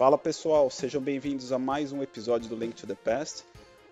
[0.00, 3.44] Fala pessoal, sejam bem-vindos a mais um episódio do Link to the Past,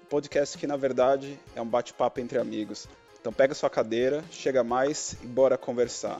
[0.02, 2.88] um podcast que na verdade é um bate-papo entre amigos.
[3.20, 6.18] Então pega sua cadeira, chega mais e bora conversar.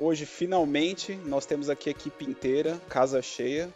[0.00, 3.72] Hoje finalmente nós temos aqui a equipe inteira, casa cheia,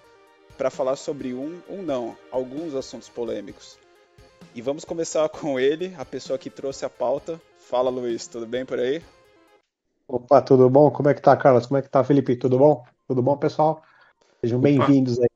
[0.59, 3.79] para falar sobre um, um não, alguns assuntos polêmicos.
[4.57, 7.41] E vamos começar com ele, a pessoa que trouxe a pauta.
[7.61, 9.01] Fala Luiz, tudo bem por aí?
[10.09, 10.91] Opa, tudo bom?
[10.91, 11.67] Como é que tá, Carlos?
[11.67, 12.35] Como é que tá, Felipe?
[12.35, 12.85] Tudo bom?
[13.07, 13.85] Tudo bom, pessoal?
[14.45, 15.29] Sejam bem-vindos aí.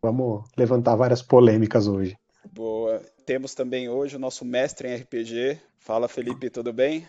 [0.00, 2.16] Vamos levantar várias polêmicas hoje.
[2.52, 3.02] Boa.
[3.26, 5.58] Temos também hoje o nosso mestre em RPG.
[5.80, 7.04] Fala, Felipe, tudo bem?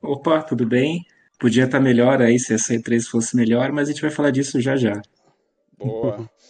[0.00, 1.04] Opa, tudo bem?
[1.40, 4.60] Podia estar melhor aí se a C3 fosse melhor, mas a gente vai falar disso
[4.60, 5.02] já já.
[5.76, 6.30] Boa.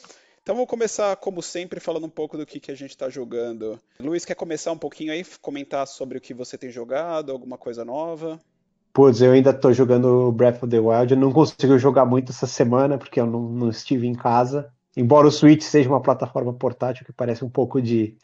[0.42, 3.78] Então vamos começar, como sempre, falando um pouco do que, que a gente está jogando.
[4.00, 7.84] Luiz, quer começar um pouquinho aí, comentar sobre o que você tem jogado, alguma coisa
[7.84, 8.40] nova?
[8.92, 11.14] Putz, eu ainda tô jogando Breath of the Wild.
[11.14, 14.70] Eu não consigo jogar muito essa semana, porque eu não, não estive em casa.
[14.94, 18.14] Embora o Switch seja uma plataforma portátil que parece um pouco de,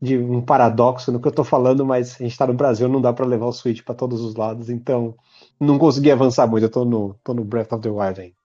[0.00, 3.00] de um paradoxo no que eu tô falando, mas a gente tá no Brasil, não
[3.00, 5.16] dá para levar o Switch para todos os lados, então
[5.58, 6.64] não consegui avançar muito.
[6.64, 8.36] Eu tô no, tô no Breath of the Wild ainda.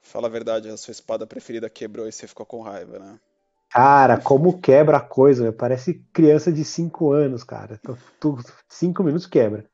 [0.00, 3.18] Fala a verdade, a sua espada preferida quebrou e você ficou com raiva, né?
[3.68, 7.78] Cara, como quebra a coisa, parece criança de 5 anos, cara.
[8.68, 9.66] 5 minutos quebra.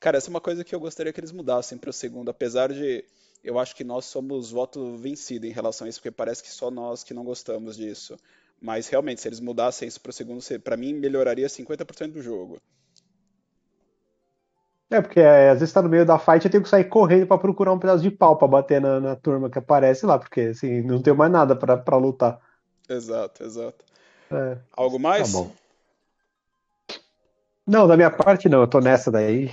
[0.00, 2.72] Cara, essa é uma coisa que eu gostaria que eles mudassem para o segundo, apesar
[2.72, 3.04] de
[3.42, 6.70] eu acho que nós somos voto vencido em relação a isso, porque parece que só
[6.70, 8.16] nós que não gostamos disso.
[8.60, 12.58] Mas realmente, se eles mudassem isso para o segundo, para mim melhoraria 50% do jogo.
[14.90, 17.26] É, porque é, às vezes tá no meio da fight eu tenho que sair correndo
[17.26, 20.40] para procurar um pedaço de pau para bater na, na, turma que aparece lá, porque
[20.40, 22.40] assim, não tenho mais nada para lutar.
[22.88, 23.84] Exato, exato.
[24.30, 24.58] É.
[24.72, 25.30] Algo mais?
[25.30, 25.52] Tá bom.
[27.66, 29.50] Não, da minha parte não, eu tô nessa daí.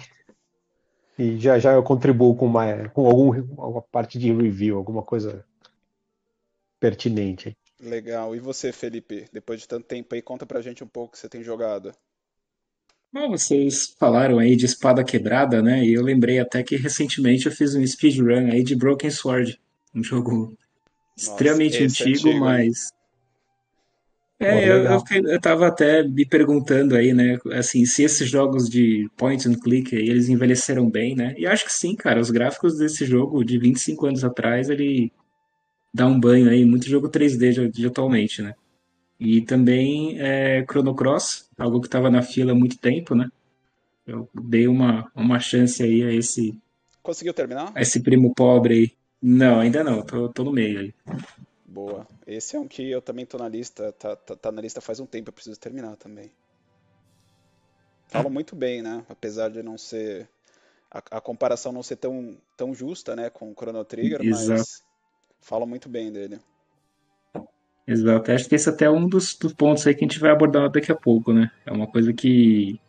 [1.17, 5.45] E já já eu contribuo com, uma, com algum, alguma parte de review, alguma coisa
[6.80, 7.55] pertinente.
[7.80, 8.35] Legal.
[8.35, 9.25] E você, Felipe?
[9.31, 11.91] Depois de tanto tempo aí, conta pra gente um pouco o que você tem jogado.
[13.12, 15.85] Bom, vocês falaram aí de espada quebrada, né?
[15.85, 19.59] E eu lembrei até que recentemente eu fiz um speedrun aí de Broken Sword.
[19.94, 20.47] Um jogo
[21.17, 22.91] Nossa, extremamente é antigo, antigo, mas.
[24.38, 27.38] É, eu, eu, eu tava até me perguntando aí, né?
[27.53, 31.34] Assim, se esses jogos de point and click aí, eles envelheceram bem, né?
[31.38, 32.19] E acho que sim, cara.
[32.19, 35.12] Os gráficos desse jogo de 25 anos atrás, ele
[35.94, 38.53] dá um banho aí, muito jogo 3D de, de atualmente, né?
[39.18, 43.29] E também é, Chrono Cross, algo que estava na fila há muito tempo, né?
[44.06, 46.59] Eu dei uma, uma chance aí a esse.
[47.02, 47.72] Conseguiu terminar?
[47.73, 48.91] A esse primo pobre aí.
[49.22, 50.94] Não, ainda não, tô, tô no meio aí.
[51.75, 52.08] Boa.
[52.25, 55.02] Esse é um que eu também tô na lista, tá, tá, tá na lista faz
[55.02, 56.31] um tempo, eu preciso terminar também.
[58.08, 59.03] Fala muito bem, né?
[59.09, 60.30] Apesar de não ser.
[60.90, 64.52] A, a, comparação não ser tão, tão justa, né, com o Chrono Trigger, Exato.
[64.52, 64.84] mas
[65.41, 66.40] fala muito bem dele.
[67.85, 68.31] Exato.
[68.31, 70.72] Acho que esse até é um dos, dos, pontos aí que a gente vai abordar
[70.72, 71.52] daqui a pouco, né?
[71.66, 72.80] É uma coisa que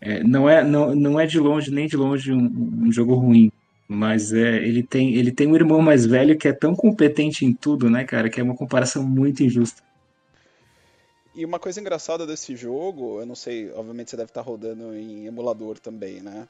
[0.00, 3.50] é, não, é, não, não é de longe, nem de longe um, um, jogo ruim.
[3.92, 7.52] Mas é, ele, tem, ele tem um irmão mais velho que é tão competente em
[7.52, 8.30] tudo, né, cara?
[8.30, 9.82] Que é uma comparação muito injusta.
[11.34, 15.26] E uma coisa engraçada desse jogo, eu não sei, obviamente você deve estar rodando em
[15.26, 16.48] emulador também, né?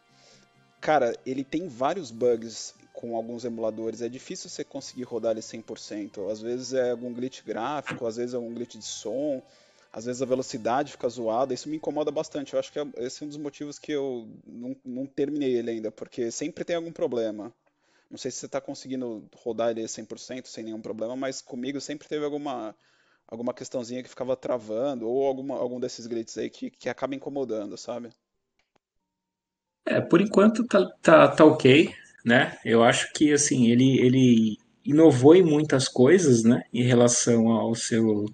[0.83, 4.03] Cara, ele tem vários bugs com alguns emuladores.
[4.03, 6.31] É difícil você conseguir rodar ele 100%.
[6.31, 9.43] Às vezes é algum glitch gráfico, às vezes é algum glitch de som,
[9.93, 11.53] às vezes a velocidade fica zoada.
[11.53, 12.53] Isso me incomoda bastante.
[12.53, 15.71] Eu acho que é, esse é um dos motivos que eu não, não terminei ele
[15.71, 17.53] ainda, porque sempre tem algum problema.
[18.11, 22.09] Não sei se você está conseguindo rodar ele 100% sem nenhum problema, mas comigo sempre
[22.09, 22.75] teve alguma
[23.27, 27.77] alguma questãozinha que ficava travando ou alguma, algum desses glitches aí que, que acaba incomodando,
[27.77, 28.11] sabe?
[29.87, 32.59] É, por enquanto tá, tá, tá ok, né?
[32.65, 36.65] Eu acho que, assim, ele, ele inovou em muitas coisas, né?
[36.73, 38.27] Em relação ao seu,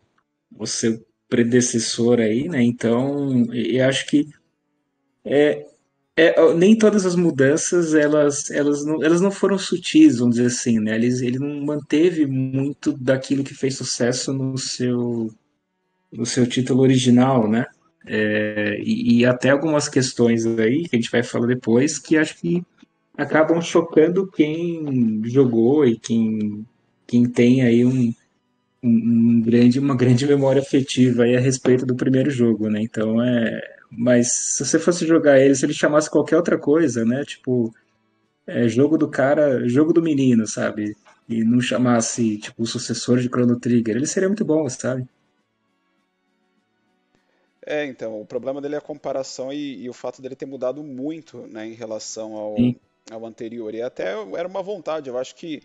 [0.58, 2.62] ao seu predecessor aí, né?
[2.62, 4.28] Então, eu acho que
[5.24, 5.66] é,
[6.16, 10.78] é, nem todas as mudanças elas, elas, não, elas não foram sutis, vamos dizer assim,
[10.80, 10.94] né?
[10.94, 15.30] Ele, ele não manteve muito daquilo que fez sucesso no seu,
[16.12, 17.66] no seu título original, né?
[18.06, 22.36] É, e, e, até algumas questões aí que a gente vai falar depois que acho
[22.38, 22.62] que
[23.18, 26.64] acabam chocando quem jogou e quem,
[27.04, 28.14] quem tem aí um,
[28.86, 32.80] um, grande, uma grande memória afetiva aí a respeito do primeiro jogo, né?
[32.82, 33.60] Então é.
[33.90, 37.24] Mas se você fosse jogar ele, se ele chamasse qualquer outra coisa, né?
[37.24, 37.72] Tipo,
[38.46, 40.96] é, jogo do cara, jogo do menino, sabe?
[41.28, 45.06] E não chamasse, tipo, o sucessor de Chrono Trigger, ele seria muito bom, sabe?
[47.64, 50.84] É, então, o problema dele é a comparação e, e o fato dele ter mudado
[50.84, 52.54] muito, né, em relação ao,
[53.10, 53.74] ao anterior.
[53.74, 55.60] E até era uma vontade, eu acho que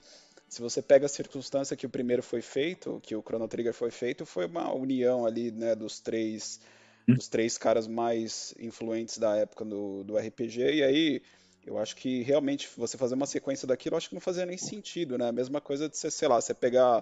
[0.52, 3.90] Se você pega a circunstância que o primeiro foi feito, que o Chrono Trigger foi
[3.90, 6.60] feito, foi uma união ali, né, dos três,
[7.08, 7.14] hum.
[7.14, 11.22] dos três caras mais influentes da época do, do RPG, e aí
[11.66, 15.18] eu acho que realmente você fazer uma sequência daquilo, acho que não fazia nem sentido,
[15.18, 15.30] né?
[15.30, 17.02] A mesma coisa de você, sei lá, você pegar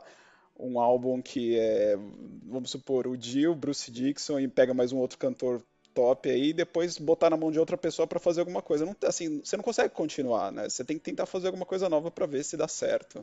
[0.56, 1.98] um álbum que é,
[2.44, 5.66] vamos supor, o Dio, Bruce Dixon e pega mais um outro cantor
[6.00, 8.86] top aí e depois botar na mão de outra pessoa para fazer alguma coisa.
[8.86, 10.69] Não, assim, você não consegue continuar, né?
[10.69, 13.19] Você tem que tentar fazer alguma coisa nova para ver se dá certo.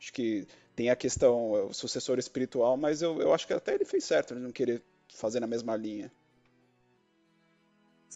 [0.00, 0.44] Acho que
[0.74, 4.34] tem a questão, o sucessor espiritual, mas eu, eu acho que até ele fez certo
[4.34, 6.10] de não querer fazer na mesma linha.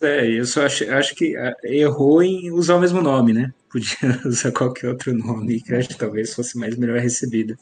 [0.03, 3.55] É, eu só acho, acho que ah, errou em usar o mesmo nome, né?
[3.71, 3.97] Podia
[4.27, 7.57] usar qualquer outro nome que acho que talvez fosse mais melhor recebido.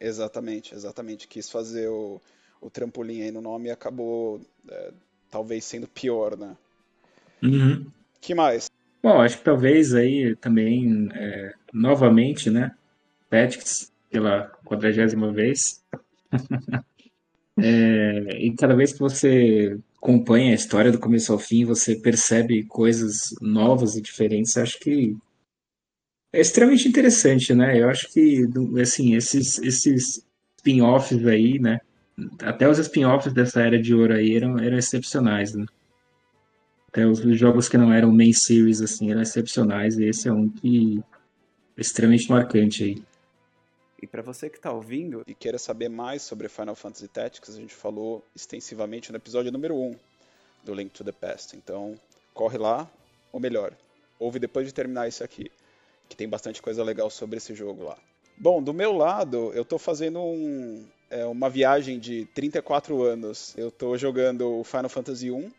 [0.00, 1.28] Exatamente, exatamente.
[1.28, 2.18] Quis fazer o,
[2.62, 4.92] o trampolim aí no nome e acabou é,
[5.36, 6.56] talvez sendo pior, né?
[7.42, 7.86] Uhum.
[8.22, 8.70] que mais?
[9.02, 12.74] Bom, acho que talvez aí também, é, novamente, né?
[13.28, 15.84] Tactics pela quadragésima vez.
[17.60, 22.64] é, e cada vez que você acompanha a história do começo ao fim, você percebe
[22.64, 25.14] coisas novas e diferentes, acho que
[26.32, 27.78] é extremamente interessante, né?
[27.78, 28.46] Eu acho que,
[28.80, 30.24] assim, esses, esses
[30.56, 31.78] spin-offs aí, né?
[32.42, 35.66] Até os spin-offs dessa era de ouro aí eram, eram excepcionais, né?
[36.88, 40.48] Até os jogos que não eram main series, assim, eram excepcionais, e esse é um
[40.48, 41.02] que
[41.76, 43.02] é extremamente marcante aí.
[44.02, 47.60] E para você que está ouvindo e queira saber mais sobre Final Fantasy Tactics, a
[47.60, 49.96] gente falou extensivamente no episódio número 1
[50.64, 51.56] do Link to the Past.
[51.56, 51.98] Então,
[52.32, 52.90] corre lá,
[53.32, 53.74] ou melhor,
[54.18, 55.50] ouve depois de terminar isso aqui,
[56.08, 57.98] que tem bastante coisa legal sobre esse jogo lá.
[58.38, 63.54] Bom, do meu lado, eu estou fazendo um, é, uma viagem de 34 anos.
[63.56, 65.50] Eu estou jogando o Final Fantasy 1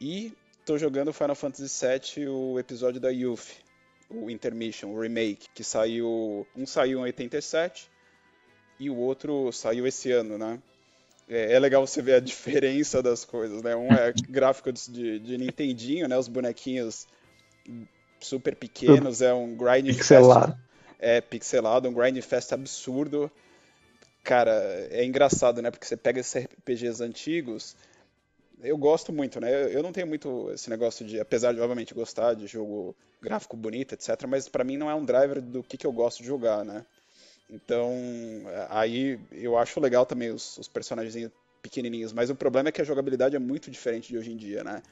[0.00, 3.48] e estou jogando o Final Fantasy VII, o episódio da Youth,
[4.10, 6.46] o Intermission, o remake, que saiu.
[6.56, 7.88] Um saiu em 87
[8.78, 10.60] e o outro saiu esse ano, né?
[11.28, 13.76] É, é legal você ver a diferença das coisas, né?
[13.76, 16.16] Um é gráfico de, de Nintendinho, né?
[16.16, 17.06] Os bonequinhos
[18.20, 20.52] super pequenos, é um grind pixelado.
[20.52, 20.64] Fest,
[20.98, 23.30] é pixelado, um grind fest absurdo.
[24.28, 24.52] Cara,
[24.90, 25.70] é engraçado, né?
[25.70, 27.74] Porque você pega esses RPGs antigos
[28.60, 29.74] eu gosto muito, né?
[29.74, 33.94] Eu não tenho muito esse negócio de, apesar de obviamente gostar de jogo gráfico bonito,
[33.94, 36.64] etc, mas para mim não é um driver do que, que eu gosto de jogar,
[36.64, 36.84] né?
[37.48, 37.94] Então,
[38.68, 41.30] aí eu acho legal também os, os personagens
[41.62, 44.62] pequenininhos, mas o problema é que a jogabilidade é muito diferente de hoje em dia,
[44.62, 44.82] né?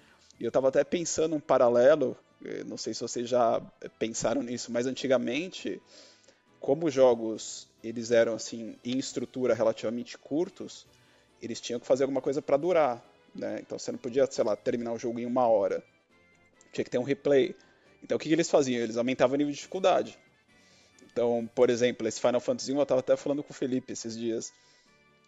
[0.41, 3.61] E eu tava até pensando um paralelo, eh, não sei se vocês já
[3.99, 5.83] pensaram nisso, mas antigamente,
[6.67, 10.85] como os jogos eles eram assim em estrutura relativamente curtos,
[11.41, 13.01] eles tinham que fazer alguma coisa para durar.
[13.33, 13.61] Né?
[13.61, 15.81] Então você não podia, sei lá, terminar o jogo em uma hora.
[16.73, 17.55] Tinha que ter um replay.
[18.03, 18.83] Então o que, que eles faziam?
[18.83, 20.19] Eles aumentavam o nível de dificuldade.
[21.13, 24.19] Então, por exemplo, esse Final Fantasy 1, eu estava até falando com o Felipe esses
[24.19, 24.53] dias,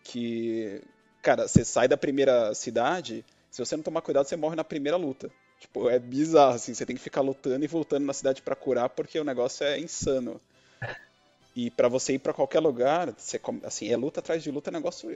[0.02, 0.82] que,
[1.22, 4.96] cara, você sai da primeira cidade, se você não tomar cuidado, você morre na primeira
[4.96, 5.30] luta.
[5.60, 8.88] Tipo, é bizarro, assim, você tem que ficar lutando e voltando na cidade para curar,
[8.88, 10.40] porque o negócio é insano.
[11.58, 14.72] E para você ir para qualquer lugar, você, assim, é luta atrás de luta, é
[14.72, 15.10] negócio.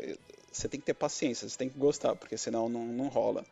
[0.50, 3.44] Você tem que ter paciência, você tem que gostar, porque senão não, não rola.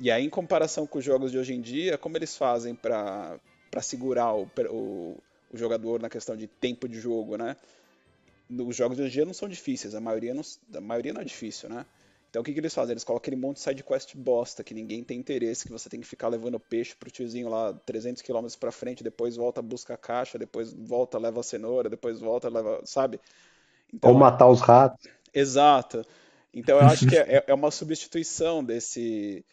[0.00, 3.38] E aí, em comparação com os jogos de hoje em dia, como eles fazem para
[3.82, 5.18] segurar o, o,
[5.52, 7.58] o, jogador na questão de tempo de jogo, né?
[8.48, 10.42] Os jogos de hoje em dia não são difíceis, a maioria não,
[10.74, 11.84] a maioria não é difícil, né?
[12.34, 12.94] Então o que, que eles fazem?
[12.94, 16.00] Eles colocam aquele monte de side quest bosta que ninguém tem interesse, que você tem
[16.00, 19.96] que ficar levando peixe pro tiozinho lá 300 km para frente, depois volta, busca a
[19.96, 23.20] caixa, depois volta, leva a cenoura, depois volta, leva, sabe?
[23.94, 25.08] Então, Ou matar os ratos.
[25.32, 26.04] Exato.
[26.52, 29.44] Então eu acho que é, é uma substituição desse,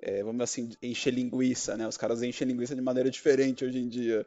[0.00, 1.86] é, vamos assim, encher linguiça, né?
[1.86, 4.24] Os caras enchem linguiça de maneira diferente hoje em dia.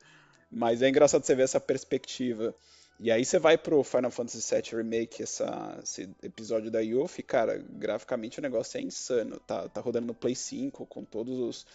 [0.52, 2.54] Mas é engraçado você ver essa perspectiva.
[3.00, 7.64] E aí você vai pro Final Fantasy VII Remake, essa, esse episódio da Yuffie, cara,
[7.70, 9.40] graficamente o negócio é insano.
[9.46, 11.66] Tá, tá rodando no Play 5 com todos os,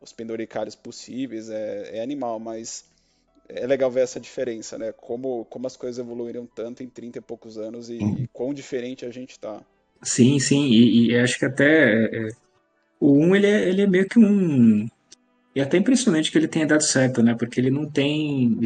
[0.00, 2.84] os penduricários possíveis, é, é animal, mas
[3.48, 4.92] é legal ver essa diferença, né?
[4.92, 9.04] Como, como as coisas evoluíram tanto em 30 e poucos anos e, e quão diferente
[9.04, 9.60] a gente tá.
[10.02, 12.28] Sim, sim, e, e acho que até é,
[12.98, 14.88] o 1 ele é, ele é meio que um
[15.54, 17.34] e é até impressionante que ele tenha dado certo, né?
[17.34, 18.58] Porque ele não tem.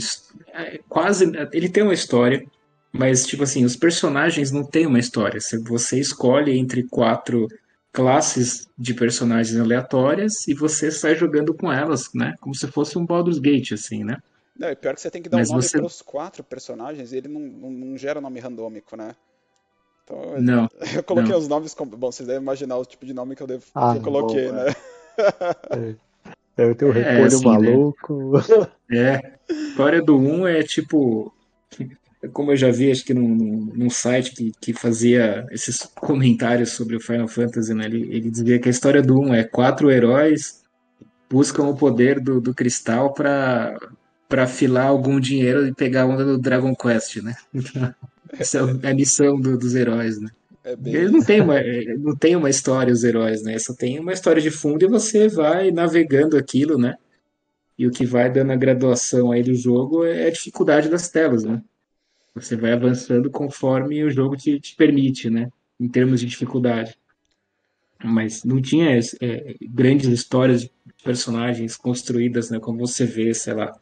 [0.52, 1.30] É, quase.
[1.52, 2.46] Ele tem uma história,
[2.92, 5.40] mas, tipo assim, os personagens não têm uma história.
[5.40, 7.48] Você escolhe entre quatro
[7.92, 12.34] classes de personagens aleatórias e você sai jogando com elas, né?
[12.40, 14.18] Como se fosse um Baldur's Gate, assim, né?
[14.56, 15.78] Não, é pior que você tem que dar Mas um nome você...
[15.78, 19.14] para os quatro personagens e ele não, não, não, gera nome randômico, né?
[20.04, 20.68] Então, não.
[20.94, 21.38] Eu coloquei não.
[21.38, 21.74] os nomes.
[21.74, 23.64] Bom, vocês devem imaginar o tipo de nome que eu, devo...
[23.74, 24.74] ah, que eu coloquei, bom, né?
[25.70, 25.96] É.
[26.56, 27.52] Eu tenho um é, repolho assim, né?
[27.52, 28.32] maluco.
[28.32, 28.68] Né?
[28.88, 29.32] É.
[29.50, 31.32] história do 1 é tipo.
[32.32, 36.96] Como eu já vi, acho que num, num site que, que fazia esses comentários sobre
[36.96, 37.84] o Final Fantasy, né?
[37.84, 40.64] Ele, ele dizia que a história do 1 é quatro heróis
[41.28, 43.76] buscam o poder do, do cristal para
[44.28, 47.36] para afilar algum dinheiro e pegar a onda do Dragon Quest, né?
[48.36, 50.28] Essa é a missão do, dos heróis, né?
[50.66, 51.08] É bem...
[51.08, 51.54] Não tem, uma,
[51.96, 53.56] não tem uma história, os heróis, né?
[53.56, 56.96] Só tem uma história de fundo e você vai navegando aquilo, né?
[57.78, 61.44] E o que vai dando a graduação aí do jogo é a dificuldade das telas,
[61.44, 61.62] né?
[62.34, 65.50] Você vai avançando conforme o jogo te, te permite, né?
[65.78, 66.98] Em termos de dificuldade.
[68.02, 70.70] Mas não tinha é, grandes histórias de
[71.04, 72.58] personagens construídas, né?
[72.58, 73.72] Como você vê, sei lá.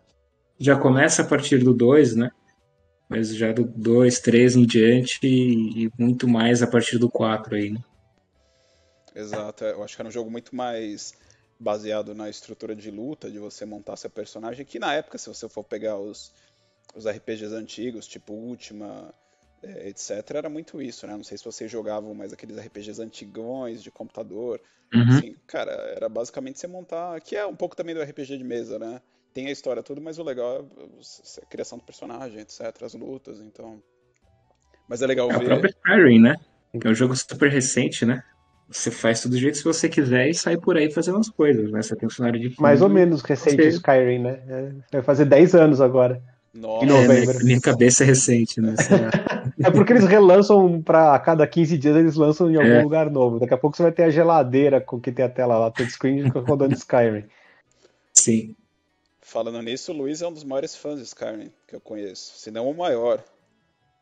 [0.58, 2.30] Já começa a partir do 2, né?
[3.16, 7.54] Mas já do 2, 3 em diante e, e, muito mais a partir do 4
[7.54, 7.80] aí, né?
[9.14, 11.14] Exato, é, eu acho que era um jogo muito mais
[11.58, 15.48] baseado na estrutura de luta, de você montar seu personagem, que na época, se você
[15.48, 16.32] for pegar os,
[16.96, 19.14] os RPGs antigos, tipo Ultima,
[19.62, 21.16] é, etc., era muito isso, né?
[21.16, 24.60] Não sei se vocês jogavam mais aqueles RPGs antigões de computador.
[24.92, 25.16] Uhum.
[25.16, 28.78] Assim, cara, era basicamente você montar, que é um pouco também do RPG de mesa,
[28.78, 29.00] né?
[29.34, 33.40] Tem a história tudo, mas o legal é a criação do personagem, etc, as lutas,
[33.40, 33.82] então...
[34.88, 35.44] Mas é legal é ver...
[35.44, 36.36] o próprio Skyrim, né?
[36.80, 38.22] Que é um jogo super recente, né?
[38.68, 41.70] Você faz tudo do jeito que você quiser e sai por aí fazendo as coisas,
[41.70, 41.82] né?
[41.82, 42.54] Você tem um cenário de...
[42.60, 44.40] Mais ou menos recente o Skyrim, né?
[44.48, 46.22] É, vai fazer 10 anos agora.
[46.54, 46.84] Nossa.
[46.84, 47.40] Em novembro.
[47.40, 48.74] É, minha cabeça é recente, né?
[49.60, 52.82] é porque eles relançam para a cada 15 dias eles lançam em algum é.
[52.82, 53.40] lugar novo.
[53.40, 56.28] Daqui a pouco você vai ter a geladeira com que tem a tela lá, touchscreen
[56.46, 57.24] rodando Skyrim.
[58.12, 58.54] Sim.
[59.34, 62.52] Falando nisso, o Luiz é um dos maiores fãs de Skyrim que eu conheço, se
[62.52, 63.20] não o maior.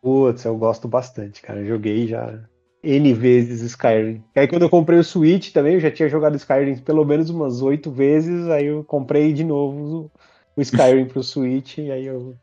[0.03, 1.61] Putz, eu gosto bastante, cara.
[1.61, 2.39] Eu joguei já
[2.83, 4.23] N vezes Skyrim.
[4.37, 7.31] E aí quando eu comprei o Switch também, eu já tinha jogado Skyrim pelo menos
[7.31, 10.12] umas oito vezes, aí eu comprei de novo
[10.55, 12.37] o Skyrim pro Switch, e aí eu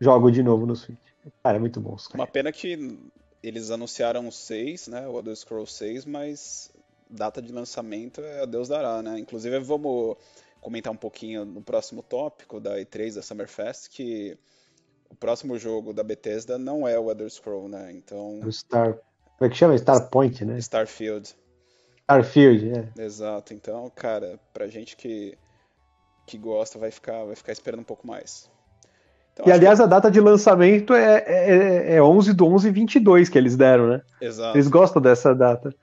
[0.00, 0.96] jogo de novo no Switch.
[1.42, 1.94] Cara, é muito bom.
[1.96, 2.20] Skyrim.
[2.22, 2.98] Uma pena que
[3.42, 6.72] eles anunciaram o 6, né, o Elder Scrolls 6, mas
[7.10, 9.18] data de lançamento é a Deus dará, né?
[9.18, 10.16] Inclusive vamos
[10.64, 14.36] comentar um pouquinho no próximo tópico da E3 da Summerfest que
[15.10, 17.92] o próximo jogo da Bethesda não é o Elder Scroll, né?
[17.92, 18.40] Então.
[18.40, 18.94] O Star.
[19.36, 19.74] Como é que chama?
[19.74, 20.58] Starpoint, né?
[20.58, 21.36] Starfield.
[22.02, 23.02] Starfield, é.
[23.02, 23.52] Exato.
[23.52, 25.36] Então, cara, pra gente que,
[26.26, 28.50] que gosta, vai ficar, vai ficar esperando um pouco mais.
[29.34, 29.84] Então, e aliás, que...
[29.84, 34.02] a data de lançamento é, é, é 11 do 11 22 que eles deram, né?
[34.18, 34.56] Exato.
[34.56, 35.74] Eles gostam dessa data.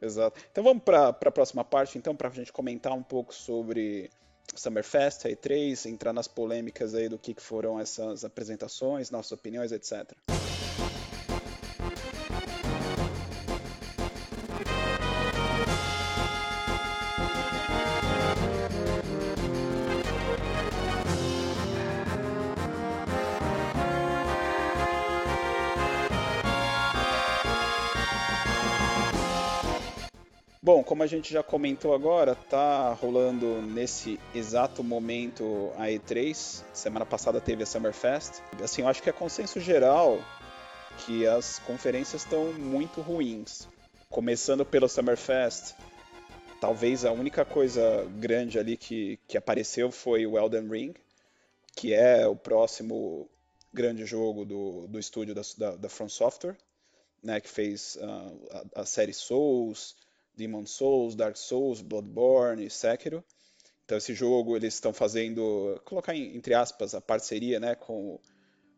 [0.00, 0.40] Exato.
[0.50, 4.10] Então vamos para a próxima parte, então, para a gente comentar um pouco sobre
[4.54, 10.12] Summerfest, a E3, entrar nas polêmicas aí do que foram essas apresentações, nossas opiniões, etc.
[30.68, 36.62] Bom, como a gente já comentou agora, tá rolando nesse exato momento a E3.
[36.74, 38.42] Semana passada teve a Summerfest.
[38.62, 40.18] Assim, eu acho que é consenso geral
[40.98, 43.66] que as conferências estão muito ruins.
[44.10, 45.74] Começando pelo Summerfest,
[46.60, 50.94] talvez a única coisa grande ali que, que apareceu foi o Elden Ring,
[51.74, 53.26] que é o próximo
[53.72, 56.58] grande jogo do, do estúdio da, da, da From Software,
[57.22, 59.96] né, que fez uh, a, a série Souls,
[60.38, 63.24] Demon Souls, Dark Souls, Bloodborne, Sekiro.
[63.84, 68.18] Então esse jogo eles estão fazendo, colocar entre aspas a parceria, né, com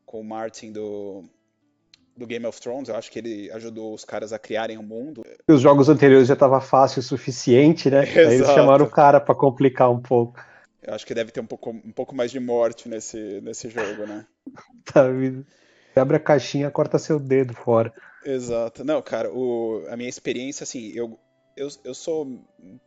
[0.06, 1.22] com o Martin do
[2.16, 2.88] do Game of Thrones.
[2.88, 5.22] Eu acho que ele ajudou os caras a criarem o um mundo.
[5.46, 8.02] Os jogos anteriores já estava fácil o suficiente, né?
[8.02, 8.18] Exato.
[8.28, 10.42] Aí eles chamaram o cara para complicar um pouco.
[10.82, 14.06] Eu acho que deve ter um pouco, um pouco mais de morte nesse, nesse jogo,
[14.06, 14.26] né?
[14.84, 15.04] tá,
[15.96, 17.92] abre a caixinha, corta seu dedo fora.
[18.24, 18.84] Exato.
[18.84, 21.18] Não, cara, o, a minha experiência, assim, eu,
[21.56, 22.26] eu, eu sou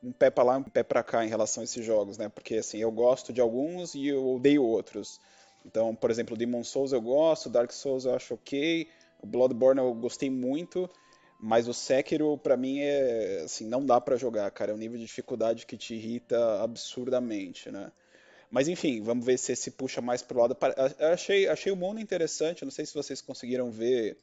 [0.04, 2.30] um pé para lá, um pé para cá em relação a esses jogos, né?
[2.30, 5.20] Porque assim, eu gosto de alguns e eu odeio outros.
[5.66, 8.88] Então, por exemplo, Demon Souls eu gosto, Dark Souls eu acho ok,
[9.24, 10.90] Bloodborne eu gostei muito,
[11.40, 14.98] mas o Sekiro para mim é assim, não dá para jogar, cara, é um nível
[14.98, 17.92] de dificuldade que te irrita absurdamente, né?
[18.52, 20.56] Mas enfim, vamos ver se se puxa mais pro lado.
[21.00, 24.18] Eu achei, achei o mundo interessante, não sei se vocês conseguiram ver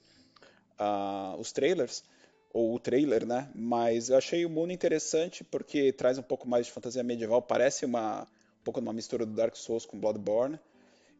[0.78, 2.04] uh, os trailers
[2.52, 3.50] ou o trailer, né?
[3.54, 7.85] Mas eu achei o mundo interessante porque traz um pouco mais de fantasia medieval, parece
[7.85, 8.23] uma
[8.61, 10.59] um pouco uma mistura do Dark Souls com Bloodborne.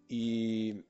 [0.09, 0.85] E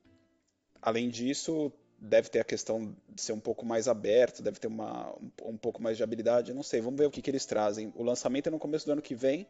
[0.82, 5.14] além disso, deve ter a questão de ser um pouco mais aberto, deve ter uma,
[5.16, 7.92] um, um pouco mais de habilidade, não sei, vamos ver o que, que eles trazem.
[7.94, 9.46] O lançamento é no começo do ano que vem.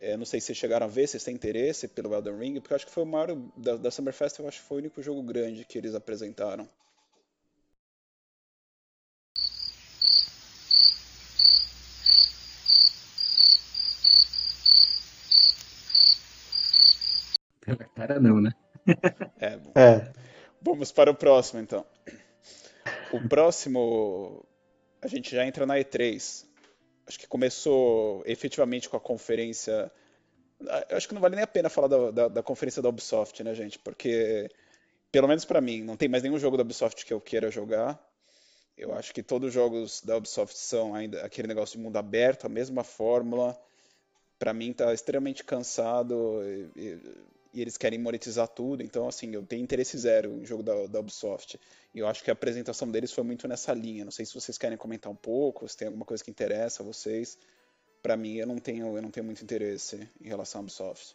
[0.00, 2.60] Eu não sei se vocês chegaram a ver, se vocês têm interesse pelo Elden Ring,
[2.60, 4.80] porque eu acho que foi o maior da, da Summer Festival, acho que foi o
[4.80, 6.68] único jogo grande que eles apresentaram.
[17.60, 18.52] Pela cara não, né?
[19.40, 19.80] É.
[19.80, 20.12] É.
[20.60, 21.86] Vamos para o próximo, então.
[23.12, 24.44] O próximo,
[25.00, 26.46] a gente já entra na E3.
[27.06, 29.90] Acho que começou efetivamente com a conferência.
[30.90, 33.54] Acho que não vale nem a pena falar da, da, da conferência da Ubisoft, né,
[33.54, 33.78] gente?
[33.78, 34.48] Porque,
[35.10, 38.00] pelo menos para mim, não tem mais nenhum jogo da Ubisoft que eu queira jogar.
[38.76, 42.46] Eu acho que todos os jogos da Ubisoft são ainda aquele negócio de mundo aberto,
[42.46, 43.56] a mesma fórmula.
[44.38, 46.40] Para mim tá extremamente cansado
[46.74, 46.98] e,
[47.54, 48.82] e, eles querem monetizar tudo.
[48.82, 51.60] Então, assim, eu tenho interesse zero em jogo da, da Ubisoft.
[51.94, 54.04] E eu acho que a apresentação deles foi muito nessa linha.
[54.04, 56.86] Não sei se vocês querem comentar um pouco, se tem alguma coisa que interessa a
[56.86, 57.38] vocês.
[58.02, 61.14] Para mim, eu não tenho, eu não tenho muito interesse em relação à Ubisoft.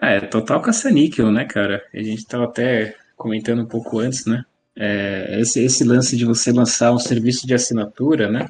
[0.00, 1.84] É, total caça-níquel, né, cara?
[1.94, 4.44] A gente tava até comentando um pouco antes, né?
[4.80, 8.48] É, esse, esse lance de você lançar um serviço de assinatura, né?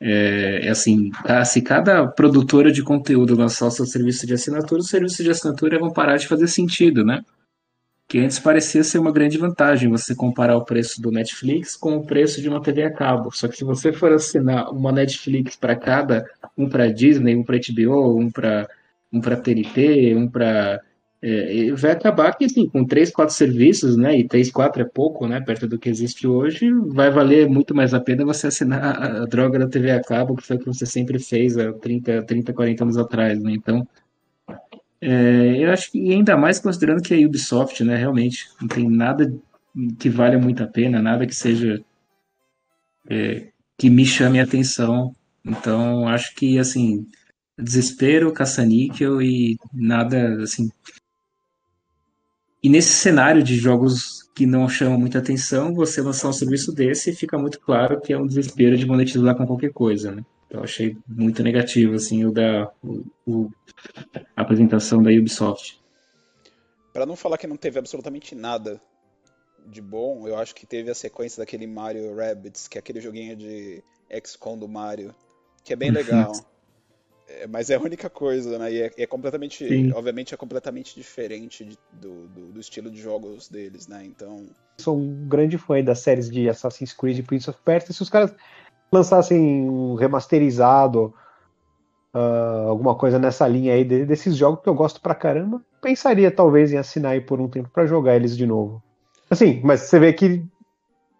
[0.00, 1.10] É, é assim,
[1.44, 5.80] se cada produtora de conteúdo lançar o seu serviço de assinatura, os serviços de assinatura
[5.80, 7.24] vão parar de fazer sentido, né?
[8.06, 12.06] Que antes parecia ser uma grande vantagem você comparar o preço do Netflix com o
[12.06, 13.32] preço de uma TV a cabo.
[13.32, 16.24] Só que se você for assinar uma Netflix para cada,
[16.56, 18.68] um para Disney, um para HBO, um para
[19.12, 20.80] um para TNT, um para
[21.24, 24.18] é, vai acabar que assim, com três, quatro serviços, né?
[24.18, 25.40] E três, quatro é pouco, né?
[25.40, 29.58] Perto do que existe hoje, vai valer muito mais a pena você assinar a, droga
[29.58, 32.84] da TV a cabo, que foi o que você sempre fez há 30, 30 40
[32.84, 33.52] anos atrás, né?
[33.52, 33.86] Então,
[35.00, 39.32] é, eu acho que ainda mais considerando que a Ubisoft, né, realmente não tem nada
[39.98, 41.82] que valha muito a pena, nada que seja
[43.08, 43.48] é,
[43.78, 45.14] que me chame a atenção.
[45.44, 47.06] Então, acho que assim,
[47.58, 50.70] desespero, caça-níquel e nada assim.
[52.62, 57.12] E nesse cenário de jogos que não chamam muita atenção, você lançar um serviço desse
[57.12, 60.24] fica muito claro que é um desespero de monetizar com qualquer coisa, né?
[60.48, 63.50] Eu achei muito negativo, assim, o da o, o,
[64.36, 65.82] a apresentação da Ubisoft.
[66.92, 68.80] Para não falar que não teve absolutamente nada
[69.66, 73.34] de bom, eu acho que teve a sequência daquele Mario Rabbids, que é aquele joguinho
[73.34, 73.82] de
[74.24, 75.14] XCOM do Mario,
[75.64, 76.32] que é bem legal.
[77.28, 78.72] É, mas é a única coisa, né?
[78.72, 79.92] E é, é completamente, Sim.
[79.92, 84.04] obviamente, é completamente diferente de, do, do, do, estilo de jogos deles, né?
[84.04, 84.46] Então.
[84.78, 87.92] Sou um grande fã das séries de Assassin's Creed e Prince of Persia.
[87.92, 88.34] Se os caras
[88.90, 91.14] lançassem um remasterizado,
[92.14, 96.30] uh, alguma coisa nessa linha aí de, desses jogos que eu gosto pra caramba, pensaria
[96.30, 98.82] talvez em assinar aí por um tempo para jogar eles de novo.
[99.30, 100.44] Assim, mas você vê que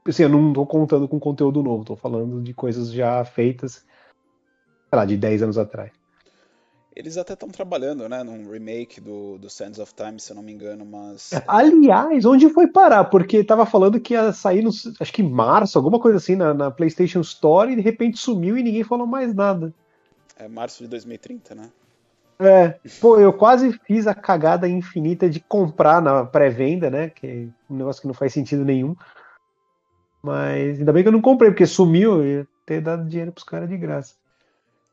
[0.06, 3.84] assim, eu não tô contando com conteúdo novo, tô falando de coisas já feitas,
[4.96, 5.90] lá, de 10 anos atrás.
[6.94, 10.42] Eles até estão trabalhando, né, num remake do, do Sands of Time, se eu não
[10.42, 11.30] me engano, mas.
[11.48, 13.04] Aliás, onde foi parar?
[13.04, 16.52] Porque tava falando que ia sair no, acho que em março, alguma coisa assim, na,
[16.52, 19.72] na PlayStation Store, e de repente sumiu e ninguém falou mais nada.
[20.36, 21.70] É março de 2030, né?
[22.38, 27.08] É, pô, eu quase fiz a cagada infinita de comprar na pré-venda, né?
[27.08, 28.94] Que é um negócio que não faz sentido nenhum.
[30.22, 33.44] Mas ainda bem que eu não comprei, porque sumiu, eu ia ter dado dinheiro pros
[33.44, 34.14] caras de graça.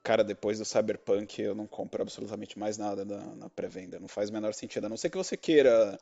[0.10, 4.00] Cara, depois do Cyberpunk eu não compro absolutamente mais nada na, na pré-venda.
[4.00, 4.86] Não faz o menor sentido.
[4.86, 6.00] A não ser que você queira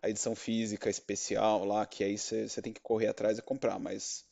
[0.00, 4.24] a edição física especial lá, que aí você tem que correr atrás e comprar, mas.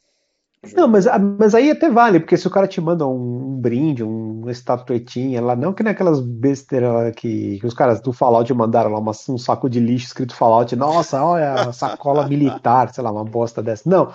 [0.77, 4.05] Não, mas, mas aí até vale, porque se o cara te manda um, um brinde,
[4.05, 8.55] um, uma estatuetinha lá, não que nem aquelas besteiras que, que os caras do Fallout
[8.55, 13.03] mandaram lá, uma, um saco de lixo escrito Fallout, nossa, olha a sacola militar, sei
[13.03, 13.91] lá, uma bosta dessa.
[13.91, 14.15] Não,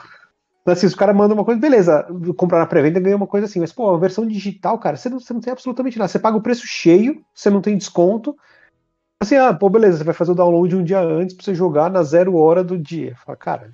[0.65, 3.59] então, assim, os caras mandam uma coisa, beleza, comprar na pré-venda ganha uma coisa assim,
[3.59, 6.07] mas, pô, a versão digital, cara, você não, você não tem absolutamente nada.
[6.07, 8.35] Você paga o preço cheio, você não tem desconto.
[9.21, 11.91] Assim, ah, pô, beleza, você vai fazer o download um dia antes pra você jogar
[11.91, 13.15] na zero hora do dia.
[13.15, 13.71] Fala, cara.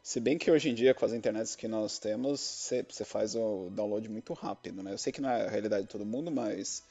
[0.00, 3.34] Se bem que hoje em dia, com as internets que nós temos, você, você faz
[3.34, 4.92] o download muito rápido, né?
[4.92, 6.84] Eu sei que não é a realidade de todo mundo, mas.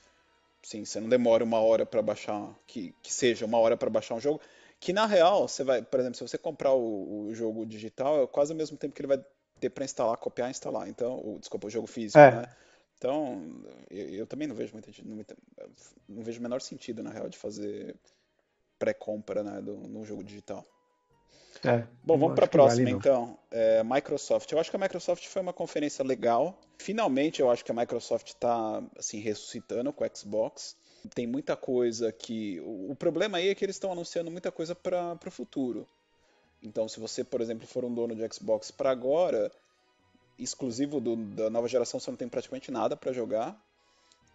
[0.61, 4.15] Sim, você não demora uma hora para baixar, que, que seja uma hora para baixar
[4.15, 4.41] um jogo.
[4.77, 8.27] Que na real, você vai, por exemplo, se você comprar o, o, jogo digital, é
[8.27, 9.23] quase ao mesmo tempo que ele vai
[9.57, 10.87] ter para instalar, copiar e instalar.
[10.87, 12.31] Então, o, desculpa, o jogo físico, é.
[12.31, 12.49] né?
[12.97, 15.37] Então, eu, eu, também não vejo muita, muita,
[16.09, 17.95] não vejo o menor sentido na real de fazer
[18.79, 20.65] pré-compra, né, do, no jogo digital.
[21.63, 23.37] É, Bom, vamos para a próxima vale, então.
[23.51, 24.51] É, Microsoft.
[24.51, 26.59] Eu acho que a Microsoft foi uma conferência legal.
[26.77, 30.75] Finalmente, eu acho que a Microsoft está assim ressuscitando com o Xbox.
[31.13, 32.59] Tem muita coisa que.
[32.61, 35.87] O, o problema aí é que eles estão anunciando muita coisa para o futuro.
[36.61, 39.51] Então, se você, por exemplo, for um dono de Xbox para agora,
[40.37, 43.59] exclusivo do, da nova geração, você não tem praticamente nada para jogar.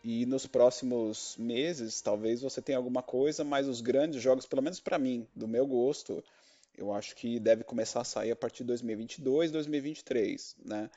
[0.04, 4.80] E nos próximos meses, talvez você tenha alguma coisa, mas os grandes jogos, pelo menos
[4.80, 6.24] para mim, do meu gosto,
[6.76, 10.90] eu acho que deve começar a sair a partir de 2022, 2023, né?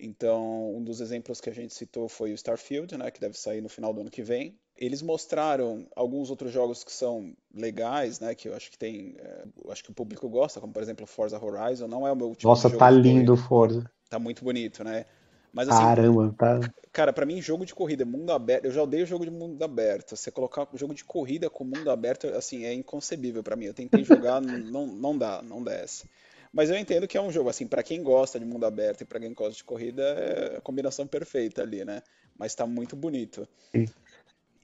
[0.00, 3.60] Então, um dos exemplos que a gente citou foi o Starfield, né, que deve sair
[3.60, 4.56] no final do ano que vem.
[4.76, 9.44] Eles mostraram alguns outros jogos que são legais, né, que eu acho que tem, é,
[9.70, 12.48] acho que o público gosta, como por exemplo Forza Horizon, não é o meu último
[12.48, 13.90] Nossa, tá lindo o Forza.
[14.08, 15.04] Tá muito bonito, né?
[15.52, 16.60] Mas assim, Caramba, tá.
[16.92, 20.16] Cara, para mim, jogo de corrida, mundo aberto, eu já odeio jogo de mundo aberto.
[20.16, 23.66] Você colocar jogo de corrida com mundo aberto, assim, é inconcebível para mim.
[23.66, 26.08] Eu tentei jogar, não, não dá, não desce.
[26.52, 29.04] Mas eu entendo que é um jogo, assim, para quem gosta de mundo aberto e
[29.04, 32.02] para quem gosta de corrida, é a combinação perfeita ali, né?
[32.38, 33.46] Mas tá muito bonito.
[33.74, 33.86] Sim.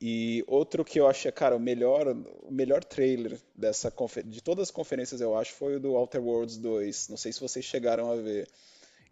[0.00, 2.08] E outro que eu achei, cara, o melhor,
[2.42, 3.92] o melhor trailer dessa
[4.24, 7.08] de todas as conferências, eu acho, foi o do Outer Worlds 2.
[7.08, 8.48] Não sei se vocês chegaram a ver.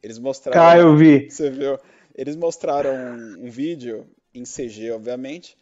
[0.03, 0.61] Eles mostraram.
[0.61, 1.29] Ah, eu vi.
[1.31, 1.79] Você viu?
[2.15, 5.57] Eles mostraram um, um vídeo em CG, obviamente.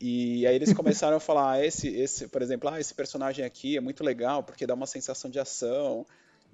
[0.00, 3.76] E aí eles começaram a falar, ah, esse, esse, por exemplo, ah, esse personagem aqui
[3.76, 6.04] é muito legal porque dá uma sensação de ação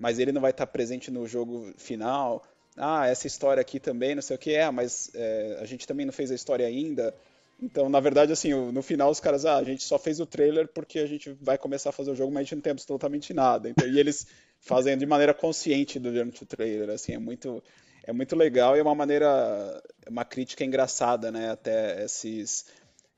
[0.00, 2.42] mas ele não vai estar presente no jogo final.
[2.74, 6.06] Ah, essa história aqui também, não sei o que é, mas é, a gente também
[6.06, 7.14] não fez a história ainda.
[7.62, 10.68] Então, na verdade, assim, no final os caras, ah, a gente só fez o trailer
[10.68, 13.34] porque a gente vai começar a fazer o jogo, mas a gente não tem absolutamente
[13.34, 13.68] nada.
[13.68, 14.26] Então, e eles
[14.58, 17.62] fazem de maneira consciente durante o trailer, assim, é muito,
[18.02, 22.64] é muito legal e é uma maneira, uma crítica engraçada, né, até esses,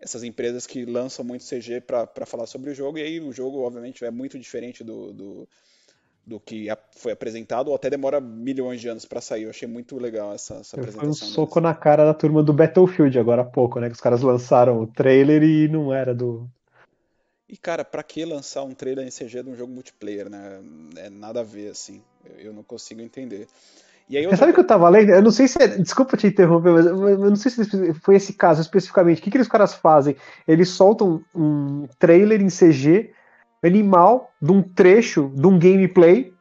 [0.00, 3.60] essas empresas que lançam muito CG para falar sobre o jogo, e aí o jogo,
[3.60, 5.48] obviamente, é muito diferente do, do
[6.24, 9.42] do que foi apresentado, ou até demora milhões de anos para sair.
[9.42, 11.14] Eu achei muito legal essa, essa apresentação.
[11.14, 11.70] Foi um soco deles.
[11.70, 13.88] na cara da turma do Battlefield agora há pouco, né?
[13.88, 16.48] Que os caras lançaram o trailer e não era do.
[17.48, 20.62] E cara, para que lançar um trailer em CG de um jogo multiplayer, né?
[20.96, 22.02] É nada a ver, assim.
[22.24, 23.48] Eu, eu não consigo entender.
[24.08, 24.38] E aí, outra...
[24.38, 25.10] Sabe o que eu tava lendo?
[25.10, 25.66] Eu não sei se é...
[25.66, 29.18] Desculpa te interromper, mas eu não sei se foi esse caso especificamente.
[29.18, 30.16] O que, que os caras fazem?
[30.46, 33.12] Eles soltam um trailer em CG
[33.62, 36.32] animal de um trecho de um gameplay.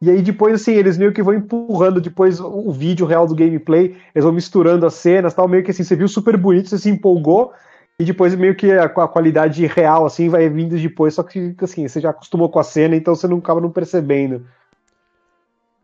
[0.00, 3.96] E aí depois, assim, eles meio que vão empurrando depois o vídeo real do gameplay,
[4.14, 6.90] eles vão misturando as cenas tal, meio que assim, você viu super bonito, você se
[6.90, 7.52] empolgou,
[7.98, 11.88] e depois meio que a, a qualidade real, assim, vai vindo depois, só que, assim,
[11.88, 14.46] você já acostumou com a cena, então você não acaba não percebendo.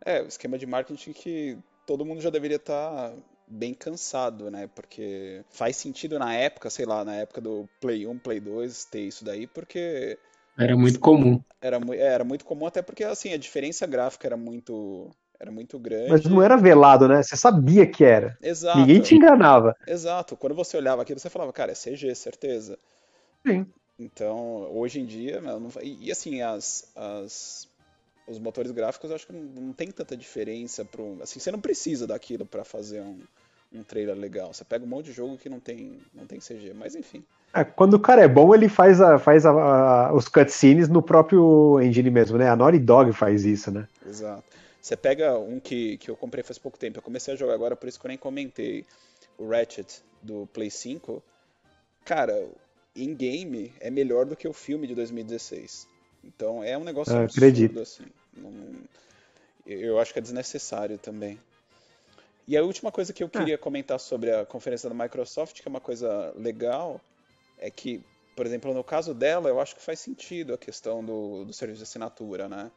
[0.04, 3.14] É, o esquema de marketing que todo mundo já deveria estar tá
[3.46, 4.68] bem cansado, né?
[4.74, 9.00] Porque faz sentido na época, sei lá, na época do Play 1, Play 2 ter
[9.00, 10.18] isso daí, porque
[10.58, 11.40] era muito comum.
[11.60, 15.78] Era, é, era muito comum, até porque assim, a diferença gráfica era muito, era muito
[15.78, 16.10] grande.
[16.10, 17.22] Mas não era velado, né?
[17.22, 18.36] Você sabia que era.
[18.42, 18.78] Exato.
[18.78, 19.76] Ninguém te enganava.
[19.86, 20.36] Exato.
[20.36, 22.78] Quando você olhava aquilo, você falava, cara, é CG, certeza.
[23.46, 23.66] Sim.
[23.98, 25.68] Então, hoje em dia, não...
[25.80, 27.68] e, e, assim, as, as,
[28.26, 31.60] os motores gráficos, eu acho que não, não tem tanta diferença pro, assim, você não
[31.60, 33.20] precisa daquilo para fazer um,
[33.74, 34.52] um trailer legal.
[34.52, 37.24] Você pega um monte de jogo que não tem, não tem CG, mas enfim.
[37.54, 41.02] É, quando o cara é bom, ele faz, a, faz a, a, os cutscenes no
[41.02, 42.48] próprio engine mesmo, né?
[42.48, 43.86] A Naughty Dog faz isso, né?
[44.06, 44.44] Exato.
[44.80, 47.76] Você pega um que, que eu comprei faz pouco tempo, eu comecei a jogar agora,
[47.76, 48.84] por isso que eu nem comentei,
[49.38, 51.22] o Ratchet do Play 5.
[52.04, 52.46] Cara,
[52.96, 55.86] em game é melhor do que o filme de 2016.
[56.24, 57.80] Então é um negócio eu absurdo, acredito.
[57.80, 58.04] assim.
[58.36, 58.50] Não,
[59.66, 61.38] eu acho que é desnecessário também.
[62.46, 63.58] E a última coisa que eu queria ah.
[63.58, 67.00] comentar sobre a conferência da Microsoft, que é uma coisa legal,
[67.58, 71.44] é que, por exemplo, no caso dela, eu acho que faz sentido a questão do,
[71.44, 72.70] do serviço de assinatura, né?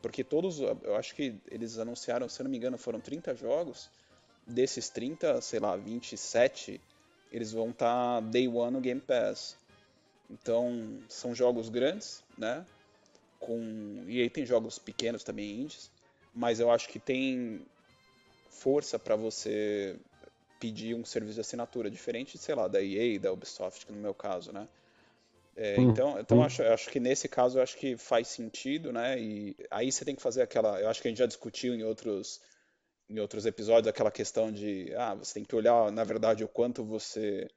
[0.00, 3.90] Porque todos, eu acho que eles anunciaram, se eu não me engano, foram 30 jogos.
[4.46, 6.80] Desses 30, sei lá, 27,
[7.32, 9.56] eles vão estar tá day one no Game Pass.
[10.30, 12.64] Então, são jogos grandes, né?
[13.40, 14.04] Com...
[14.06, 15.90] E aí tem jogos pequenos também, indies.
[16.32, 17.66] Mas eu acho que tem
[18.48, 19.98] força para você
[20.58, 24.52] pedir um serviço de assinatura diferente, sei lá, da EA, da Ubisoft, no meu caso,
[24.52, 24.68] né?
[25.56, 26.42] É, hum, então, então hum.
[26.42, 29.18] acho, acho que nesse caso acho que faz sentido, né?
[29.18, 31.82] E aí você tem que fazer aquela, eu acho que a gente já discutiu em
[31.82, 32.40] outros
[33.10, 36.84] em outros episódios aquela questão de, ah, você tem que olhar, na verdade, o quanto
[36.84, 37.48] você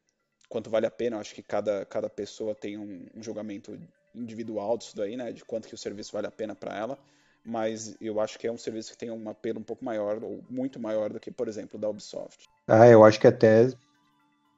[0.47, 1.17] quanto vale a pena.
[1.17, 3.77] Eu acho que cada cada pessoa tem um, um julgamento
[4.15, 5.31] individual disso daí, né?
[5.31, 6.97] De quanto que o serviço vale a pena para ela
[7.43, 10.43] mas eu acho que é um serviço que tem um apelo um pouco maior, ou
[10.49, 12.45] muito maior do que, por exemplo, da Ubisoft.
[12.67, 13.69] Ah, eu acho que até,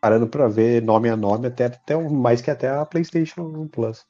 [0.02, 4.06] parando para ver nome a nome, até, até mais que até a PlayStation Plus.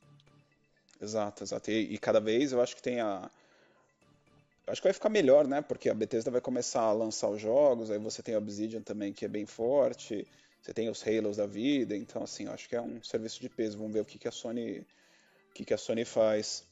[1.01, 1.69] Exato, exato.
[1.69, 3.29] E, e cada vez eu acho que tem a.
[4.65, 5.62] Acho que vai ficar melhor, né?
[5.62, 9.12] Porque a Bethesda vai começar a lançar os jogos, aí você tem a Obsidian também,
[9.12, 10.25] que é bem forte,
[10.62, 13.77] você tem os Halos da vida, então, assim, acho que é um serviço de peso.
[13.77, 14.79] Vamos ver o que, que a Sony.
[14.79, 16.63] O que, que a Sony faz.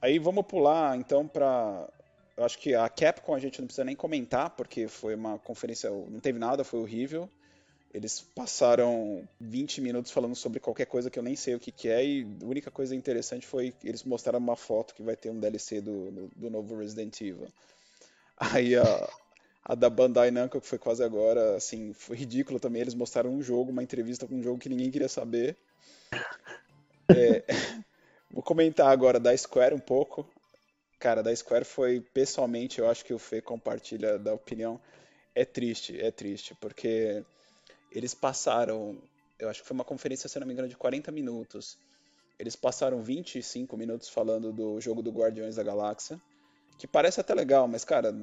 [0.00, 1.88] Aí vamos pular então para.
[2.36, 5.90] Eu acho que a Capcom a gente não precisa nem comentar, porque foi uma conferência.
[5.90, 7.28] Não teve nada, foi horrível.
[7.92, 11.88] Eles passaram 20 minutos falando sobre qualquer coisa que eu nem sei o que, que
[11.88, 15.28] é, e a única coisa interessante foi que eles mostraram uma foto que vai ter
[15.28, 17.48] um DLC do, do, do novo Resident Evil.
[18.36, 19.10] Aí a,
[19.64, 22.80] a da Bandai Namco, que foi quase agora, assim, foi ridículo também.
[22.80, 25.56] Eles mostraram um jogo, uma entrevista com um jogo que ninguém queria saber.
[27.12, 27.42] É,
[28.30, 30.26] vou comentar agora da Square um pouco.
[30.98, 34.80] Cara, da Square foi, pessoalmente, eu acho que o Fê compartilha da opinião.
[35.34, 37.24] É triste, é triste, porque
[37.90, 38.98] eles passaram,
[39.38, 41.78] eu acho que foi uma conferência, se não me engano, de 40 minutos.
[42.38, 46.20] Eles passaram 25 minutos falando do jogo do Guardiões da Galáxia,
[46.78, 48.14] que parece até legal, mas, cara,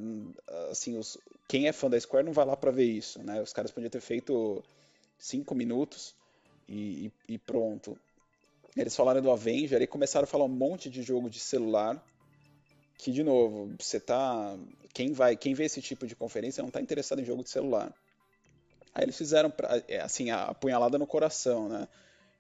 [0.72, 1.18] assim, os,
[1.48, 3.42] quem é fã da Square não vai lá para ver isso, né?
[3.42, 4.64] Os caras podiam ter feito
[5.18, 6.16] 5 minutos
[6.68, 7.98] e, e, e pronto.
[8.78, 12.02] Eles falaram do Avenger e começaram a falar um monte de jogo de celular
[12.98, 14.58] que de novo, você tá
[14.94, 17.94] quem vai, quem vê esse tipo de conferência não está interessado em jogo de celular.
[18.94, 19.54] Aí eles fizeram,
[19.88, 21.88] é, assim, a apunhalada no coração, né?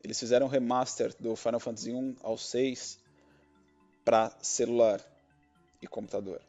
[0.03, 2.97] Eles fizeram um remaster do Final Fantasy 1 ao 6
[4.03, 4.99] para celular
[5.81, 6.41] e computador.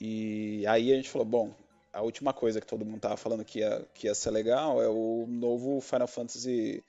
[0.00, 1.54] E aí a gente falou, bom,
[1.92, 4.88] a última coisa que todo mundo tava falando que ia, que ia ser legal é
[4.88, 6.82] o novo Final Fantasy.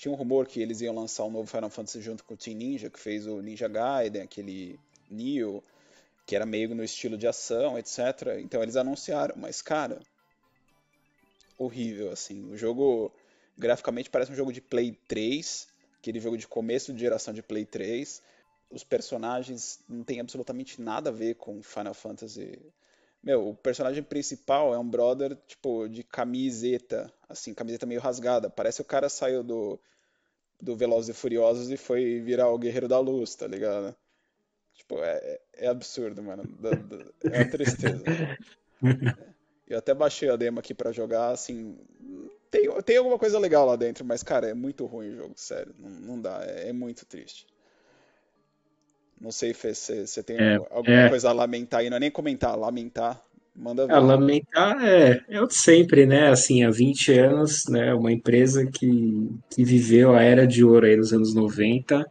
[0.00, 2.56] Tinha um rumor que eles iam lançar um novo Final Fantasy junto com o Team
[2.56, 5.62] Ninja, que fez o Ninja Gaiden, aquele Neo,
[6.24, 8.38] que era meio no estilo de ação, etc.
[8.40, 10.00] Então eles anunciaram, mas cara,
[11.58, 12.50] horrível, assim.
[12.50, 13.12] O jogo,
[13.58, 17.66] graficamente, parece um jogo de Play 3, aquele jogo de começo de geração de Play
[17.66, 18.22] 3.
[18.70, 22.58] Os personagens não têm absolutamente nada a ver com Final Fantasy.
[23.22, 28.48] Meu, o personagem principal é um brother, tipo, de camiseta, assim, camiseta meio rasgada.
[28.48, 29.78] Parece que o cara saiu do,
[30.60, 33.94] do Velozes e Furiosos e foi virar o Guerreiro da Luz, tá ligado?
[34.74, 36.42] Tipo, é, é absurdo, mano.
[37.30, 38.02] É uma tristeza.
[39.70, 41.78] Eu até baixei a demo aqui para jogar, assim.
[42.50, 45.72] Tem, tem alguma coisa legal lá dentro, mas, cara, é muito ruim o jogo, sério.
[45.78, 47.46] Não, não dá, é, é, muito triste.
[49.20, 51.08] Não sei, Fê, se você tem é, alguma é...
[51.08, 53.22] coisa a lamentar aí, não é nem comentar, lamentar.
[53.54, 53.92] Manda ver.
[53.92, 56.28] A lamentar é, é sempre, né?
[56.28, 57.92] Assim, há 20 anos, né?
[57.92, 62.06] Uma empresa que, que viveu a era de ouro aí nos anos 90.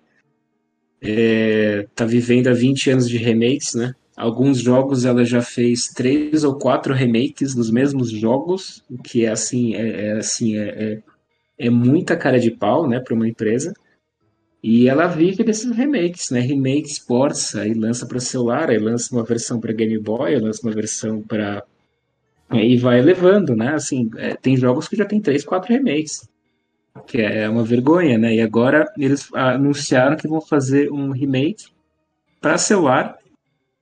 [1.02, 3.96] É, tá vivendo há 20 anos de remakes, né?
[4.20, 9.30] Alguns jogos ela já fez três ou quatro remakes dos mesmos jogos, o que é
[9.30, 11.02] assim, é, é assim, é, é,
[11.58, 13.74] é, muita cara de pau, né, para uma empresa.
[14.62, 16.42] E ela vive desses remakes, né?
[16.42, 20.74] Remake Sports, aí lança para celular, aí lança uma versão para Game Boy, lança uma
[20.74, 21.64] versão para
[22.52, 23.74] e vai levando, né?
[23.76, 26.28] Assim, é, tem jogos que já tem três, quatro remakes,
[27.06, 28.36] que é uma vergonha, né?
[28.36, 31.66] E agora eles anunciaram que vão fazer um remake
[32.42, 33.18] para celular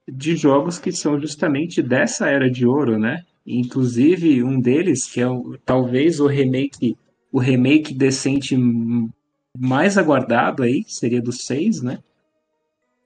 [0.08, 3.24] de jogos que são justamente dessa era de ouro, né?
[3.46, 6.98] Inclusive um deles que é o, talvez o remake,
[7.32, 8.56] o remake decente
[9.60, 12.00] mais aguardado aí seria do 6, né?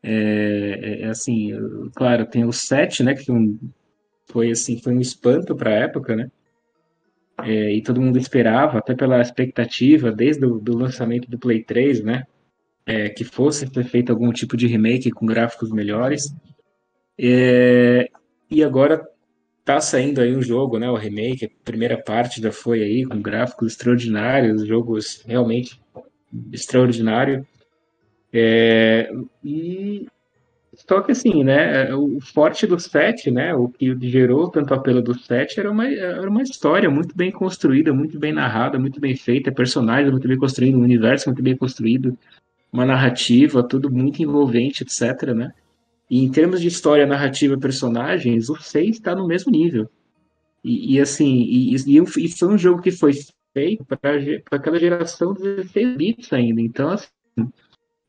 [0.03, 1.51] É, é, é, assim,
[1.95, 3.13] claro, tem o 7, né?
[3.15, 3.57] Que um,
[4.25, 6.31] foi assim, foi um espanto para a época, né?
[7.43, 12.03] É, e todo mundo esperava, até pela expectativa, desde o do lançamento do Play 3,
[12.03, 12.23] né?
[12.85, 16.33] É, que fosse feito algum tipo de remake com gráficos melhores.
[17.17, 18.09] É,
[18.49, 19.07] e agora
[19.63, 20.89] tá saindo aí um jogo, né?
[20.89, 25.80] O remake, a primeira parte já foi aí, com gráficos extraordinários, jogos realmente
[26.51, 27.45] extraordinário.
[28.33, 29.11] É,
[29.43, 30.07] e
[30.73, 31.93] só que assim, né?
[31.93, 33.53] O forte do set, né?
[33.53, 37.93] O que gerou tanto apelo do set era uma, era uma história muito bem construída,
[37.93, 42.17] muito bem narrada, muito bem feita, personagens muito bem construídos, um universo muito bem construído,
[42.71, 45.53] uma narrativa, tudo muito envolvente, etc, né?
[46.09, 49.89] E em termos de história, narrativa, personagens, o 6 está no mesmo nível.
[50.63, 53.13] E, e assim, e, e, e, foi um jogo que foi
[53.53, 53.97] feito para
[54.51, 56.61] aquela geração de 16 bits ainda.
[56.61, 57.09] Então, assim,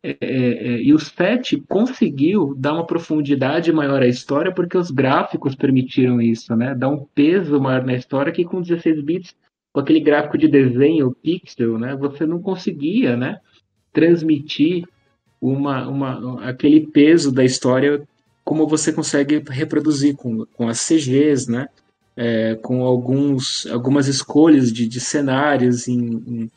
[0.05, 4.91] é, é, é, e o 7 conseguiu dar uma profundidade maior à história porque os
[4.91, 6.75] gráficos permitiram isso, né?
[6.75, 9.37] Dar um peso maior na história que com 16 bits,
[9.73, 11.95] com aquele gráfico de desenho, pixel, né?
[11.95, 13.39] Você não conseguia, né?
[13.93, 14.89] Transmitir
[15.41, 18.03] uma, uma, aquele peso da história
[18.45, 21.69] como você consegue reproduzir com, com as CGs, né?
[22.15, 26.51] É, com alguns, algumas escolhas de, de cenários, em, em,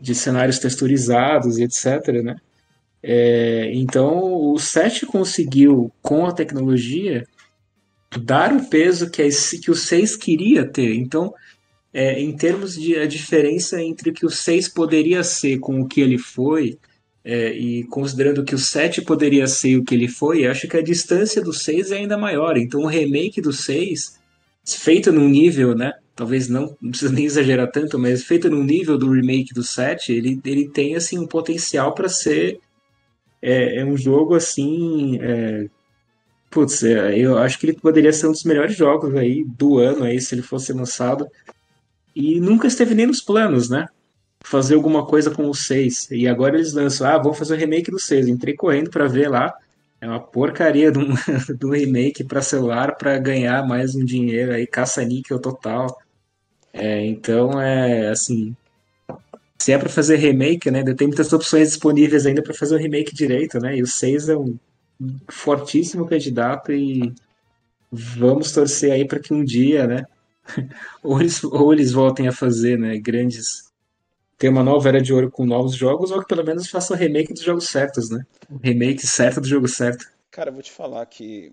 [0.00, 2.22] de cenários texturizados e etc.
[2.24, 2.36] Né?
[3.02, 7.26] É, então, o 7 conseguiu, com a tecnologia,
[8.20, 9.28] dar o peso que, a,
[9.60, 10.94] que o 6 queria ter.
[10.94, 11.34] Então,
[11.92, 15.86] é, em termos de a diferença entre o que o 6 poderia ser com o
[15.86, 16.78] que ele foi,
[17.24, 20.82] é, e considerando que o 7 poderia ser o que ele foi, acho que a
[20.82, 22.56] distância do 6 é ainda maior.
[22.56, 24.18] Então o remake do 6
[24.64, 25.92] feita num nível, né?
[26.14, 30.12] Talvez não, não precisa nem exagerar tanto, mas feita num nível do remake do 7,
[30.12, 32.60] ele, ele tem assim um potencial para ser
[33.40, 35.68] é, é, um jogo assim, é,
[36.50, 40.04] putz, é, eu acho que ele poderia ser um dos melhores jogos aí do ano
[40.04, 41.26] aí se ele fosse lançado.
[42.14, 43.88] E nunca esteve nem nos planos, né?
[44.44, 46.10] Fazer alguma coisa com o 6.
[46.10, 48.28] E agora eles lançam, ah, vamos fazer o remake do 6.
[48.28, 49.52] Entrei correndo para ver lá.
[50.02, 51.14] É uma porcaria de um
[51.70, 55.96] remake para celular para ganhar mais um dinheiro aí, caça-níquel total.
[56.72, 58.56] É, então, é assim.
[59.60, 60.82] Se é para fazer remake, né?
[60.94, 63.76] Tem muitas opções disponíveis ainda para fazer o remake direito, né?
[63.76, 64.58] E o 6 é um
[65.28, 67.14] fortíssimo candidato e
[67.92, 70.04] vamos torcer aí para que um dia, né?
[71.00, 72.98] ou, eles, ou eles voltem a fazer, né?
[72.98, 73.71] Grandes
[74.38, 76.96] ter uma nova era de ouro com novos jogos, ou que pelo menos faça o
[76.96, 78.24] remake dos jogos certos, né?
[78.50, 80.04] O remake certo do jogo certo.
[80.30, 81.52] Cara, eu vou te falar que,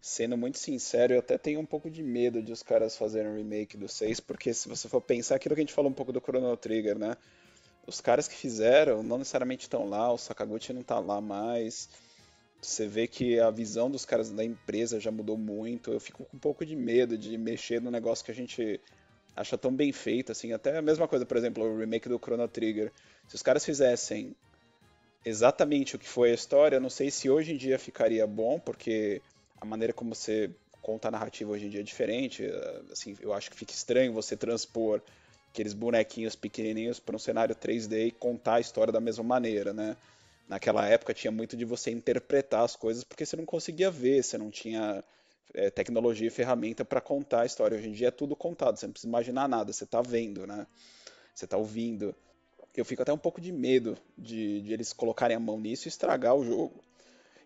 [0.00, 3.36] sendo muito sincero, eu até tenho um pouco de medo de os caras fazerem um
[3.36, 6.12] remake do 6, porque se você for pensar aquilo que a gente falou um pouco
[6.12, 7.16] do Chrono Trigger, né?
[7.86, 11.88] Os caras que fizeram não necessariamente estão lá, o Sakaguchi não tá lá mais.
[12.60, 15.92] Você vê que a visão dos caras da empresa já mudou muito.
[15.92, 18.80] Eu fico com um pouco de medo de mexer no negócio que a gente
[19.36, 22.48] acha tão bem feito, assim, até a mesma coisa, por exemplo, o remake do Chrono
[22.48, 22.90] Trigger.
[23.28, 24.34] Se os caras fizessem
[25.24, 29.20] exatamente o que foi a história, não sei se hoje em dia ficaria bom, porque
[29.60, 32.44] a maneira como você conta a narrativa hoje em dia é diferente.
[32.90, 35.02] Assim, eu acho que fica estranho você transpor
[35.50, 39.96] aqueles bonequinhos pequenininhos para um cenário 3D e contar a história da mesma maneira, né?
[40.48, 44.38] Naquela época tinha muito de você interpretar as coisas porque você não conseguia ver, você
[44.38, 45.02] não tinha
[45.54, 47.76] é, tecnologia e ferramenta para contar a história.
[47.76, 50.66] Hoje em dia é tudo contado, você não precisa imaginar nada, você está vendo, né?
[51.34, 52.14] Você está ouvindo.
[52.76, 55.90] Eu fico até um pouco de medo de, de, eles colocarem a mão nisso e
[55.90, 56.82] estragar o jogo.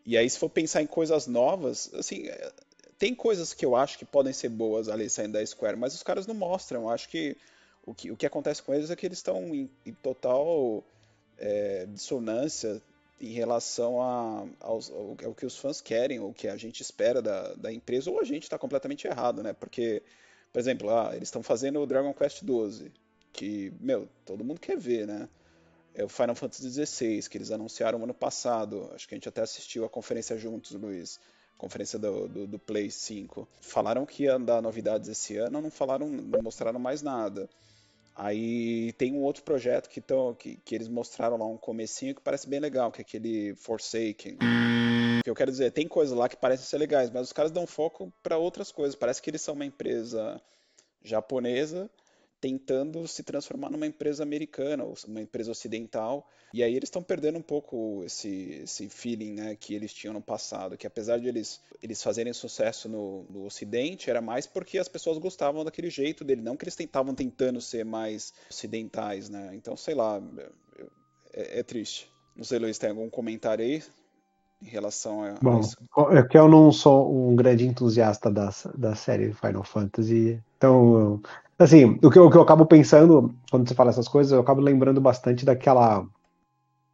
[0.04, 2.52] E aí, se for pensar em coisas novas, assim, é,
[2.98, 6.02] tem coisas que eu acho que podem ser boas ali saindo da Square, mas os
[6.02, 6.82] caras não mostram.
[6.82, 7.36] Eu acho que
[7.86, 10.84] o que, o que acontece com eles é que eles estão em, em, total
[11.38, 12.80] é, dissonância
[13.20, 17.20] em relação a, aos, ao, ao, que os fãs querem, ou que a gente espera
[17.20, 19.52] da, da empresa, ou a gente está completamente errado, né?
[19.52, 20.02] Porque,
[20.52, 22.90] por exemplo, ah, eles estão fazendo o Dragon Quest XII,
[23.32, 25.28] que, meu, todo mundo quer ver, né?
[25.94, 28.90] É o Final Fantasy XVI, que eles anunciaram ano passado.
[28.94, 31.18] Acho que a gente até assistiu a conferência juntos, Luiz.
[31.58, 33.46] Conferência do, do, do Play 5.
[33.60, 37.50] Falaram que ia dar novidades esse ano, não falaram, não mostraram mais nada.
[38.14, 42.20] Aí tem um outro projeto que, tão, que, que eles mostraram lá um comecinho que
[42.20, 44.34] parece bem legal, que é aquele Forsaken.
[45.20, 47.50] O que eu quero dizer, tem coisas lá que parecem ser legais, mas os caras
[47.50, 48.94] dão foco para outras coisas.
[48.94, 50.40] Parece que eles são uma empresa
[51.02, 51.90] japonesa
[52.40, 56.28] tentando se transformar numa empresa americana, ou uma empresa ocidental.
[56.52, 60.22] E aí eles estão perdendo um pouco esse, esse feeling né, que eles tinham no
[60.22, 64.88] passado, que apesar de eles, eles fazerem sucesso no, no Ocidente, era mais porque as
[64.88, 69.50] pessoas gostavam daquele jeito dele, não que eles estavam tentando ser mais ocidentais, né?
[69.54, 70.20] Então, sei lá,
[71.32, 72.10] é, é triste.
[72.34, 73.82] Não sei, Luiz, tem algum comentário aí
[74.62, 75.34] em relação a.
[75.40, 75.60] Bom,
[76.10, 81.20] é que eu não sou um grande entusiasta da, da série Final Fantasy, então
[81.60, 84.40] Assim, o que, eu, o que eu acabo pensando quando você fala essas coisas, eu
[84.40, 86.06] acabo lembrando bastante daquela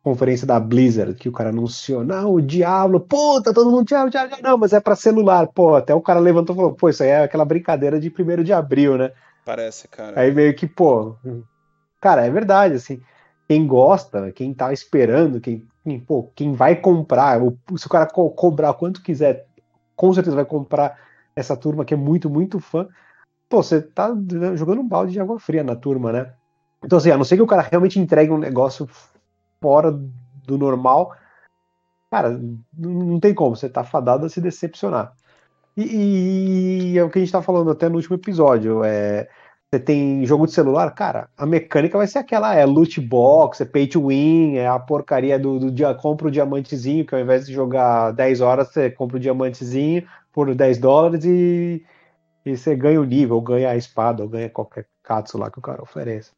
[0.02, 4.36] conferência da Blizzard que o cara anunciou, não, o Diablo, puta, todo mundo Diablo, Diablo,
[4.42, 7.10] não, mas é para celular, pô, até o cara levantou e falou, pô, isso aí
[7.10, 9.12] é aquela brincadeira de primeiro de abril, né?
[9.44, 10.20] Parece, cara.
[10.20, 11.14] Aí meio que, pô,
[12.00, 13.00] cara, é verdade, assim,
[13.48, 17.40] quem gosta, quem tá esperando, quem, quem pô, quem vai comprar,
[17.76, 19.46] se o cara co cobrar quanto quiser,
[19.94, 20.98] com certeza vai comprar
[21.36, 22.88] essa turma que é muito, muito fã,
[23.48, 24.14] pô, você tá
[24.54, 26.32] jogando um balde de água fria na turma, né?
[26.84, 28.88] Então, assim, a não ser que o cara realmente entregue um negócio
[29.60, 31.14] fora do normal,
[32.10, 32.40] cara,
[32.76, 35.12] não tem como, você tá fadado a se decepcionar.
[35.76, 39.28] E, e é o que a gente tá falando até no último episódio, é,
[39.70, 43.64] você tem jogo de celular, cara, a mecânica vai ser aquela, é loot box, é
[43.64, 47.46] pay to win, é a porcaria do, do dia, compra o diamantezinho, que ao invés
[47.46, 51.84] de jogar 10 horas, você compra o diamantezinho por 10 dólares e
[52.46, 55.58] e você ganha o nível, ou ganha a espada, ou ganha qualquer katsu lá que
[55.58, 56.32] o cara ofereça.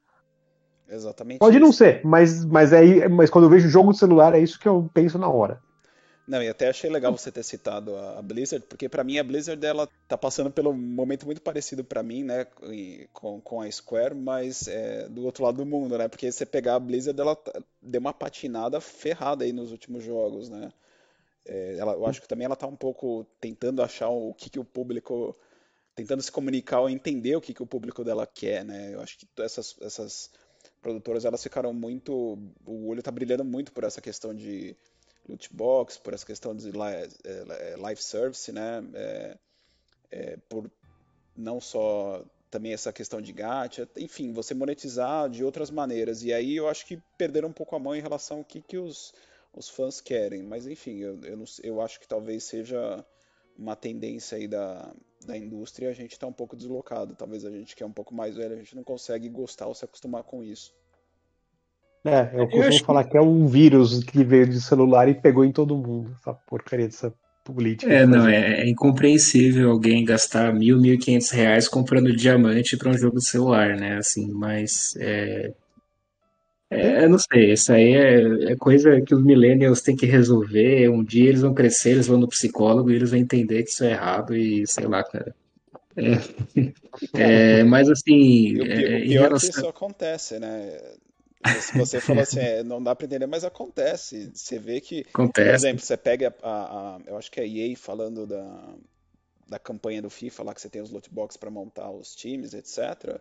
[0.89, 1.39] Exatamente.
[1.39, 1.65] Pode isso.
[1.65, 4.69] não ser, mas, mas, é, mas quando eu vejo jogo de celular é isso que
[4.69, 5.61] eu penso na hora.
[6.29, 9.65] Não, e até achei legal você ter citado a Blizzard, porque para mim a Blizzard
[9.65, 12.47] ela tá passando pelo um momento muito parecido para mim, né,
[13.15, 16.07] com, com a Square, mas é, do outro lado do mundo, né?
[16.07, 20.51] Porque você pegar a Blizzard, ela tá, deu uma patinada ferrada aí nos últimos jogos,
[20.51, 20.71] né?
[21.47, 24.61] É, ela, eu acho que também ela tá um pouco tentando achar o que, que
[24.61, 25.35] o público
[25.99, 28.95] tentando se comunicar ou entender o que, que o público dela quer, né?
[28.95, 30.31] Eu acho que essas, essas
[30.81, 34.77] produtoras elas ficaram muito, o olho está brilhando muito por essa questão de
[35.29, 38.81] loot box, por essa questão de é, live service, né?
[38.95, 39.37] É,
[40.13, 40.71] é, por
[41.37, 46.23] não só também essa questão de gacha, enfim, você monetizar de outras maneiras.
[46.23, 48.79] E aí eu acho que perderam um pouco a mão em relação ao que, que
[48.79, 49.13] os,
[49.53, 50.45] os fãs querem.
[50.45, 53.05] Mas enfim, eu, eu, não, eu acho que talvez seja
[53.59, 54.93] uma tendência aí da,
[55.27, 57.15] da indústria a gente está um pouco deslocado.
[57.15, 59.75] Talvez a gente que é um pouco mais velho, a gente não consegue gostar ou
[59.75, 60.73] se acostumar com isso.
[62.05, 63.11] É, eu costumo eu falar que...
[63.11, 63.19] que...
[63.19, 67.13] é um vírus que veio de celular e pegou em todo mundo, essa porcaria dessa
[67.45, 67.93] política.
[67.93, 72.91] É, não, é, é, incompreensível alguém gastar mil, mil e quinhentos reais comprando diamante para
[72.91, 73.97] um jogo de celular, né?
[73.97, 75.53] Assim, mas é,
[76.71, 80.89] é, eu não sei, isso aí é, é, coisa que os millennials têm que resolver.
[80.91, 83.85] Um dia eles vão crescer, eles vão no psicólogo e eles vão entender que isso
[83.85, 85.35] é errado e sei lá, cara.
[85.97, 86.61] É,
[87.61, 88.13] é mas assim.
[88.13, 89.49] E o, é, pior relação...
[89.49, 90.79] é que isso acontece, né?
[91.61, 94.31] Se você falou assim, é, não dá pra entender, mas acontece.
[94.35, 95.49] Você vê que, acontece.
[95.49, 98.75] por exemplo, você pega a, a, eu acho que é a EA falando da,
[99.49, 102.53] da campanha do FIFA, lá que você tem os loot box para montar os times,
[102.53, 103.21] etc.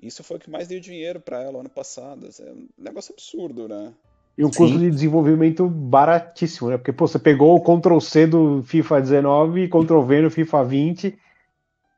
[0.00, 2.28] Isso foi o que mais deu dinheiro para ela ano passado.
[2.40, 3.92] É um negócio absurdo, né?
[4.36, 6.76] E um custo de desenvolvimento baratíssimo, né?
[6.76, 10.64] Porque pô, você pegou o Ctrl C do FIFA 19 e Ctrl V no FIFA
[10.64, 11.18] 20.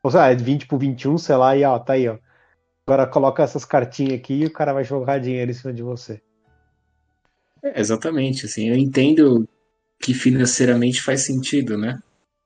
[0.01, 2.17] Ou seja, 20 pro 21, sei lá, e ó, tá aí, ó.
[2.87, 6.19] Agora coloca essas cartinhas aqui e o cara vai jogar dinheiro em cima de você.
[7.63, 9.47] É, exatamente, assim, eu entendo
[9.99, 12.01] que financeiramente faz sentido, né?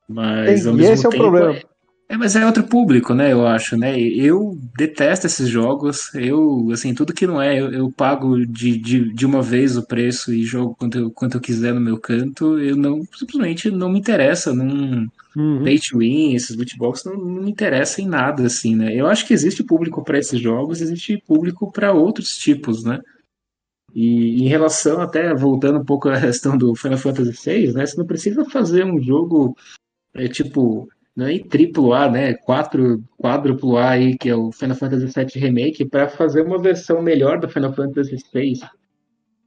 [0.06, 1.75] Mas Tem, ao mesmo e esse tempo, é o problema.
[2.08, 3.32] É, mas é outro público, né?
[3.32, 3.98] Eu acho, né?
[4.00, 6.14] Eu detesto esses jogos.
[6.14, 9.84] Eu, assim, tudo que não é, eu, eu pago de, de, de uma vez o
[9.84, 12.60] preço e jogo quanto eu, quanto eu quiser no meu canto.
[12.60, 14.54] Eu não, simplesmente não me interessa.
[14.54, 15.64] Não, uhum.
[15.64, 18.94] pay to win, esses loot não, não me interessa em nada, assim, né?
[18.94, 23.00] Eu acho que existe público para esses jogos, existe público para outros tipos, né?
[23.92, 27.84] E em relação, até voltando um pouco à questão do Final Fantasy VI, né?
[27.84, 29.56] Você não precisa fazer um jogo
[30.14, 34.76] é, tipo né, e triplo A, né, quatro, quádruplo A aí, que é o Final
[34.76, 38.60] Fantasy VII Remake, para fazer uma versão melhor do Final Fantasy VI.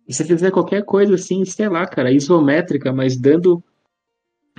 [0.07, 3.63] E se fizer qualquer coisa assim, sei lá, cara, isométrica, mas dando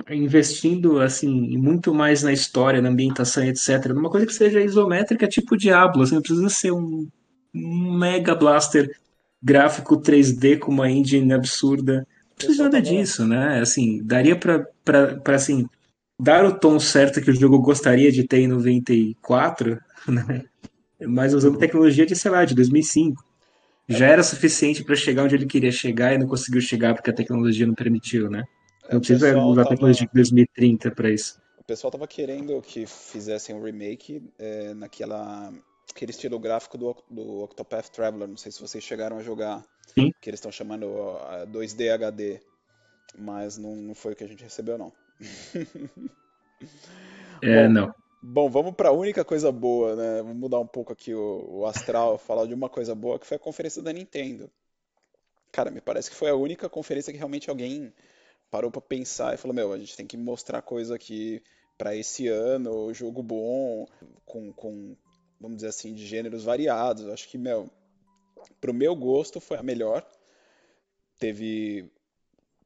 [0.09, 3.87] investindo assim muito mais na história, na ambientação, etc.
[3.87, 7.07] Numa coisa que seja isométrica, tipo Diablo, assim, não precisa ser um,
[7.53, 8.89] um mega blaster
[9.43, 12.07] gráfico 3D com uma engine absurda.
[12.29, 13.59] Não precisa nada disso, né?
[13.59, 14.65] Assim, daria para
[15.35, 15.67] assim
[16.21, 20.45] dar o tom certo que o jogo gostaria de ter em 94, né?
[21.07, 23.23] mas usando tecnologia de, sei lá, de 2005.
[23.87, 27.13] Já era suficiente para chegar onde ele queria chegar e não conseguiu chegar porque a
[27.13, 28.43] tecnologia não permitiu, né?
[28.89, 29.75] Não precisa usar tava...
[29.75, 31.41] tecnologia de 2030 para isso.
[31.59, 35.51] O pessoal tava querendo que fizessem um remake é, naquela
[35.93, 38.27] aquele estilo gráfico do, do Octopath Traveler.
[38.27, 39.63] Não sei se vocês chegaram a jogar.
[39.93, 40.11] Sim.
[40.21, 42.39] Que eles estão chamando uh, 2D HD.
[43.17, 44.93] Mas não, não foi o que a gente recebeu, não.
[47.41, 47.95] é, bom, não.
[48.21, 50.21] Bom, vamos para a única coisa boa, né?
[50.21, 53.37] Vamos mudar um pouco aqui o, o astral, falar de uma coisa boa que foi
[53.37, 54.49] a conferência da Nintendo.
[55.51, 57.91] Cara, me parece que foi a única conferência que realmente alguém
[58.49, 61.41] parou para pensar e falou: Meu, a gente tem que mostrar coisa aqui
[61.77, 63.87] para esse ano, jogo bom,
[64.23, 64.95] com, com,
[65.39, 67.07] vamos dizer assim, de gêneros variados.
[67.07, 67.71] Acho que, meu,
[68.59, 70.05] pro meu gosto foi a melhor.
[71.17, 71.91] Teve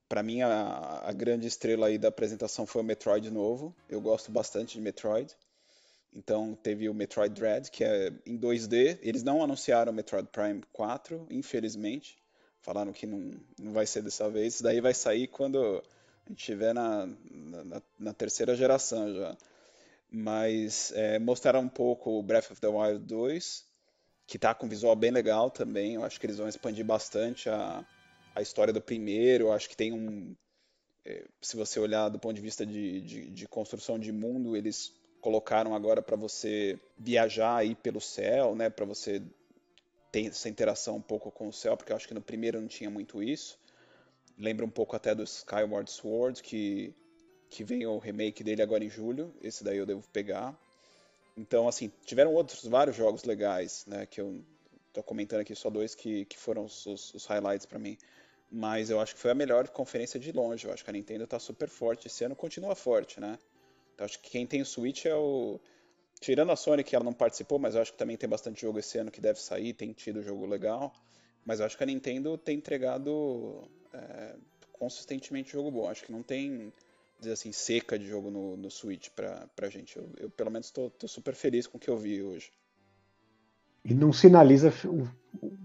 [0.07, 3.75] para mim, a, a, grande estrela aí da apresentação foi o Metroid novo.
[3.89, 5.35] Eu gosto bastante de Metroid.
[6.13, 8.99] Então, teve o Metroid Dread, que é em 2D.
[9.01, 12.17] Eles não anunciaram o Metroid Prime 4, infelizmente.
[12.61, 14.55] Falaram que não, não vai ser dessa vez.
[14.55, 19.37] Isso daí vai sair quando a gente estiver na, na, na, terceira geração já.
[20.09, 23.65] Mas é, mostraram um pouco o Breath of the Wild 2,
[24.25, 25.95] que tá com visual bem legal também.
[25.95, 27.85] Eu acho que eles vão expandir bastante a,
[28.35, 29.51] a história do primeiro.
[29.51, 30.35] Acho que tem um.
[31.05, 34.93] É, se você olhar do ponto de vista de, de, de construção de mundo, eles
[35.21, 38.69] colocaram agora para você viajar aí pelo céu, né?
[38.69, 39.21] Para você
[40.11, 42.67] ter essa interação um pouco com o céu, porque eu acho que no primeiro não
[42.67, 43.57] tinha muito isso.
[44.37, 46.93] Lembra um pouco até do Skyward Sword, que,
[47.49, 49.33] que vem o remake dele agora em julho.
[49.41, 50.53] Esse daí eu devo pegar.
[51.37, 54.05] Então, assim, tiveram outros vários jogos legais, né?
[54.05, 54.43] Que eu
[54.91, 57.97] tô comentando aqui só dois que, que foram os, os highlights para mim
[58.51, 60.65] mas eu acho que foi a melhor conferência de longe.
[60.65, 62.07] Eu acho que a Nintendo está super forte.
[62.07, 63.37] Esse ano continua forte, né?
[63.93, 65.59] Então acho que quem tem o Switch é o.
[66.19, 68.79] Tirando a Sony, que ela não participou, mas eu acho que também tem bastante jogo
[68.79, 70.93] esse ano que deve sair, tem tido jogo legal.
[71.43, 74.35] Mas eu acho que a Nintendo tem entregado é,
[74.71, 75.89] consistentemente jogo bom.
[75.89, 76.71] Acho que não tem,
[77.19, 79.97] dizer assim, seca de jogo no, no Switch pra, pra gente.
[79.97, 82.51] Eu, eu pelo menos estou super feliz com o que eu vi hoje
[83.85, 85.07] e não sinaliza o,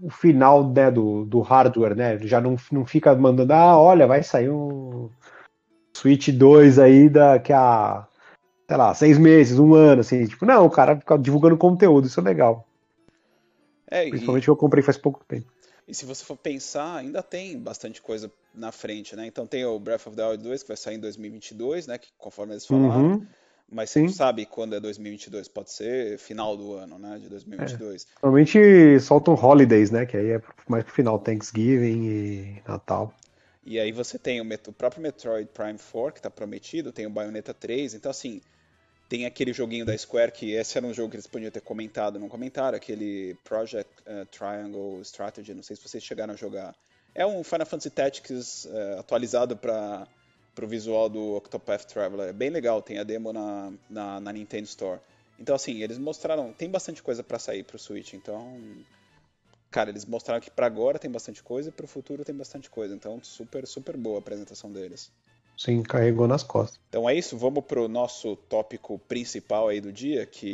[0.03, 2.17] o final né, do, do hardware, né?
[2.19, 5.09] Já não, não fica mandando, ah, olha, vai sair um
[5.93, 8.07] Switch 2 aí da, que a
[8.71, 10.25] sei lá, seis meses, um ano, assim.
[10.25, 12.65] Tipo, não, o cara fica divulgando conteúdo, isso é legal.
[13.85, 14.47] É, Principalmente e...
[14.47, 15.51] eu comprei faz pouco tempo.
[15.85, 19.27] E se você for pensar, ainda tem bastante coisa na frente, né?
[19.27, 21.97] Então tem o Breath of the Wild 2 que vai sair em 2022, né?
[21.97, 23.01] Que, conforme eles falaram.
[23.01, 23.27] Uhum.
[23.71, 25.47] Mas você não sabe quando é 2022.
[25.47, 27.17] Pode ser final do ano, né?
[27.17, 28.03] De 2022.
[28.03, 28.07] É.
[28.21, 30.05] Normalmente soltam holidays, né?
[30.05, 33.13] Que aí é mais pro final Thanksgiving e Natal.
[33.65, 37.09] E aí você tem o, o próprio Metroid Prime 4, que está prometido, tem o
[37.09, 38.41] Bayonetta 3, então assim,
[39.07, 42.19] tem aquele joguinho da Square que esse era um jogo que eles podiam ter comentado,
[42.19, 46.73] não comentaram, aquele Project uh, Triangle Strategy, não sei se vocês chegaram a jogar.
[47.13, 50.07] É um Final Fantasy Tactics uh, atualizado para
[50.59, 52.29] o visual do Octopath Traveler.
[52.29, 54.99] É bem legal, tem a demo na, na, na Nintendo Store.
[55.39, 58.59] Então assim, eles mostraram, tem bastante coisa para sair para o Switch, então
[59.71, 62.69] cara, eles mostraram que para agora tem bastante coisa e para o futuro tem bastante
[62.69, 62.93] coisa.
[62.93, 65.11] Então, super, super boa a apresentação deles.
[65.57, 66.79] Sim, carregou nas costas.
[66.89, 70.53] Então é isso, vamos pro nosso tópico principal aí do dia, que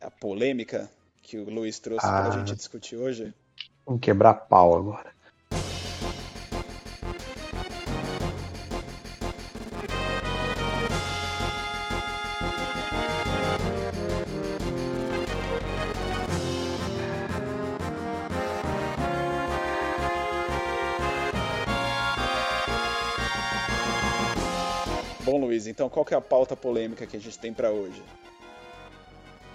[0.00, 0.90] é a polêmica
[1.22, 3.32] que o Luiz trouxe ah, para a gente discutir hoje.
[3.84, 5.15] Vamos quebrar pau agora.
[25.86, 28.02] Então, qual que é a pauta polêmica que a gente tem para hoje?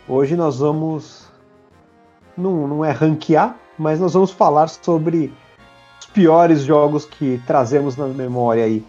[0.07, 1.27] Hoje nós vamos.
[2.37, 5.33] Não, não é ranquear, mas nós vamos falar sobre
[5.99, 8.81] os piores jogos que trazemos na memória aí.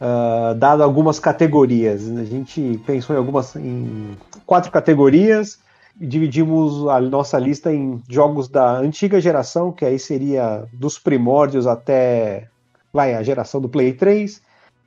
[0.00, 2.10] Uh, dado algumas categorias.
[2.10, 3.54] A gente pensou em algumas.
[3.54, 5.60] em quatro categorias.
[5.94, 12.48] Dividimos a nossa lista em jogos da antiga geração, que aí seria dos primórdios até
[12.92, 14.42] vai, a geração do Play 3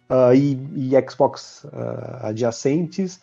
[0.10, 3.20] uh, e, e, Xbox uh, adjacentes,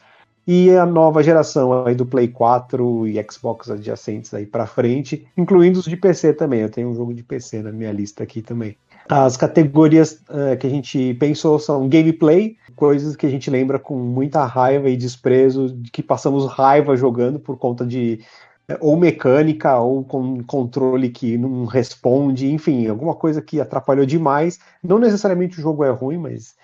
[0.47, 5.79] e a nova geração aí do Play 4 e Xbox adjacentes aí para frente, incluindo
[5.79, 6.61] os de PC também.
[6.61, 8.77] Eu tenho um jogo de PC na minha lista aqui também.
[9.09, 13.97] As categorias uh, que a gente pensou são gameplay, coisas que a gente lembra com
[13.97, 18.21] muita raiva e desprezo, de que passamos raiva jogando por conta de
[18.69, 24.59] é, ou mecânica, ou com controle que não responde, enfim, alguma coisa que atrapalhou demais.
[24.83, 26.55] Não necessariamente o jogo é ruim, mas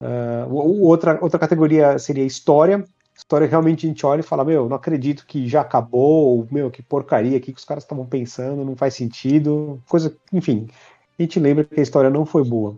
[0.00, 2.84] uh, outra, outra categoria seria história.
[3.16, 6.70] História realmente a gente olha e fala, meu, não acredito que já acabou, ou, meu,
[6.70, 10.68] que porcaria, o que os caras estavam pensando, não faz sentido, coisa, enfim,
[11.18, 12.76] a gente lembra que a história não foi boa.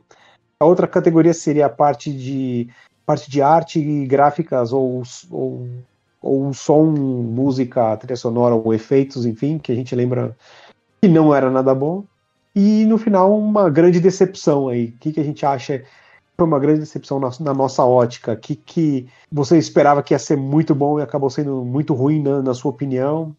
[0.59, 2.69] A outra categoria seria a parte de
[3.07, 5.67] parte de arte, gráficas ou, ou
[6.23, 10.37] ou som, música, trilha sonora, ou efeitos, enfim, que a gente lembra
[11.01, 12.05] que não era nada bom.
[12.55, 14.87] E no final, uma grande decepção aí.
[14.87, 15.83] O que, que a gente acha
[16.43, 18.35] foi uma grande decepção na, na nossa ótica?
[18.35, 22.43] Que, que você esperava que ia ser muito bom e acabou sendo muito ruim, na,
[22.43, 23.37] na sua opinião?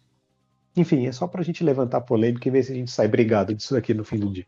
[0.76, 3.54] Enfim, é só para a gente levantar polêmica e ver se a gente sai brigado
[3.54, 4.46] disso daqui no fim do dia.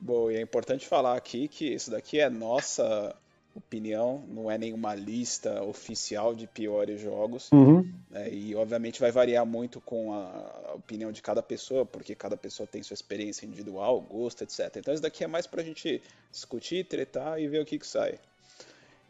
[0.00, 3.14] Bom, e é importante falar aqui que isso daqui é nossa
[3.54, 7.50] opinião, não é nenhuma lista oficial de piores jogos.
[7.52, 7.88] Uhum.
[8.10, 12.66] Né, e obviamente vai variar muito com a opinião de cada pessoa, porque cada pessoa
[12.66, 14.76] tem sua experiência individual, gosto, etc.
[14.76, 18.18] Então isso daqui é mais pra gente discutir, tretar e ver o que, que sai.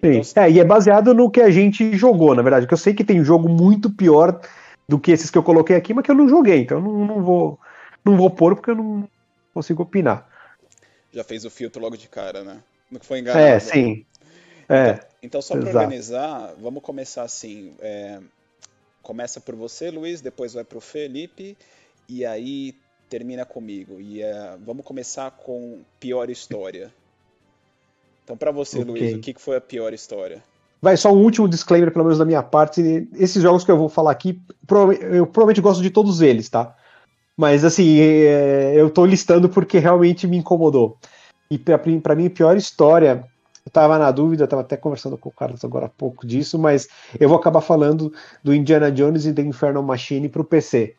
[0.00, 0.20] Sim.
[0.20, 2.92] Então, é, e é baseado no que a gente jogou, na verdade, que eu sei
[2.92, 4.40] que tem jogo muito pior
[4.86, 7.06] do que esses que eu coloquei aqui, mas que eu não joguei, então eu não,
[7.06, 7.58] não vou
[8.04, 9.08] não vou pôr porque eu não
[9.54, 10.28] consigo opinar.
[11.12, 12.58] Já fez o filtro logo de cara, né?
[12.90, 13.44] Não foi enganado.
[13.44, 14.04] É, sim.
[14.68, 17.72] É, então, então, só para organizar, vamos começar assim.
[17.80, 18.20] É,
[19.02, 21.56] começa por você, Luiz, depois vai para o Felipe
[22.08, 22.74] e aí
[23.08, 24.00] termina comigo.
[24.00, 26.92] E é, vamos começar com pior história.
[28.24, 28.90] Então, para você, okay.
[28.90, 30.42] Luiz, o que foi a pior história?
[30.80, 33.08] Vai, só um último disclaimer, pelo menos da minha parte.
[33.14, 34.40] Esses jogos que eu vou falar aqui,
[35.10, 36.76] eu provavelmente gosto de todos eles, tá?
[37.36, 40.98] Mas, assim, é, eu tô listando porque realmente me incomodou.
[41.50, 43.24] E para mim, a pior história
[43.64, 46.86] eu estava na dúvida, estava até conversando com o Carlos agora há pouco disso, mas
[47.18, 48.12] eu vou acabar falando
[48.42, 50.94] do Indiana Jones e The Infernal Machine para o PC.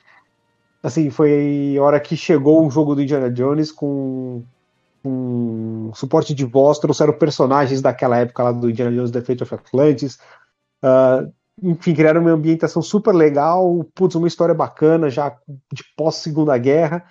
[0.82, 4.44] Assim, foi a hora que chegou o jogo do Indiana Jones com,
[5.04, 9.54] com suporte de voz, trouxeram personagens daquela época lá do Indiana Jones The Fate of
[9.54, 10.18] Atlantis.
[10.84, 15.38] Uh, enfim, criaram uma ambientação super legal, putz, uma história bacana, já
[15.72, 17.06] de pós-segunda guerra.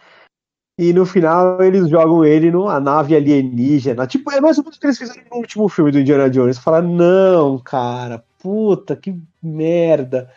[0.77, 4.07] E no final eles jogam ele numa nave alienígena.
[4.07, 6.59] Tipo, é mais ou menos o que eles fizeram no último filme do Indiana Jones.
[6.59, 10.29] Falar, não, cara, puta, que merda.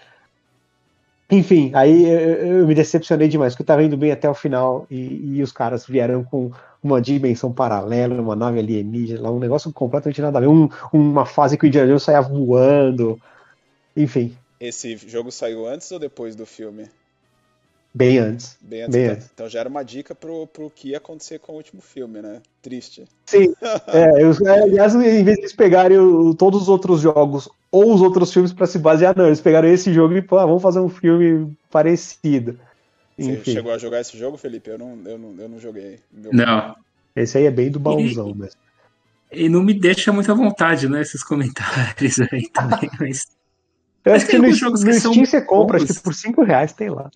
[1.29, 2.19] Enfim, aí eu,
[2.59, 5.51] eu me decepcionei demais, porque eu tava indo bem até o final e, e, os
[5.51, 10.47] caras vieram com uma dimensão paralela, uma nave alienígena, um negócio completamente nada a ver.
[10.47, 13.19] Um, uma fase que o Indiana Jones saia voando.
[13.95, 14.37] enfim.
[14.59, 16.87] Esse jogo saiu antes ou depois do filme?
[17.97, 18.57] Bem antes.
[18.61, 18.93] Bem antes.
[18.95, 19.29] Bem então, antes.
[19.33, 22.41] então já era uma dica pro, pro que ia acontecer com o último filme, né?
[22.61, 23.05] Triste.
[23.25, 23.53] Sim.
[23.87, 24.31] É, eu,
[24.63, 28.53] aliás, em vez de eles pegarem o- todos os outros jogos ou os outros filmes
[28.53, 31.51] pra se basear, não, eles pegaram esse jogo e pô, ah, vamos fazer um filme
[31.71, 32.59] parecido.
[33.17, 34.69] Você Enfim, chegou a jogar esse jogo, Felipe?
[34.69, 35.99] Eu não, eu não, eu não joguei.
[36.11, 36.75] Meu- Não.
[37.15, 38.59] esse aí é bem do baúzão mesmo.
[39.31, 41.01] E não me deixa muito à vontade, né?
[41.01, 42.89] Esses comentários aí também.
[42.99, 43.25] Mas,
[44.05, 45.87] Eu Mas acho que tem no, alguns jogos no que são Steam você compra, acho
[45.87, 47.09] que por 5 reais tem lá.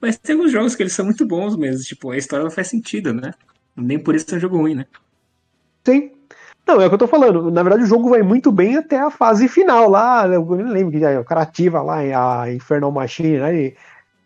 [0.00, 1.84] Mas tem alguns jogos que eles são muito bons mesmo.
[1.84, 3.32] Tipo, a história não faz sentido, né?
[3.76, 4.86] Nem por isso é um jogo ruim, né?
[5.86, 6.10] Sim.
[6.66, 7.50] Não, é o que eu tô falando.
[7.50, 10.26] Na verdade, o jogo vai muito bem até a fase final lá.
[10.26, 13.50] Eu nem lembro que já- o cara ativa lá a Infernal Machine, né?
[13.54, 13.76] Ele,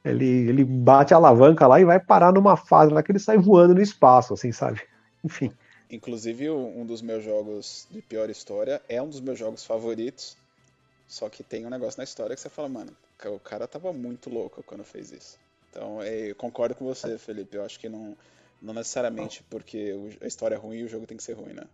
[0.05, 3.39] ele, ele bate a alavanca lá e vai parar numa fase lá que ele sai
[3.39, 4.81] voando no espaço, assim, sabe?
[5.25, 5.53] Enfim.
[5.89, 10.37] Inclusive, um dos meus jogos de pior história é um dos meus jogos favoritos.
[11.09, 12.97] Só que tem um negócio na história que você fala, mano,
[13.27, 15.39] o cara tava muito louco quando fez isso.
[15.75, 17.57] Então, é, eu concordo com você, Felipe.
[17.57, 18.17] Eu acho que não,
[18.63, 21.65] não necessariamente porque a história é ruim o jogo tem que ser ruim, né?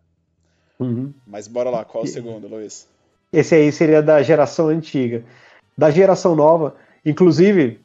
[0.78, 1.12] Uhum.
[1.26, 2.88] Mas bora lá, qual o segundo, Luiz?
[3.30, 5.22] Esse aí seria da geração antiga.
[5.76, 6.74] Da geração nova,
[7.04, 7.78] inclusive,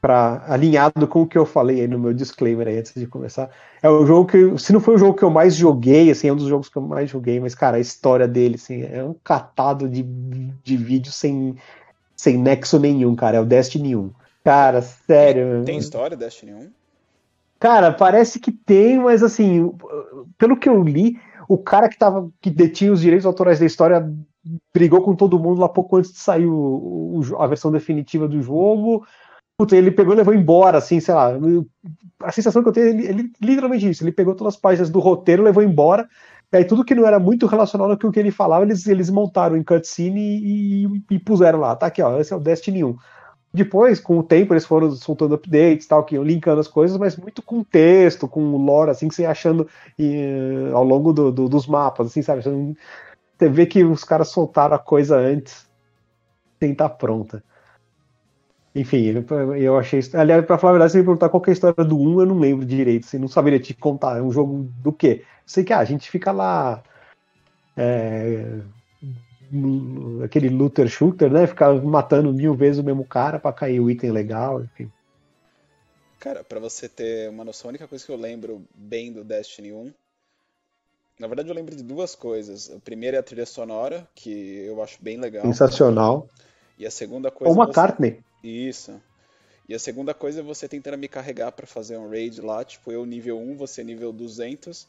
[0.00, 3.50] para alinhado com o que eu falei aí no meu disclaimer aí antes de começar,
[3.82, 6.32] é o jogo que, se não foi o jogo que eu mais joguei, assim, é
[6.32, 9.14] um dos jogos que eu mais joguei, mas cara, a história dele, assim, é um
[9.22, 11.56] catado de, de vídeo sem,
[12.16, 14.10] sem nexo nenhum, cara, é o Destiny 1.
[14.46, 15.64] Cara, sério.
[15.64, 16.70] Tem história Destiny 1?
[17.58, 19.72] Cara, parece que tem, mas assim,
[20.38, 21.18] pelo que eu li,
[21.48, 24.08] o cara que tava que detinha os direitos autorais da história
[24.72, 26.54] brigou com todo mundo lá pouco antes de sair o,
[27.18, 29.04] o- a versão definitiva do jogo.
[29.58, 31.32] Puta, ele pegou e levou embora, assim, sei lá.
[32.22, 34.04] A sensação que eu tenho é ele, ele- literalmente isso.
[34.04, 36.08] Ele pegou todas as páginas do roteiro, levou embora.
[36.52, 39.10] E aí tudo que não era muito relacionado com o que ele falava, eles, eles
[39.10, 41.74] montaram em cutscene e, e, e puseram lá.
[41.74, 42.96] Tá aqui, ó, esse é o Destiny 1.
[43.56, 47.16] Depois, com o tempo, eles foram soltando updates, tal, que iam linkando as coisas, mas
[47.16, 51.48] muito com texto, com lore, assim, que você ia achando eh, ao longo do- do-
[51.48, 52.42] dos mapas, assim, sabe?
[52.42, 55.66] Você, vê que os caras soltaram a coisa antes,
[56.62, 57.42] sem estar pronta.
[58.74, 59.06] Enfim,
[59.58, 60.00] eu, achei.
[60.14, 62.26] Aliás, pra falar a verdade, se me perguntar qual é a história do 1, eu
[62.26, 64.18] não lembro direito, assim, não saberia te contar.
[64.18, 65.24] É um jogo do quê?
[65.46, 66.82] Sei que ah, a gente fica lá.
[67.76, 68.62] é,
[70.24, 71.46] aquele looter shooter, né?
[71.46, 74.90] Ficar matando mil vezes o mesmo cara pra cair o item legal, enfim.
[76.18, 79.72] Cara, pra você ter uma noção, a única coisa que eu lembro bem do Destiny
[79.72, 79.92] 1,
[81.18, 82.70] na verdade eu lembro de duas coisas.
[82.70, 85.44] A primeira é a trilha sonora, que eu acho bem legal.
[85.44, 86.28] Sensacional.
[86.78, 88.20] E a segunda coisa Ou é você- McCartney.
[88.42, 89.00] Isso.
[89.68, 92.92] E a segunda coisa é você tentando me carregar pra fazer um raid lá, tipo
[92.92, 94.86] eu nível 1, você nível 200.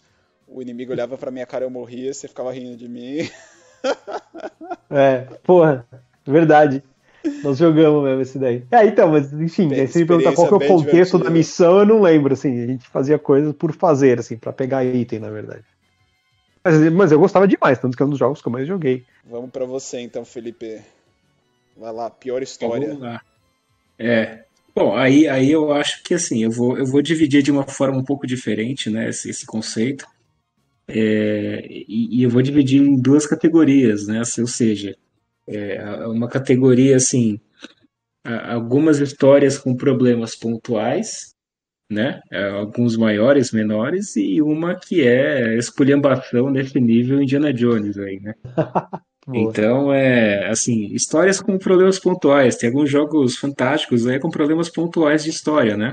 [0.47, 3.17] O inimigo olhava pra minha cara, eu morria, você ficava rindo de mim.
[4.89, 5.85] É, porra,
[6.25, 6.81] verdade.
[7.43, 8.63] Nós jogamos mesmo esse daí.
[8.71, 11.25] É, então, mas enfim, Bem, aí se me perguntar qual que é o contexto da
[11.25, 11.29] divertida.
[11.29, 15.19] missão, eu não lembro, assim, a gente fazia coisas por fazer, assim, pra pegar item,
[15.19, 15.65] na verdade.
[16.63, 19.05] Mas, mas eu gostava demais, tanto que é um dos jogos que eu mais joguei.
[19.25, 20.81] Vamos pra você então, Felipe.
[21.75, 22.87] Vai lá, pior história.
[22.87, 23.21] Vamos lá.
[23.99, 24.43] É.
[24.73, 27.97] Bom, aí, aí eu acho que assim, eu vou, eu vou dividir de uma forma
[27.97, 30.05] um pouco diferente, né, esse, esse conceito.
[30.87, 34.19] É, e, e eu vou dividir em duas categorias, né?
[34.19, 34.95] Assim, ou seja,
[35.47, 37.39] é, uma categoria assim,
[38.23, 41.33] algumas histórias com problemas pontuais,
[41.89, 42.21] né?
[42.31, 48.33] É, alguns maiores, menores, e uma que é esculhambação nesse nível Indiana Jones aí, né?
[49.33, 52.55] Então, é assim, histórias com problemas pontuais.
[52.55, 55.91] Tem alguns jogos fantásticos aí com problemas pontuais de história, né?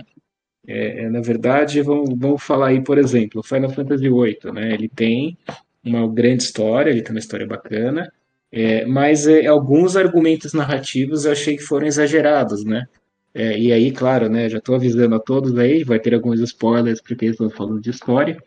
[0.67, 4.73] É, é, na verdade, vamos, vamos falar aí, por exemplo, Final Fantasy VIII, né?
[4.73, 5.37] Ele tem
[5.85, 8.11] uma grande história, ele tem uma história bacana,
[8.51, 12.87] é, mas é, alguns argumentos narrativos eu achei que foram exagerados, né?
[13.35, 14.49] É, e aí, claro, né?
[14.49, 18.39] Já estou avisando a todos aí, vai ter alguns spoilers porque estão falando de história.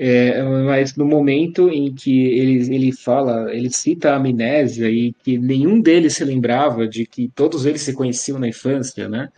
[0.00, 5.36] É, mas no momento em que ele, ele fala, ele cita a amnésia e que
[5.36, 9.28] nenhum deles se lembrava de que todos eles se conheciam na infância, né?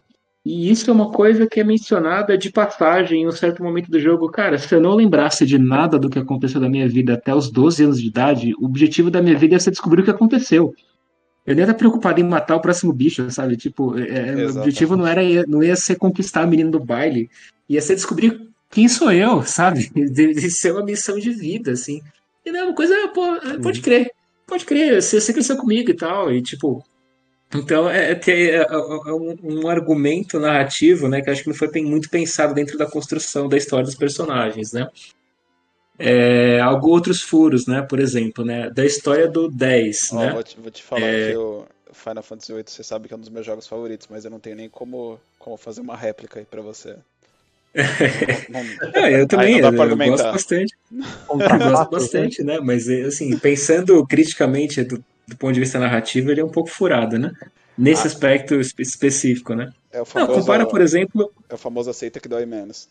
[0.44, 4.00] E isso é uma coisa que é mencionada de passagem em um certo momento do
[4.00, 4.30] jogo.
[4.30, 7.50] Cara, se eu não lembrasse de nada do que aconteceu na minha vida até os
[7.50, 10.74] 12 anos de idade, o objetivo da minha vida ia ser descobrir o que aconteceu.
[11.46, 13.56] Eu nem ia estar preocupado em matar o próximo bicho, sabe?
[13.56, 17.28] Tipo, é, é, o objetivo não era não ia ser conquistar a menina do baile,
[17.68, 19.90] ia ser descobrir quem sou eu, sabe?
[19.92, 22.00] De ser uma missão de vida, assim.
[22.44, 23.22] E não, uma coisa, pô,
[23.62, 24.10] pode crer,
[24.46, 26.82] pode crer, você, você cresceu comigo e tal, e tipo.
[27.54, 32.08] Então é, é, é um, um, argumento narrativo, né, que acho que não foi muito
[32.08, 34.88] pensado dentro da construção da história dos personagens, né?
[35.98, 37.82] É, alguns outros furos, né?
[37.82, 38.70] Por exemplo, né?
[38.70, 40.32] Da história do 10, Ó, né?
[40.32, 41.30] Vou te, vou te falar é...
[41.30, 44.24] que eu, Final Fantasy VIII, você sabe que é um dos meus jogos favoritos, mas
[44.24, 46.96] eu não tenho nem como, como fazer uma réplica aí pra você.
[48.48, 50.74] Não, não, eu também, eu, eu gosto bastante.
[50.90, 52.58] Eu gosto bastante, né?
[52.60, 57.18] Mas, assim, pensando criticamente do, do, ponto de vista narrativo, ele é um pouco furado,
[57.18, 57.32] né?
[57.76, 59.72] Nesse ah, aspecto específico, né?
[59.92, 61.32] É o famoso, não, compara, por exemplo...
[61.48, 62.88] É o famoso aceita que dói menos.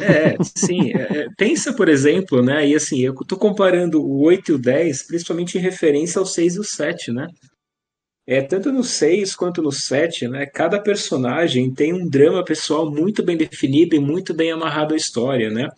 [0.00, 0.92] É, sim.
[0.92, 2.66] É, é, pensa, por exemplo, né?
[2.66, 6.56] E assim, eu tô comparando o 8 e o 10, principalmente em referência ao 6
[6.56, 7.28] e o 7, né?
[8.26, 10.46] É, tanto no 6 quanto no 7, né?
[10.46, 15.50] Cada personagem tem um drama pessoal muito bem definido e muito bem amarrado à história,
[15.50, 15.68] né?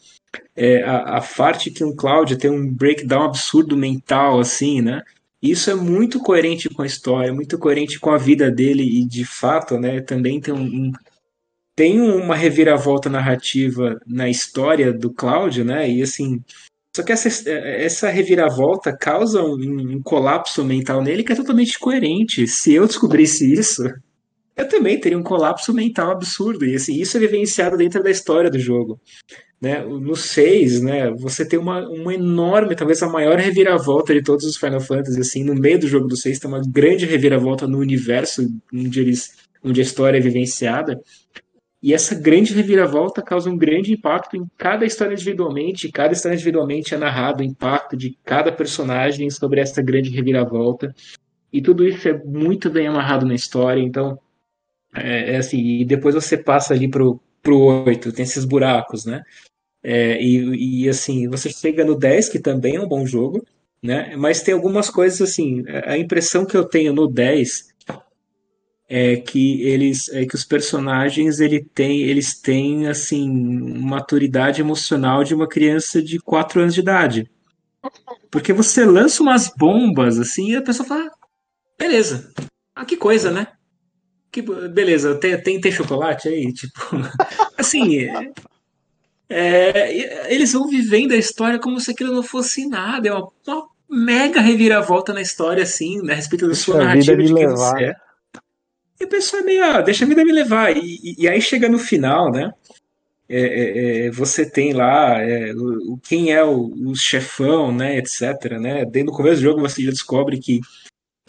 [0.57, 5.03] É, a, a parte que um Cláudio tem um breakdown absurdo mental, assim, né?
[5.43, 9.25] Isso é muito coerente com a história, muito coerente com a vida dele e, de
[9.25, 10.01] fato, né?
[10.01, 10.93] Também tem um, um
[11.75, 15.91] tem uma reviravolta narrativa na história do Cláudio, né?
[15.91, 16.43] E assim,
[16.95, 22.47] só que essa, essa reviravolta causa um, um, colapso mental nele que é totalmente coerente.
[22.47, 23.83] Se eu descobrisse isso,
[24.55, 26.67] eu também teria um colapso mental absurdo.
[26.67, 29.01] E assim, isso é vivenciado dentro da história do jogo.
[29.63, 29.81] Né?
[29.85, 34.57] No 6, né, você tem uma, uma enorme, talvez a maior reviravolta de todos os
[34.57, 35.21] Final Fantasy.
[35.21, 38.45] Assim, no meio do jogo do 6 tem uma grande reviravolta no universo
[38.75, 41.01] onde, eles, onde a história é vivenciada.
[41.81, 46.93] E essa grande reviravolta causa um grande impacto em cada história individualmente, cada história individualmente
[46.93, 50.93] é narrado o impacto de cada personagem sobre essa grande reviravolta.
[51.53, 54.19] E tudo isso é muito bem amarrado na história, então
[54.93, 59.23] é, é assim, e depois você passa ali pro, pro 8, tem esses buracos, né?
[59.83, 63.45] É, e, e assim, você chega no 10, que também é um bom jogo,
[63.83, 64.15] né?
[64.17, 67.73] Mas tem algumas coisas assim, a impressão que eu tenho no 10
[68.89, 73.27] é que eles é que os personagens ele tem, eles têm assim
[73.79, 77.31] maturidade emocional de uma criança de 4 anos de idade.
[78.31, 81.11] Porque você lança umas bombas assim e a pessoa fala:
[81.79, 82.33] "Beleza.
[82.75, 83.47] Ah, que coisa, né?
[84.31, 86.81] Que beleza, tem tem, tem chocolate aí, tipo,
[87.57, 88.31] assim, é,
[89.33, 93.69] é, eles vão vivendo a história como se aquilo não fosse nada, é uma, uma
[93.89, 97.55] mega reviravolta na história assim, né, a respeito da sua narrativa de quem levar.
[97.55, 97.95] você é.
[99.01, 100.77] E a pessoa é meio, ah, deixa a vida me levar.
[100.77, 102.53] E, e, e aí chega no final, né?
[103.29, 108.59] É, é, é você tem lá é, o, quem é o, o, chefão, né, etc.
[108.61, 108.85] Né?
[108.85, 110.61] Desde o começo do jogo você já descobre que,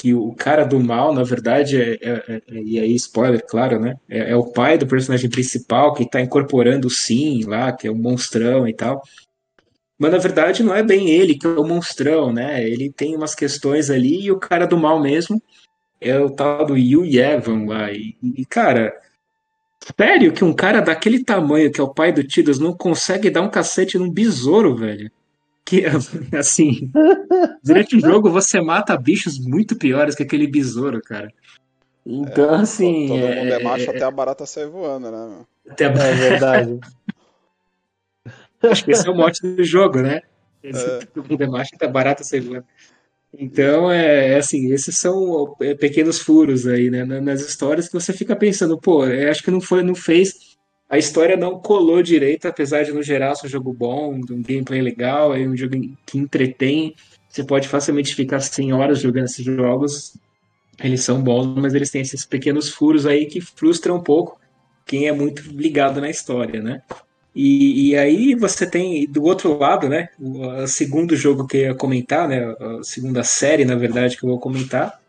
[0.04, 3.96] que o cara do mal, na verdade, é, é, é e aí spoiler, claro, né?
[4.10, 7.96] É, o pai do personagem principal que está incorporando o Sim lá, que é o
[7.96, 9.02] monstrão e tal.
[9.98, 12.68] Mas na verdade não é bem ele que é o monstrão, né?
[12.68, 15.42] Ele tem umas questões ali e o cara do mal mesmo
[16.02, 17.90] é o tal do Yu Yevan lá.
[17.90, 18.94] E, e, cara,
[19.98, 23.42] sério que um cara daquele tamanho, que é o pai do Tidus, não consegue dar
[23.42, 25.10] um cacete num besouro, velho?
[25.66, 25.84] Que,
[26.38, 26.92] assim,
[27.64, 31.32] durante o jogo você mata bichos muito piores que aquele besouro, cara.
[32.06, 33.08] Então, é, assim.
[33.08, 35.46] Todo é, mundo é macho é, até a barata sair voando, né?
[35.70, 35.90] Até a...
[35.92, 36.80] É verdade.
[38.62, 40.22] Acho que esse é o mote do jogo, né?
[40.64, 40.72] É.
[41.14, 42.66] Todo mundo é macho até a barata sair voando.
[43.38, 48.14] Então, é, é assim, esses são é, pequenos furos aí, né, nas histórias que você
[48.14, 50.53] fica pensando, pô, é, acho que não foi, não fez,
[50.94, 54.80] a história não colou direito, apesar de no geral ser um jogo bom, um gameplay
[54.80, 55.76] legal, é um jogo
[56.06, 56.94] que entretém,
[57.28, 60.16] você pode facilmente ficar 100 horas jogando esses jogos,
[60.80, 64.40] eles são bons, mas eles têm esses pequenos furos aí que frustram um pouco
[64.86, 66.84] quem é muito ligado na história, né?
[67.36, 70.10] E, e, aí você tem do outro lado, né?
[70.20, 72.56] O, segundo jogo que eu ia comentar, né?
[72.60, 75.02] A segunda série, na verdade, que eu vou comentar,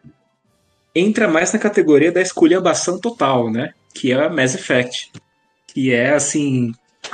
[0.94, 3.74] entra mais na categoria da esculhambação total, né?
[3.92, 5.12] Que é a Mass Effect.
[5.74, 6.72] Que é assim.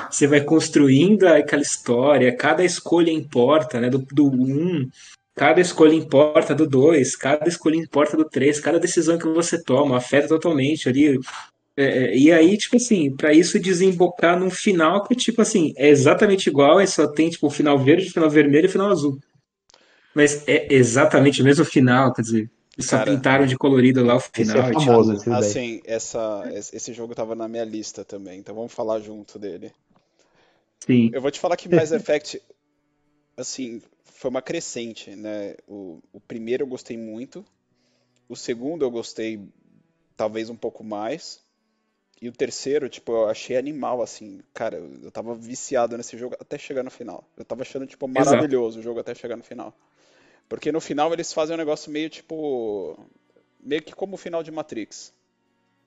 [0.08, 3.90] Você vai construindo aquela história, cada escolha importa, né?
[3.90, 4.88] Do, do 1,
[5.34, 9.96] cada escolha importa do 2, cada escolha importa do 3, cada decisão que você toma
[9.96, 11.18] afeta totalmente ali
[11.76, 15.88] é, é, e aí, tipo assim, para isso desembocar num final que, tipo assim, é
[15.88, 18.90] exatamente igual, é só tem, tipo, o final verde, o final vermelho e o final
[18.90, 19.18] azul.
[20.14, 22.50] Mas é exatamente o mesmo final, quer dizer,
[22.82, 24.56] só Cara, pintaram de colorido lá o final.
[24.56, 28.72] Esse é famoso, tipo, assim, essa, esse jogo tava na minha lista também, então vamos
[28.72, 29.72] falar junto dele.
[30.80, 31.10] Sim.
[31.12, 32.40] Eu vou te falar que Mass Effect,
[33.36, 35.54] assim, foi uma crescente, né?
[35.66, 37.44] O, o primeiro eu gostei muito,
[38.28, 39.40] o segundo eu gostei
[40.16, 41.40] talvez um pouco mais,
[42.20, 44.40] e o terceiro, tipo, eu achei animal, assim.
[44.52, 47.24] Cara, eu tava viciado nesse jogo até chegar no final.
[47.34, 48.80] Eu tava achando, tipo, maravilhoso Exato.
[48.80, 49.74] o jogo até chegar no final.
[50.50, 52.98] Porque no final eles fazem um negócio meio, tipo.
[53.62, 55.14] Meio que como o final de Matrix.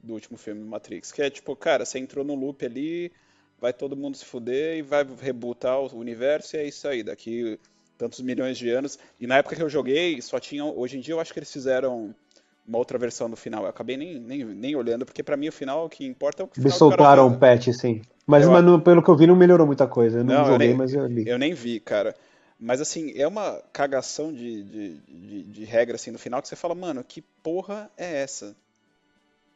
[0.02, 1.12] Do último filme Matrix.
[1.12, 3.12] Que é, tipo, cara, você entrou no loop ali,
[3.60, 7.04] vai todo mundo se fuder e vai rebootar o universo e é isso aí.
[7.04, 7.60] Daqui
[7.98, 8.98] tantos milhões de anos.
[9.20, 10.74] E na época que eu joguei, só tinham.
[10.78, 12.16] Hoje em dia eu acho que eles fizeram
[12.66, 13.64] uma outra versão do final.
[13.64, 16.46] Eu acabei nem, nem, nem olhando, porque para mim o final o que importa é
[16.46, 18.02] o que Eles soltaram um patch, sim.
[18.26, 18.52] Mas, eu...
[18.52, 20.20] mas pelo que eu vi, não melhorou muita coisa.
[20.20, 21.28] Eu não, não joguei, eu nem, mas eu li.
[21.28, 22.16] Eu nem vi, cara.
[22.64, 26.56] Mas assim, é uma cagação de, de, de, de, regra assim no final que você
[26.56, 28.56] fala, mano, que porra é essa?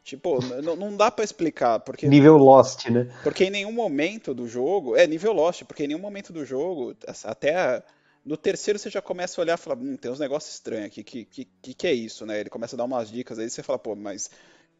[0.04, 1.80] Tipo, não, dá para explicar.
[1.80, 3.10] porque Nível Lost, né?
[3.22, 4.94] Porque em nenhum momento do jogo.
[4.94, 6.94] É, nível Lost, porque em nenhum momento do jogo,
[7.24, 7.82] até a,
[8.26, 11.02] no terceiro você já começa a olhar e falar, hum, tem uns negócios estranhos aqui,
[11.02, 12.40] que, que, que, que é isso, né?
[12.40, 14.30] Ele começa a dar umas dicas aí você fala, pô, mas,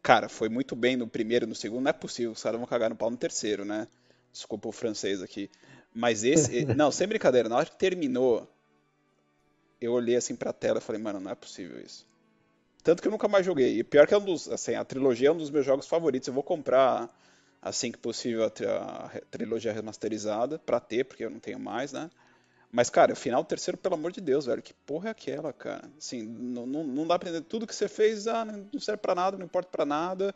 [0.03, 2.91] cara, foi muito bem no primeiro no segundo, não é possível, os caras vão cagar
[2.91, 3.89] no pau no terceiro, né?
[4.31, 5.51] Desculpa o francês aqui.
[5.95, 6.65] Mas esse.
[6.77, 8.49] não, sem brincadeira, na hora que terminou,
[9.81, 12.07] eu olhei assim pra tela e falei, mano, não é possível isso.
[12.83, 13.79] Tanto que eu nunca mais joguei.
[13.79, 14.49] E pior que é um dos.
[14.49, 16.29] Assim, a trilogia é um dos meus jogos favoritos.
[16.29, 17.15] Eu vou comprar
[17.61, 22.09] assim que possível a, a trilogia remasterizada pra ter, porque eu não tenho mais, né?
[22.71, 25.91] Mas, cara, o final terceiro, pelo amor de Deus, velho, que porra é aquela, cara?
[25.97, 27.47] Assim, não, não, não dá pra entender.
[27.47, 30.35] Tudo que você fez, ah, não serve pra nada, não importa pra nada.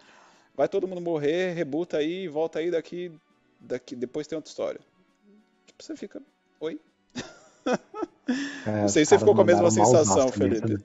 [0.54, 3.12] Vai todo mundo morrer, rebuta aí, volta aí daqui,
[3.60, 4.80] daqui depois tem outra história.
[5.82, 6.22] Você fica,
[6.60, 6.78] oi?
[8.64, 10.78] É, não sei se você ficou com a mesma sensação, Felipe.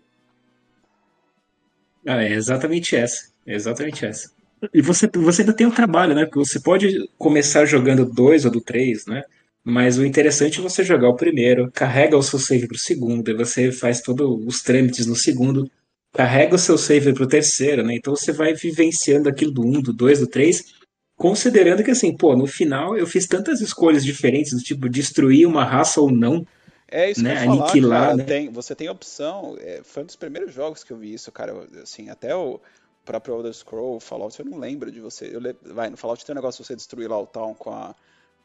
[2.06, 3.32] Ah, é exatamente essa.
[3.46, 4.32] É exatamente essa.
[4.74, 6.26] E você, você ainda tem o um trabalho, né?
[6.26, 9.24] Porque você pode começar jogando dois ou do três, né?
[9.64, 13.36] Mas o interessante é você jogar o primeiro, carrega o seu save pro segundo, e
[13.36, 15.70] você faz todos os trâmites no segundo,
[16.12, 17.94] carrega o seu save pro terceiro, né?
[17.94, 20.74] Então você vai vivenciando aquilo do um, do dois, do três,
[21.18, 25.66] considerando que assim, pô, no final eu fiz tantas escolhas diferentes, do tipo destruir uma
[25.66, 26.46] raça ou não.
[26.90, 27.36] É isso né?
[27.36, 28.24] que eu falar, Aniquilar, cara, né?
[28.24, 29.58] tem, você tem opção.
[29.60, 31.54] É, foi um dos primeiros jogos que eu vi isso, cara.
[31.82, 32.62] Assim, até o
[33.04, 35.30] próprio Elder Scroll, Fallout, eu não lembro de você.
[35.34, 35.42] Eu,
[35.74, 37.94] vai, no Fallout tem um negócio de você destruir lá o town com a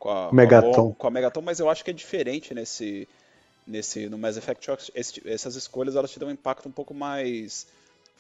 [0.02, 0.92] com a Megaton.
[0.94, 3.08] Com a, Megaton, mas eu acho que é diferente nesse
[3.64, 7.68] nesse no Mass Effect esse, essas escolhas elas te dão um impacto um pouco mais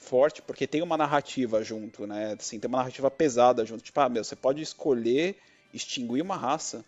[0.02, 2.36] forte, porque tem uma narrativa junto, né?
[2.38, 3.82] Assim, tem uma narrativa pesada junto.
[3.82, 5.36] Tipo, ah, meu, você pode escolher
[5.72, 6.84] extinguir uma raça.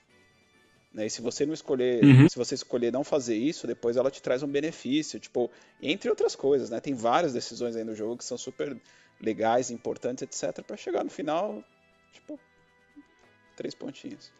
[0.93, 1.07] Né?
[1.07, 2.29] E se você não escolher, uhum.
[2.29, 5.51] se você escolher não fazer isso, depois ela te traz um benefício, tipo,
[5.83, 6.81] entre outras coisas, né?
[6.81, 8.77] Tem várias decisões aí no jogo que são super
[9.21, 11.65] legais, importantes, etc, para chegar no final,
[12.13, 12.39] tipo,
[13.57, 14.31] três pontinhos.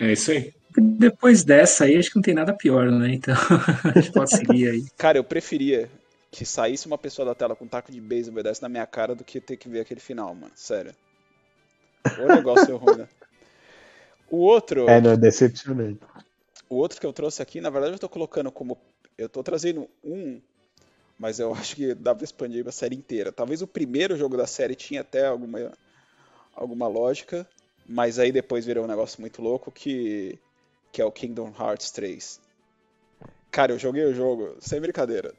[0.00, 0.52] É isso aí.
[0.76, 3.14] Depois dessa aí, acho que não tem nada pior, né?
[3.14, 3.34] Então,
[3.84, 4.84] a gente pode seguir aí.
[4.96, 5.88] Cara, eu preferia
[6.34, 8.84] que saísse uma pessoa da tela com um taco de beisebol e desse na minha
[8.84, 10.50] cara do que ter que ver aquele final, mano.
[10.56, 10.92] Sério.
[12.18, 13.08] O negócio é ruim, né?
[14.28, 14.88] O outro.
[14.90, 16.00] É, não, é decepcionante.
[16.68, 18.76] O outro que eu trouxe aqui, na verdade, eu tô colocando como.
[19.16, 20.40] Eu tô trazendo um,
[21.16, 23.30] mas eu acho que dá pra expandir a série inteira.
[23.30, 25.72] Talvez o primeiro jogo da série tinha até alguma,
[26.52, 27.48] alguma lógica.
[27.86, 30.36] Mas aí depois virou um negócio muito louco que,
[30.90, 32.40] que é o Kingdom Hearts 3.
[33.52, 35.32] Cara, eu joguei o jogo, sem brincadeira.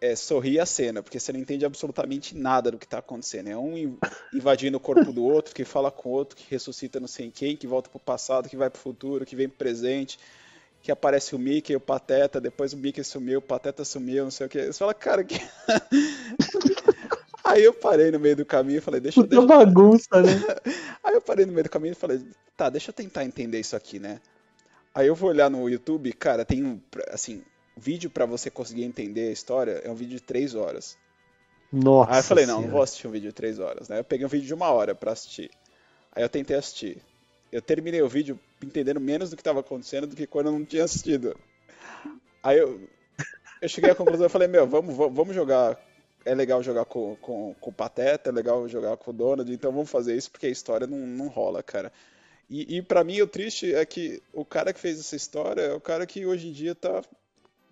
[0.00, 3.48] É sorrir a cena, porque você não entende absolutamente nada do que tá acontecendo.
[3.48, 3.98] É um
[4.32, 7.56] invadindo o corpo do outro, que fala com o outro, que ressuscita não sei quem,
[7.56, 10.16] que volta pro passado, que vai pro futuro, que vem pro presente,
[10.80, 14.46] que aparece o Mickey, o Pateta, depois o Mickey sumiu, o Pateta sumiu, não sei
[14.46, 14.66] o que.
[14.66, 15.38] Você fala, cara, que.
[17.44, 19.46] Aí eu parei no meio do caminho e falei, deixa, Puta deixa...
[19.46, 20.32] bagunça, né?
[21.02, 22.20] Aí eu parei no meio do caminho e falei,
[22.56, 24.20] tá, deixa eu tentar entender isso aqui, né?
[24.94, 26.80] Aí eu vou olhar no YouTube, cara, tem um,
[27.10, 27.42] assim,
[27.78, 30.96] vídeo para você conseguir entender a história, é um vídeo de 3 horas.
[31.72, 32.12] Nossa.
[32.12, 32.66] Aí eu falei, não, senhora.
[32.66, 33.98] não vou assistir um vídeo de 3 horas, né?
[33.98, 35.50] Eu peguei um vídeo de uma hora para assistir.
[36.12, 36.98] Aí eu tentei assistir.
[37.50, 40.64] Eu terminei o vídeo entendendo menos do que estava acontecendo do que quando eu não
[40.64, 41.36] tinha assistido.
[42.42, 42.80] Aí eu,
[43.60, 45.78] eu cheguei à conclusão e falei, meu, vamos, vamos jogar
[46.24, 49.72] é legal jogar com, com, com o Pateta, é legal jogar com o Donald, então
[49.72, 51.90] vamos fazer isso porque a história não, não rola, cara.
[52.50, 55.74] E, e para mim o triste é que o cara que fez essa história é
[55.74, 57.02] o cara que hoje em dia tá,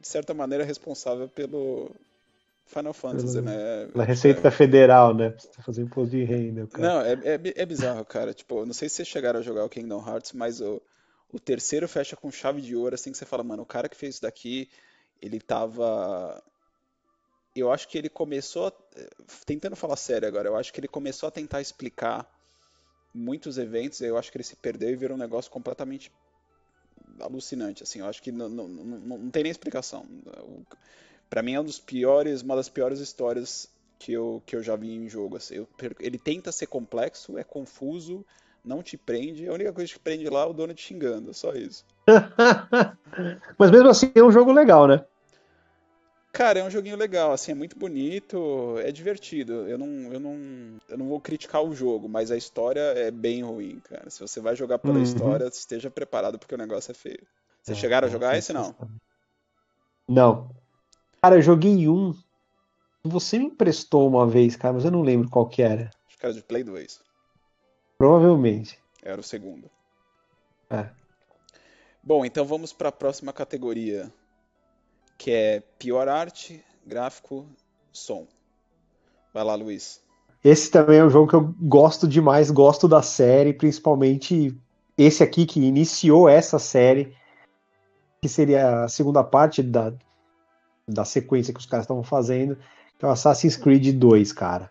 [0.06, 1.90] de certa maneira, responsável pelo
[2.66, 3.86] Final Fantasy, pela, né?
[3.92, 5.30] Pela Receita é, Federal, né?
[5.30, 6.66] Pra fazer imposto de renda.
[6.68, 6.88] Cara.
[6.88, 8.32] Não, é, é, é, bizarro, cara.
[8.32, 10.80] Tipo, não sei se vocês chegaram a jogar o Kingdom Hearts, mas o,
[11.32, 13.96] o terceiro fecha com chave de ouro, assim que você fala, mano, o cara que
[13.96, 14.68] fez isso daqui,
[15.20, 16.42] ele tava
[17.54, 18.70] eu acho que ele começou,
[19.46, 22.30] tentando falar sério agora, eu acho que ele começou a tentar explicar
[23.14, 26.12] muitos eventos, eu acho que ele se perdeu e virou um negócio completamente
[27.20, 30.04] alucinante, assim, eu acho que não, não, não, não tem nem explicação.
[31.28, 34.76] Para mim é um dos piores, uma das piores histórias que eu, que eu já
[34.76, 35.56] vi em jogo, assim.
[35.56, 35.68] Eu,
[36.00, 38.24] ele tenta ser complexo, é confuso,
[38.64, 41.52] não te prende, a única coisa que prende lá é o dono te xingando, só
[41.52, 41.84] isso.
[43.58, 45.04] Mas mesmo assim é um jogo legal, né?
[46.36, 49.66] Cara, é um joguinho legal, assim, é muito bonito, é divertido.
[49.66, 50.36] Eu não, eu não,
[50.86, 54.10] eu não vou criticar o jogo, mas a história é bem ruim, cara.
[54.10, 55.02] Se você vai jogar pela uhum.
[55.02, 57.26] história, esteja preparado porque o negócio é feio.
[57.62, 58.74] Vocês é, chegaram a jogar esse não?
[60.06, 60.50] Não.
[61.22, 62.14] Cara, eu joguei um
[63.02, 65.88] Você me emprestou uma vez, cara, mas eu não lembro qual que era.
[66.06, 67.00] Acho que era de Play 2.
[67.96, 68.78] Provavelmente.
[69.02, 69.70] Era o segundo.
[70.68, 70.90] É.
[72.02, 74.12] Bom, então vamos para a próxima categoria,
[75.16, 77.46] que é pior arte, gráfico,
[77.92, 78.26] som.
[79.32, 80.00] Vai lá, Luiz.
[80.42, 84.56] Esse também é um jogo que eu gosto demais, gosto da série, principalmente
[84.96, 87.14] esse aqui que iniciou essa série,
[88.22, 89.92] que seria a segunda parte da,
[90.88, 92.56] da sequência que os caras estavam fazendo,
[92.98, 94.70] que é o Assassin's Creed 2, cara.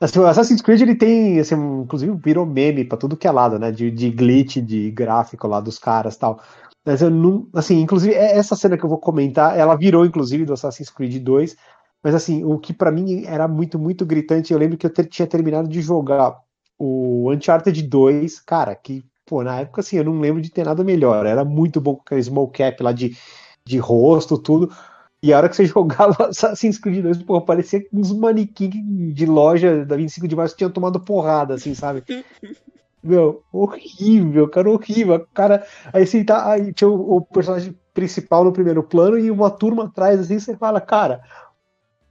[0.00, 3.58] Assim, o Assassin's Creed ele tem, assim, inclusive virou meme pra tudo que é lado,
[3.58, 3.72] né?
[3.72, 6.40] De, de glitch, de gráfico lá dos caras tal.
[6.88, 7.46] Mas eu não.
[7.52, 11.22] Assim, inclusive, é essa cena que eu vou comentar, ela virou, inclusive, do Assassin's Creed
[11.22, 11.54] 2.
[12.02, 15.04] Mas assim, o que para mim era muito, muito gritante, eu lembro que eu ter,
[15.04, 16.38] tinha terminado de jogar
[16.78, 20.82] o Uncharted 2, cara, que, pô, na época assim, eu não lembro de ter nada
[20.82, 21.26] melhor.
[21.26, 23.14] Era muito bom com aquele smoke cap lá de,
[23.66, 24.72] de rosto, tudo.
[25.22, 29.84] E a hora que você jogava Assassin's Creed 2, pô, parecia uns manequins de loja
[29.84, 32.02] da 25 de março que tinham tomado porrada, assim, sabe?
[33.02, 35.26] Meu, horrível, cara, horrível.
[35.32, 39.50] Cara, aí assim, tá, aí tinha o, o, personagem principal no primeiro plano e uma
[39.50, 41.20] turma atrás, assim, você fala, cara,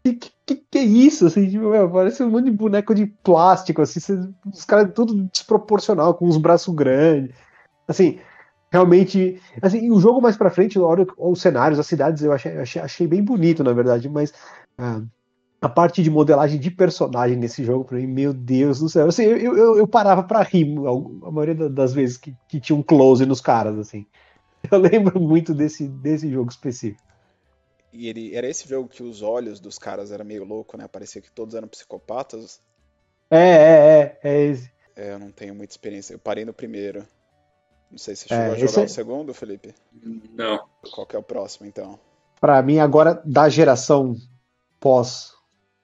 [0.04, 1.26] que, que, que é isso?
[1.26, 5.24] Assim, tipo, meu, parece um monte de boneco de plástico, assim, você, os caras tudo
[5.32, 7.36] desproporcional, com os braços grandes.
[7.88, 8.20] Assim,
[8.72, 9.42] realmente.
[9.62, 13.08] Assim, o jogo mais pra frente, hora, os cenários, as cidades, eu achei, achei, achei
[13.08, 14.34] bem bonito, na verdade, mas.
[14.78, 15.02] Ah,
[15.62, 19.08] a parte de modelagem de personagem nesse jogo, pra mim, meu Deus do céu.
[19.08, 20.76] Assim, eu, eu, eu parava pra rir
[21.26, 24.05] a maioria das vezes que, que tinha um close nos caras, assim.
[24.70, 27.01] Eu lembro muito desse, desse jogo específico.
[27.93, 30.88] E ele era esse jogo que os olhos dos caras eram meio louco, né?
[30.88, 32.60] Parecia que todos eram psicopatas.
[33.30, 34.72] É, é, é, é esse.
[34.95, 36.14] É, eu não tenho muita experiência.
[36.14, 37.08] Eu parei no primeiro.
[37.89, 38.86] Não sei se você chegou é, a jogar é...
[38.86, 39.74] o segundo, Felipe.
[40.34, 40.60] Não.
[40.91, 41.97] Qual que é o próximo, então?
[42.41, 44.16] Para mim, agora, da geração
[44.80, 45.37] pós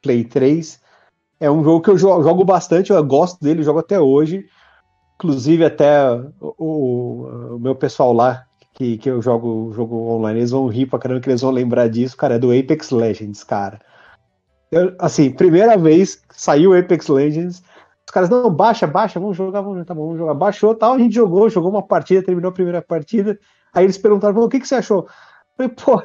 [0.03, 0.79] Play 3,
[1.39, 4.45] é um jogo que eu jogo bastante, eu gosto dele, jogo até hoje.
[5.15, 8.43] Inclusive, até o, o, o meu pessoal lá,
[8.73, 11.87] que, que eu jogo jogo online, eles vão rir pra caramba que eles vão lembrar
[11.87, 13.79] disso, cara, é do Apex Legends, cara.
[14.71, 17.63] Eu, assim, primeira vez saiu Apex Legends,
[18.05, 20.33] os caras, não, baixa, baixa, vamos jogar, vamos jogar, tá bom, vamos jogar.
[20.33, 23.39] Baixou tal, a gente jogou, jogou uma partida, terminou a primeira partida.
[23.73, 25.07] Aí eles perguntaram, o que, que você achou?
[25.57, 26.03] Eu falei, pô,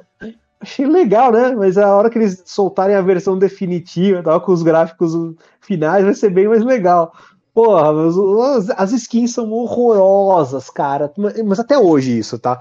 [0.60, 1.52] achei legal, né?
[1.52, 5.12] Mas a hora que eles soltarem a versão definitiva, tal, com os gráficos
[5.60, 7.12] finais, vai ser bem mais legal.
[7.54, 11.12] Porra, mas as skins são horrorosas, cara.
[11.44, 12.60] Mas até hoje isso, tá?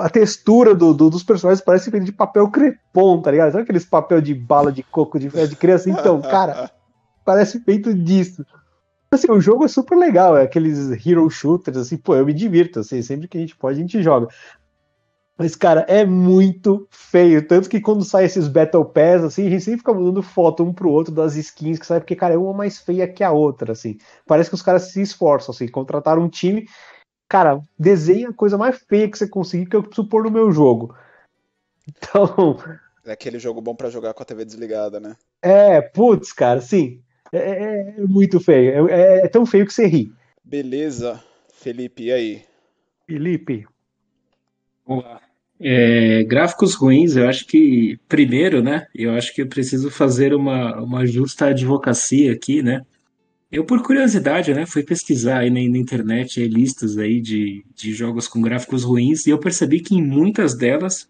[0.00, 3.52] A textura do, do, dos personagens parece feito de papel crepom, tá ligado?
[3.52, 5.90] Sabe aqueles papel de bala de coco de, de criança?
[5.90, 6.70] Então, cara,
[7.24, 8.44] parece feito disso.
[9.10, 12.80] Assim, o jogo é super legal, é aqueles hero shooters, assim, pô, eu me divirto,
[12.80, 14.28] assim, sempre que a gente pode, a gente joga.
[15.36, 17.46] Mas, cara, é muito feio.
[17.46, 20.72] Tanto que quando sai esses Battle Pass, assim, a gente sempre fica mandando foto um
[20.72, 23.72] pro outro das skins que sai, porque, cara, é uma mais feia que a outra,
[23.72, 23.98] assim.
[24.26, 26.68] Parece que os caras se esforçam, assim, contrataram um time.
[27.28, 30.52] Cara, desenha a coisa mais feia que você conseguir que eu preciso pôr no meu
[30.52, 30.94] jogo.
[31.86, 32.56] Então.
[33.04, 35.14] É aquele jogo bom para jogar com a TV desligada, né?
[35.42, 37.02] É, putz, cara, sim.
[37.30, 38.88] É, é, é muito feio.
[38.88, 40.10] É, é tão feio que você ri.
[40.42, 41.22] Beleza,
[41.52, 42.42] Felipe, e aí?
[43.06, 43.66] Felipe,
[44.86, 45.20] Vamos lá.
[45.60, 50.80] É, gráficos ruins, eu acho que, primeiro, né, eu acho que eu preciso fazer uma,
[50.82, 52.84] uma justa advocacia aqui, né,
[53.52, 57.92] eu, por curiosidade, né, fui pesquisar aí na, na internet aí, listas aí de, de
[57.92, 61.08] jogos com gráficos ruins e eu percebi que em muitas delas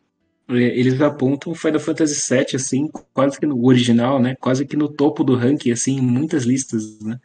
[0.51, 4.91] é, eles apontam Final Fantasy VII, assim, quase que no original, né, quase que no
[4.91, 7.19] topo do ranking, assim, em muitas listas, né.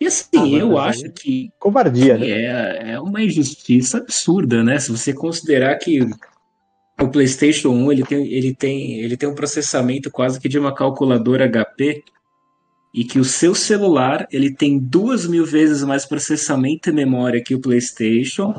[0.00, 1.52] E assim, ah, eu acho que.
[1.58, 2.30] Covardia, que né?
[2.30, 4.78] É, é uma injustiça absurda, né?
[4.78, 6.00] Se você considerar que
[6.98, 10.74] o PlayStation 1 ele tem, ele, tem, ele tem um processamento quase que de uma
[10.74, 12.02] calculadora HP
[12.94, 17.54] e que o seu celular ele tem duas mil vezes mais processamento e memória que
[17.54, 18.54] o PlayStation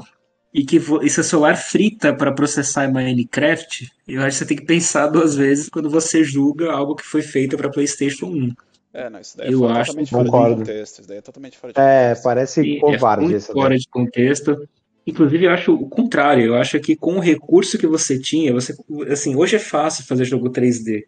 [0.54, 4.58] e que e seu celular frita para processar em Minecraft, eu acho que você tem
[4.58, 8.54] que pensar duas vezes quando você julga algo que foi feito para PlayStation 1.
[8.94, 11.00] É, não, isso daí é eu é acho, totalmente fora de contexto.
[11.00, 12.20] Isso daí é totalmente fora de é, contexto.
[12.20, 13.36] É, parece covarde.
[13.36, 14.70] É fora de contexto.
[15.08, 16.46] Inclusive, eu acho o contrário.
[16.46, 18.76] Eu acho que com o recurso que você tinha, você,
[19.10, 21.06] assim, hoje é fácil fazer jogo 3D.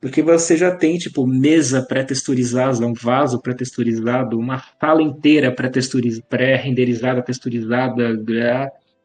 [0.00, 5.54] Porque você já tem, tipo, mesa pré-texturizada, um vaso pré-texturizado, uma sala inteira
[6.28, 8.12] pré-renderizada, texturizada.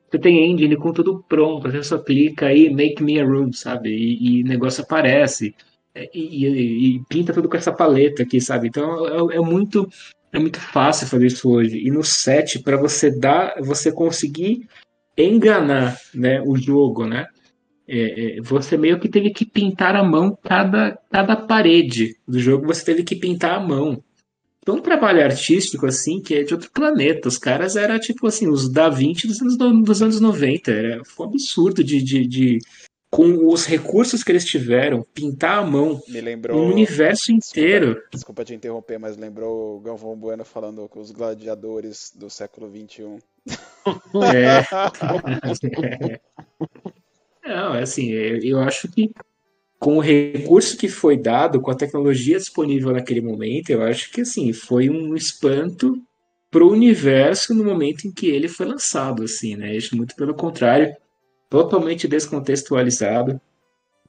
[0.10, 1.72] Você tem engine com tudo pronto.
[1.72, 3.90] Você só clica aí, make me a room, sabe?
[3.90, 5.56] E o negócio aparece.
[5.94, 8.68] É, e, e, e, pinta tudo com essa paleta aqui, sabe?
[8.68, 9.90] Então é, é, muito
[10.32, 11.78] é muito fácil fazer isso hoje.
[11.78, 14.68] E no set, para você dar, você conseguir
[15.18, 17.28] enganar, né, o jogo, né?
[17.90, 22.68] é, é, você meio que teve que pintar a mão cada, cada parede do jogo,
[22.68, 24.04] você teve que pintar a mão.
[24.62, 27.28] Então, um trabalho artístico, assim, que é de outro planeta.
[27.28, 30.70] Os caras eram, tipo assim, os Da Vinci dos anos, dos anos 90.
[30.70, 32.60] Era, foi um absurdo de, de, de,
[33.10, 36.58] com os recursos que eles tiveram, pintar a mão lembrou.
[36.58, 37.88] um universo inteiro.
[37.88, 42.70] Desculpa, desculpa te interromper, mas lembrou o Galvão Bueno falando com os gladiadores do século
[42.70, 43.18] XXI.
[44.32, 44.62] É.
[47.44, 49.10] Não, é assim, eu acho que
[49.80, 54.22] com o recurso que foi dado, com a tecnologia disponível naquele momento, eu acho que
[54.22, 56.00] assim, foi um espanto
[56.52, 59.78] pro universo no momento em que ele foi lançado, assim, né?
[59.94, 60.96] Muito pelo contrário,
[61.50, 63.40] totalmente descontextualizado.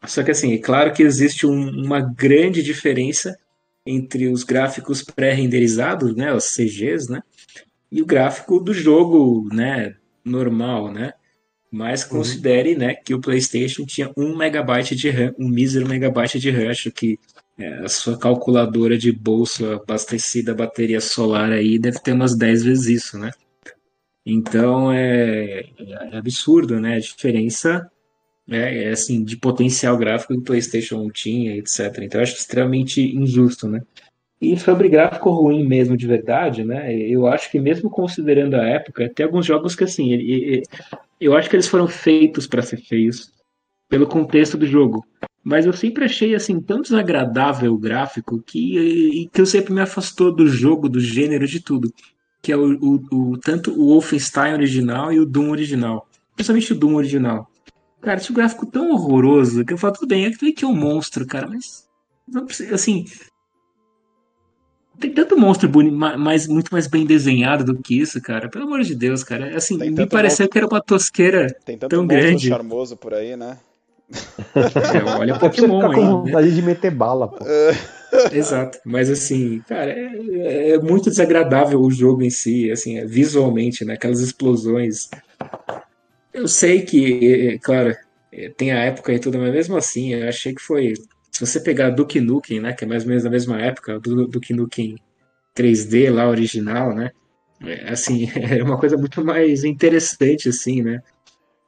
[0.07, 3.36] Só que assim, é claro que existe um- uma grande diferença
[3.84, 7.22] entre os gráficos pré-renderizados, né, os CGs, né,
[7.91, 11.12] e o gráfico do jogo, né, normal, né?
[11.72, 16.51] Mas considere, né, que o PlayStation tinha um megabyte de RAM, um mísero megabyte de
[16.51, 17.18] RAM, acho que
[17.59, 22.64] é, a sua calculadora de bolso abastecida a bateria solar aí deve ter umas 10
[22.64, 23.30] vezes isso, né?
[24.25, 26.97] Então é, é absurdo, né?
[26.97, 27.91] A diferença
[28.49, 31.99] é, é, assim de potencial gráfico que o PlayStation tinha, etc.
[32.05, 33.83] Então eu acho extremamente injusto, né?
[34.41, 36.95] E sobre gráfico ruim mesmo de verdade, né?
[36.97, 40.62] Eu acho que mesmo considerando a época, tem alguns jogos que assim, ele- ele-
[41.21, 43.33] eu acho que eles foram feitos para ser feios
[43.89, 45.05] pelo contexto do jogo.
[45.45, 50.35] Mas eu sempre achei assim tão desagradável o gráfico que, que eu sempre me afastou
[50.35, 51.93] do jogo, do gênero, de tudo.
[52.43, 53.01] Que é o, o,
[53.32, 56.09] o- tanto o Wolfenstein original e o Doom original.
[56.34, 57.51] Principalmente o Doom original.
[58.01, 60.74] Cara, tinha um gráfico tão horroroso que eu falo, tudo bem, é que é um
[60.74, 61.86] monstro, cara, mas.
[62.26, 63.05] Não precisa, assim.
[64.99, 68.49] Tem tanto monstro boni, ma- mais, muito mais bem desenhado do que isso, cara.
[68.49, 69.57] Pelo amor de Deus, cara.
[69.57, 72.49] Assim, Tem me pareceu que era uma tosqueira Tem tanto tão monstro grande.
[72.49, 73.59] charmoso por aí, né?
[74.95, 76.12] É, olha É Pokémon ficar com aí, né?
[76.12, 77.45] vontade de meter bala, pô.
[78.32, 78.78] Exato.
[78.84, 83.94] Mas assim, cara, é, é muito desagradável o jogo em si, assim, é, visualmente, né?
[83.94, 85.08] Aquelas explosões.
[86.32, 87.94] Eu sei que, é, claro,
[88.32, 90.94] é, tem a época e tudo, mas mesmo assim, eu achei que foi.
[91.32, 92.72] Se você pegar Duke Nukem, né?
[92.72, 94.96] Que é mais ou menos da mesma época, do Duke Nukem
[95.54, 97.11] 3D lá, original, né?
[97.62, 101.00] é, Assim, era uma coisa muito mais interessante, assim, né?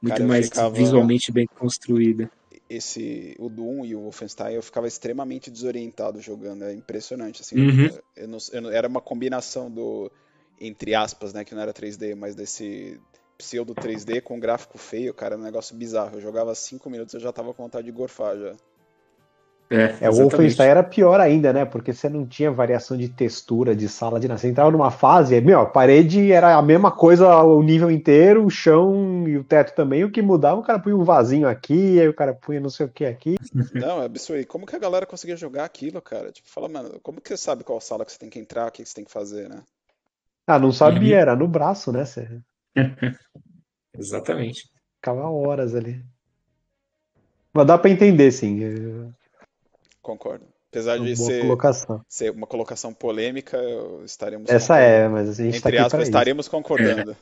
[0.01, 2.29] Muito Cara, mais ficava- visualmente bem construída.
[2.69, 6.63] Esse, o Doom e o Wolfenstein, eu ficava extremamente desorientado jogando.
[6.63, 7.55] É impressionante, assim.
[7.57, 7.99] Uhum.
[8.15, 10.11] Eu não- eu não- era uma combinação do,
[10.59, 12.99] entre aspas, né, que não era 3D, mas desse
[13.37, 16.17] pseudo 3D com gráfico feio, cara, era um negócio bizarro.
[16.17, 18.55] Eu jogava 5 minutos e eu já tava com vontade de gorfar já.
[19.73, 20.13] É, É, o.
[20.13, 21.65] Wolfenstein era pior ainda, né?
[21.65, 24.39] Porque você não tinha variação de textura, de sala de nada.
[24.39, 28.49] Você entrava numa fase, meu, a parede era a mesma coisa o nível inteiro, o
[28.49, 30.03] chão e o teto também.
[30.03, 32.85] O que mudava, o cara punha um vasinho aqui, aí o cara punha não sei
[32.85, 33.35] o que aqui.
[33.73, 34.41] Não, é absurdo.
[34.41, 36.31] E como que a galera conseguia jogar aquilo, cara?
[36.31, 38.71] Tipo, fala, mano, como que você sabe qual sala que você tem que entrar, o
[38.71, 39.63] que que você tem que fazer, né?
[40.45, 41.21] Ah, não sabia, Uhum.
[41.21, 42.05] era no braço, né?
[42.05, 42.27] Você
[43.97, 44.69] Exatamente.
[44.97, 46.03] ficava horas ali.
[47.53, 48.59] Mas dá pra entender, sim.
[50.03, 50.45] É Concordo.
[50.69, 52.01] Apesar uma de ser, colocação.
[52.09, 54.95] ser uma colocação polêmica, eu- estaremos Essa concordando.
[54.95, 57.15] é, mas a gente tá Entre aqui aspas, estaremos concordando.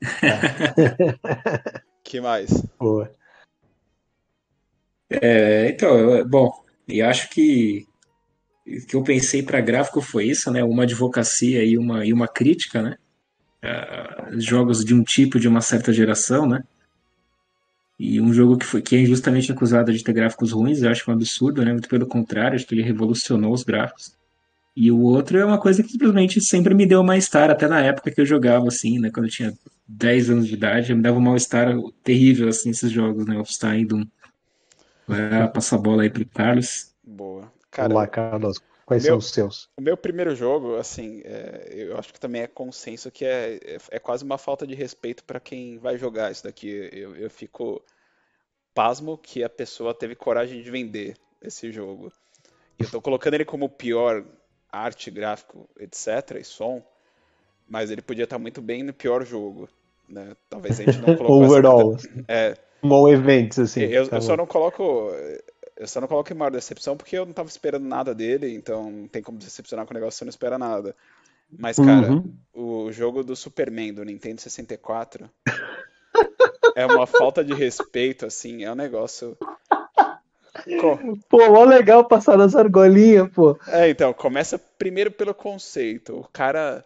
[2.04, 2.50] Que mais?
[2.78, 3.10] Boa.
[5.10, 6.50] É, então, bom,
[6.86, 7.86] e acho que
[8.66, 10.64] o que eu pensei para gráfico foi isso, né?
[10.64, 12.96] Uma advocacia e uma, e uma crítica, né?
[13.62, 16.62] a jogos de um tipo de uma certa geração, né?
[17.98, 21.10] E um jogo que foi que é injustamente acusado de ter gráficos ruins, eu acho
[21.10, 21.72] um absurdo, né?
[21.72, 24.16] Muito pelo contrário, acho que ele revolucionou os gráficos.
[24.76, 28.12] E o outro é uma coisa que simplesmente sempre me deu mal-estar, até na época
[28.12, 29.10] que eu jogava, assim, né?
[29.12, 29.52] Quando eu tinha
[29.88, 33.34] 10 anos de idade, me dava um mal-estar terrível, assim, esses jogos, né?
[33.34, 34.04] Wolfenstein, Doom.
[35.04, 36.92] Vai passar a bola aí pro Carlos.
[37.02, 37.52] Boa.
[37.72, 38.62] Cara, Carlos.
[38.88, 39.68] Quais meu- são os seus?
[39.78, 43.78] o meu primeiro jogo, assim, é, eu acho que também é consenso que é, é,
[43.92, 46.90] é quase uma falta de respeito pra quem vai jogar isso daqui.
[46.92, 47.82] Eu, eu fico
[48.74, 52.12] pasmo que a pessoa teve coragem de vender esse jogo.
[52.78, 54.24] E eu tô colocando ele como o pior
[54.70, 56.82] arte, gráfico, etc, e som,
[57.68, 59.68] mas ele podia estar muito bem no pior jogo,
[60.08, 60.36] né?
[60.48, 61.96] Talvez a gente não colocou essa Overall.
[62.28, 63.82] É, All events, assim.
[63.82, 65.10] eu, tá eu só não coloco.
[65.78, 68.90] Eu só não coloco em maior decepção porque eu não tava esperando nada dele, então
[68.90, 70.94] não tem como decepcionar com o negócio que você não espera nada.
[71.56, 72.34] Mas, cara, Uhum.
[72.52, 75.30] o jogo do Superman do Nintendo 64
[76.74, 79.36] é uma falta de respeito, assim, é um negócio.
[80.80, 80.98] Co-
[81.28, 83.56] Pô, mó legal passar nas argolinhas, pô.
[83.68, 86.16] É, então, começa primeiro pelo conceito.
[86.18, 86.84] O cara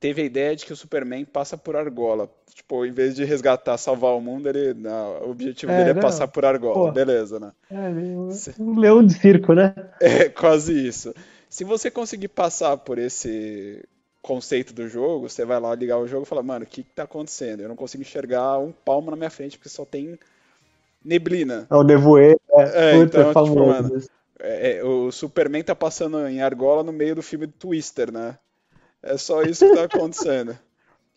[0.00, 2.30] teve a ideia de que o Superman passa por argola.
[2.54, 5.94] Tipo, em vez de resgatar, salvar o mundo, ele, não, o objetivo É, dele é
[5.94, 6.00] não.
[6.00, 6.88] passar por argola.
[6.88, 6.92] Pô.
[6.92, 7.52] Beleza, né?
[7.70, 9.74] É, um, um leão de circo, né?
[10.00, 11.14] É quase isso.
[11.48, 13.84] Se você conseguir passar por esse
[14.22, 16.90] conceito do jogo, você vai lá ligar o jogo e fala, mano, o que que
[16.94, 17.60] tá acontecendo?
[17.62, 20.18] Eu não consigo enxergar um palmo na minha frente porque só tem
[21.04, 21.70] neblina.
[21.70, 22.40] É o nevoeiro.
[22.50, 23.64] É, É, puta, então, é tipo, famoso.
[23.64, 23.94] mano,
[24.40, 28.38] É, é, o Superman tá passando em argola no meio do filme do Twister, né?
[29.02, 30.56] É só isso que tá acontecendo.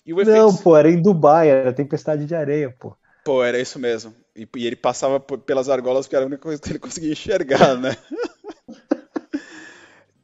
[0.05, 2.95] E Não, pô, era em Dubai, era tempestade de areia, pô.
[3.23, 4.15] Pô, era isso mesmo.
[4.35, 7.11] E, e ele passava por- pelas argolas porque era a única coisa que ele conseguia
[7.11, 7.95] enxergar, né?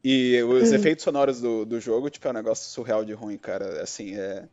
[0.04, 3.82] E os efeitos sonoros do, do jogo, tipo, é um negócio surreal de ruim, cara.
[3.84, 4.48] Assim, é.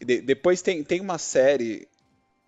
[0.00, 1.88] De- depois tem, tem uma série.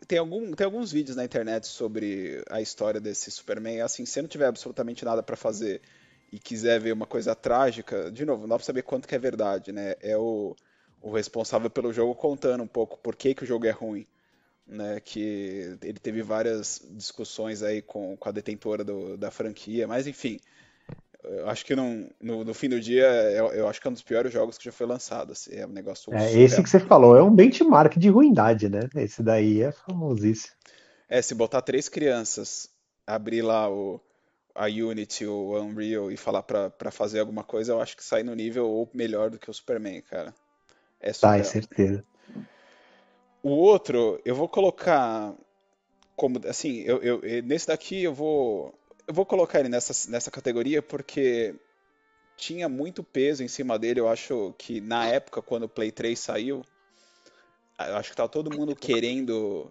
[0.09, 3.83] Tem, algum, tem alguns vídeos na internet sobre a história desse Superman.
[3.83, 5.83] Assim, se você não tiver absolutamente nada pra fazer
[6.33, 9.19] e quiser ver uma coisa trágica, de novo, não dá pra saber quanto que é
[9.19, 9.95] verdade, né?
[10.01, 10.55] É o,
[11.01, 14.07] o responsável pelo jogo contando um pouco por que, que o jogo é ruim
[14.67, 20.07] né, que ele teve várias discussões aí com, com a detentora do- da franquia, mas
[20.07, 20.41] enfim,
[21.25, 23.95] eu acho que não- no, no fim do dia, eu, eu acho que é um
[23.95, 26.41] dos piores jogos que já foi lançado, assim, é um negócio É, surreal.
[26.41, 28.89] esse que você falou é um benchmark de ruindade, né?
[28.97, 30.55] Esse daí é famosíssimo.
[31.09, 32.71] É, se botar três crianças,
[33.07, 34.01] abrir lá o,
[34.59, 38.23] a Unity, o Unreal e falar pra, pra fazer alguma coisa, eu acho que sai
[38.25, 40.35] no nível ou melhor do que o Superman, cara.
[41.01, 41.45] É Tá, é surreal.
[41.45, 42.05] certeza.
[43.43, 45.33] O outro, eu vou colocar
[46.17, 48.75] como, assim, eu, eu- nesse daqui eu vou,
[49.07, 51.55] eu vou colocar ele nessa, nessa categoria porque
[52.37, 54.01] tinha muito peso em cima dele.
[54.01, 56.65] Eu acho que na época, quando o Play 3 saiu,
[57.79, 59.71] eu acho que tava todo mundo querendo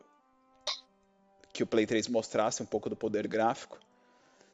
[1.53, 3.77] que o Play 3 mostrasse um pouco do poder gráfico.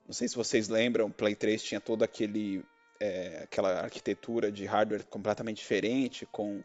[0.05, 2.63] Não sei se vocês lembram, o Play 3 tinha todo aquele,
[2.99, 6.61] é, aquela arquitetura de hardware completamente diferente, com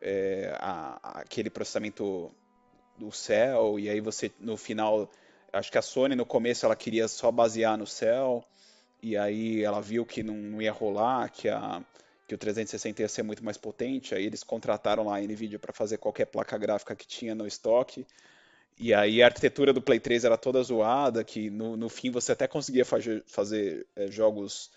[0.00, 2.30] é, a- aquele processamento
[2.96, 5.10] do céu, e aí você, no final,
[5.52, 8.44] acho que a Sony no começo ela queria só basear no céu,
[9.02, 11.82] e aí ela viu que não, não ia rolar, que, a,
[12.26, 15.72] que o 360 ia ser muito mais potente, aí eles contrataram lá a Nvidia para
[15.72, 18.06] fazer qualquer placa gráfica que tinha no estoque,
[18.78, 22.32] e aí a arquitetura do Play 3 era toda zoada, que no, no fim você
[22.32, 24.70] até conseguia fazer, fazer é, jogos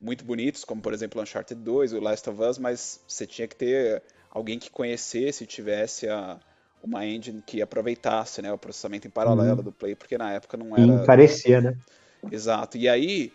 [0.00, 3.56] muito bonitos, como por exemplo Uncharted 2, o Last of Us, mas você tinha que
[3.56, 6.40] ter alguém que conhecesse e tivesse a,
[6.82, 9.64] uma engine que aproveitasse né, o processamento em paralelo Uhum.
[9.64, 11.76] do Play, porque na época não era encarecia, né?
[12.30, 12.76] exato.
[12.76, 13.32] E aí,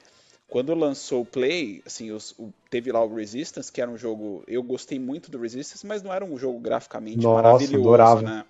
[0.50, 4.44] quando lançou o Play, assim, os- o- teve lá o Resistance, que era um jogo.
[4.48, 8.24] Eu gostei muito do Resistance, mas não era um jogo graficamente Nossa, maravilhoso, adorava.
[8.24, 8.46] né?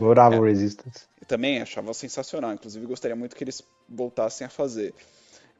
[0.00, 0.48] Adorava É.
[0.48, 1.04] Resistance.
[1.20, 2.52] Eu também achava sensacional.
[2.52, 4.94] Inclusive, gostaria muito que eles voltassem a fazer.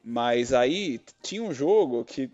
[0.03, 2.29] Mas aí tinha um jogo que,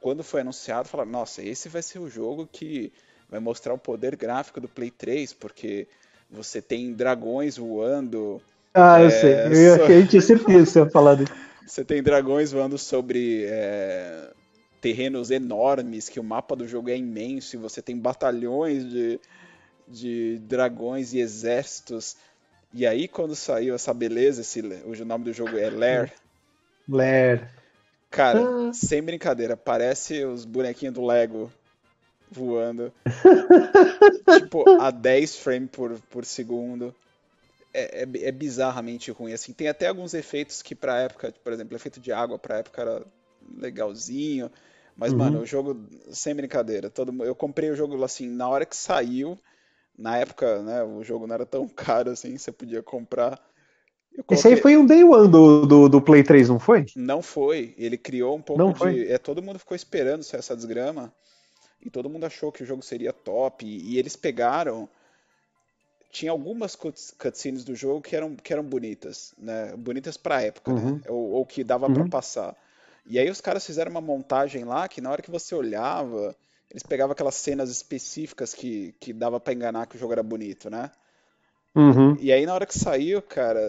[0.00, 2.92] quando foi anunciado, falaram: Nossa, esse vai ser o jogo que
[3.28, 5.86] vai mostrar o poder gráfico do Play 3, porque
[6.30, 8.40] você tem dragões voando,
[8.74, 9.66] Ah, eu É, sei.
[9.68, 11.32] Eu, só- eu tinha certeza que você ia falar disso.
[11.66, 14.30] você tem dragões voando sobre é,
[14.80, 19.20] terrenos enormes, que o mapa do jogo é imenso, e você tem batalhões de,
[19.92, 22.16] de dragões e exércitos.
[22.72, 26.12] E aí, quando saiu essa beleza, esse, o nome do jogo é Lair,
[26.86, 27.48] Blair.
[28.10, 28.70] cara, Ah.
[28.70, 31.50] sem brincadeira, parece os bonequinhos do Lego
[32.30, 32.92] voando.
[34.26, 36.94] tipo, a 10 frames por, por segundo.
[37.74, 39.52] É, é, é bizarramente ruim, assim.
[39.52, 43.06] Tem até alguns efeitos que pra época, por exemplo, efeito de água pra época era
[43.56, 44.50] legalzinho.
[44.96, 45.14] Mas, Uhum.
[45.14, 45.76] mano, o jogo,
[46.12, 49.38] sem brincadeira, todo, eu comprei o jogo, assim, na hora que saiu.
[49.96, 53.40] Na época, né, o jogo não era tão caro assim, você podia comprar.
[54.12, 56.86] Eu Esse aí coloquei- foi um day one do, do, do Play 3, não foi?
[56.96, 57.74] Não foi.
[57.76, 58.78] Ele criou um pouco Não de.
[58.78, 59.06] foi?
[59.08, 61.12] É, todo mundo ficou esperando sair essa desgrama.
[61.82, 63.66] E todo mundo achou que o jogo seria top.
[63.66, 64.88] E, e eles pegaram.
[66.10, 69.74] Tinha algumas cuts- cutscenes do jogo que eram, que eram bonitas, né?
[69.76, 71.00] Bonitas pra época, Uhum.
[71.00, 71.00] né?
[71.08, 72.08] Ou, ou que dava pra Uhum.
[72.10, 72.54] passar.
[73.06, 76.36] E aí os caras fizeram uma montagem lá que na hora que você olhava,
[76.72, 80.68] eles pegavam aquelas cenas específicas que, que dava pra enganar que o jogo era bonito,
[80.70, 80.90] né?
[81.74, 82.16] Uhum.
[82.18, 83.60] E aí na hora que saiu, cara,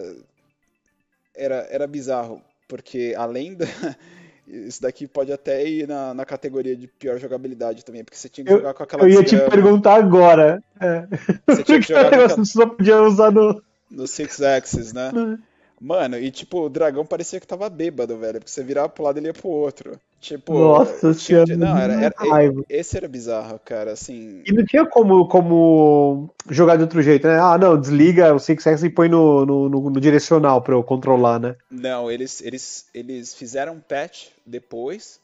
[1.36, 3.66] era, era bizarro, porque além da.
[4.46, 8.44] Isso daqui pode até ir na, na categoria de pior jogabilidade também, porque você tinha
[8.44, 10.62] que Eu- jogar com aquela Eu ia te perguntar agora.
[10.78, 11.06] É.
[11.46, 13.62] você tinha que jogar aquela, só podia usar no.
[13.90, 15.10] no Six Axis, né?
[15.80, 19.18] Mano, e tipo, o dragão parecia que tava bêbado, velho, porque você virava pro lado
[19.18, 19.98] e ele ia pro outro.
[20.20, 21.56] Tipo, Nossa tinha- senhora.
[21.56, 22.62] não, era, era- raiva.
[22.68, 24.42] esse era bizarro, cara, assim.
[24.46, 27.38] E não tinha como, como jogar de outro jeito, né?
[27.38, 30.82] Ah, não, desliga o Six Axis e põe no, no, no- no direcional pra eu
[30.82, 31.54] controlar, né?
[31.70, 35.20] Não, eles, eles, eles fizeram um patch depois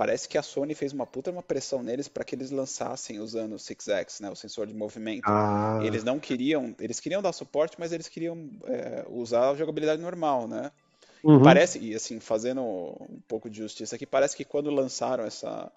[0.00, 3.52] parece que a Sony fez uma puta uma pressão neles para que eles lançassem usando
[3.52, 5.24] o 6X, né, o sensor de movimento.
[5.26, 5.78] Ah.
[5.82, 10.48] Eles não queriam, eles queriam dar suporte, mas eles queriam é, usar a jogabilidade normal,
[10.48, 10.72] né?
[11.22, 11.42] Uhum.
[11.42, 15.70] Parece, e assim, fazendo um pouco de justiça aqui, parece que quando lançaram essa,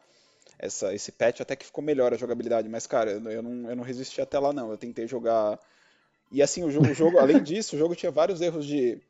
[0.58, 3.76] essa, esse patch até que ficou melhor a jogabilidade, mas cara, eu, eu, não, eu
[3.76, 5.60] não resisti até lá não, eu tentei jogar.
[6.32, 9.02] E assim, o jogo, o jogo além disso, o jogo tinha vários erros de,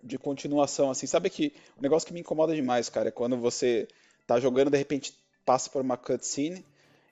[0.00, 3.88] de continuação, assim, sabe que o negócio que me incomoda demais, cara, é quando você
[4.34, 5.12] tá jogando, de repente
[5.44, 6.64] passa por uma cutscene,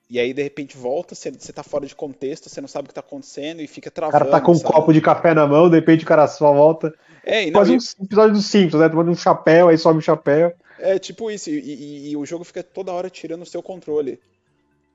[0.08, 2.88] e aí de repente volta, você, você tá fora de contexto, você não sabe o
[2.88, 4.18] que tá acontecendo e fica O travando.
[4.24, 4.72] cara tá com um sabe?
[4.72, 6.94] copo de café na mão, de repente o cara só volta.
[7.24, 8.88] É, e não, Quase e- um episódio dos Simpsons, né?
[8.88, 10.54] Tomando um chapéu, aí sobe o chapéu.
[10.78, 14.20] é tipo isso, e, e- e o jogo fica toda hora tirando o seu controle.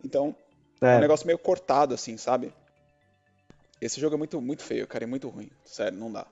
[0.03, 0.33] Então,
[0.81, 0.99] é um É.
[1.01, 2.53] negócio meio cortado, assim, sabe?
[3.81, 5.49] Esse jogo é muito, muito feio, cara, é muito ruim.
[5.65, 6.25] Sério, não dá.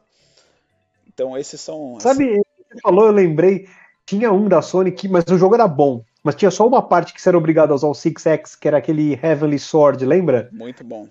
[1.07, 1.99] Então, esses são.
[1.99, 3.67] Sabe, você falou, eu lembrei,
[4.05, 6.03] tinha um da Sony que, mas o jogo era bom.
[6.23, 8.77] Mas tinha só uma parte que você era obrigado a usar o 6X, que era
[8.77, 10.49] aquele Heavenly Sword, lembra?
[10.51, 11.07] Muito bom.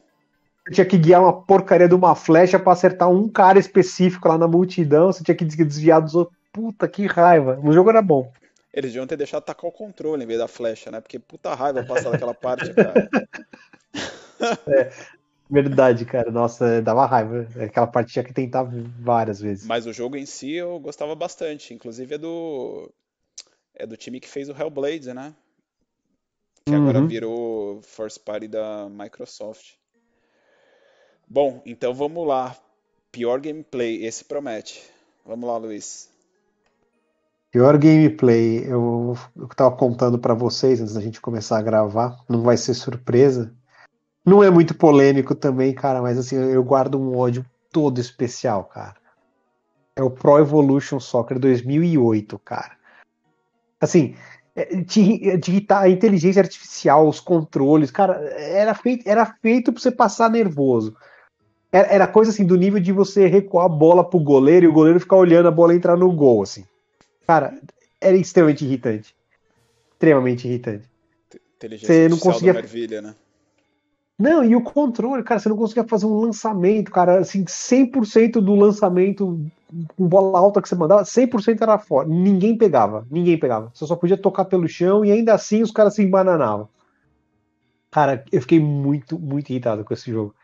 [0.64, 4.38] Você tinha que guiar uma porcaria de uma flecha pra acertar um cara específico lá
[4.38, 6.38] na multidão, você tinha que desviar dos outros.
[6.52, 7.58] Puta, que raiva.
[7.62, 8.30] O jogo era bom.
[8.72, 11.00] Eles deviam ter deixado tacar o controle em vez da flecha, né?
[11.00, 13.08] Porque puta raiva passar daquela parte, cara.
[15.51, 16.31] Verdade, cara.
[16.31, 17.47] Nossa, dava raiva.
[17.62, 18.62] Aquela parte tinha que tentar
[19.01, 19.66] várias vezes.
[19.66, 21.74] Mas o jogo em si eu gostava bastante.
[21.74, 22.90] Inclusive é do.
[23.74, 25.35] É do time que fez o Hellblade, né?
[26.66, 27.09] Que agora Uhum.
[27.09, 29.72] virou first party da Microsoft.
[31.28, 32.56] Bom, então vamos lá.
[33.10, 34.82] Pior gameplay, esse promete.
[35.27, 36.09] Vamos lá, Luiz.
[37.51, 42.43] Pior gameplay, eu, eu tava contando pra vocês antes da gente começar a gravar, não
[42.43, 43.52] vai ser surpresa.
[44.24, 48.97] Não é muito polêmico também, cara, mas assim, eu guardo um ódio todo especial, cara.
[49.97, 52.76] É o Pro Evolution Soccer 2008, cara.
[53.80, 54.14] Assim,
[54.55, 59.80] é, te- te irritar a inteligência artificial, os controles, cara, era feito, era feito pra
[59.80, 60.94] você passar nervoso.
[61.72, 64.72] Era, era coisa assim do nível de você recuar a bola pro goleiro e o
[64.72, 66.64] goleiro ficar olhando a bola entrar no gol, assim.
[67.26, 67.59] Cara,
[68.01, 69.14] era extremamente irritante.
[69.92, 70.88] Extremamente irritante.
[71.56, 73.14] Inteligência Você não conseguia- da Marvilha, né?
[74.20, 78.55] Não, e o controle, cara, você não conseguia fazer um lançamento, cara, assim, 100% do
[78.55, 79.40] lançamento
[79.97, 82.06] com bola alta que você mandava, 100% era fora.
[82.06, 83.70] Ninguém pegava, ninguém pegava.
[83.72, 86.68] Você só podia tocar pelo chão e ainda assim os caras se embananavam.
[87.90, 90.34] Cara, eu fiquei muito, muito irritado com esse jogo.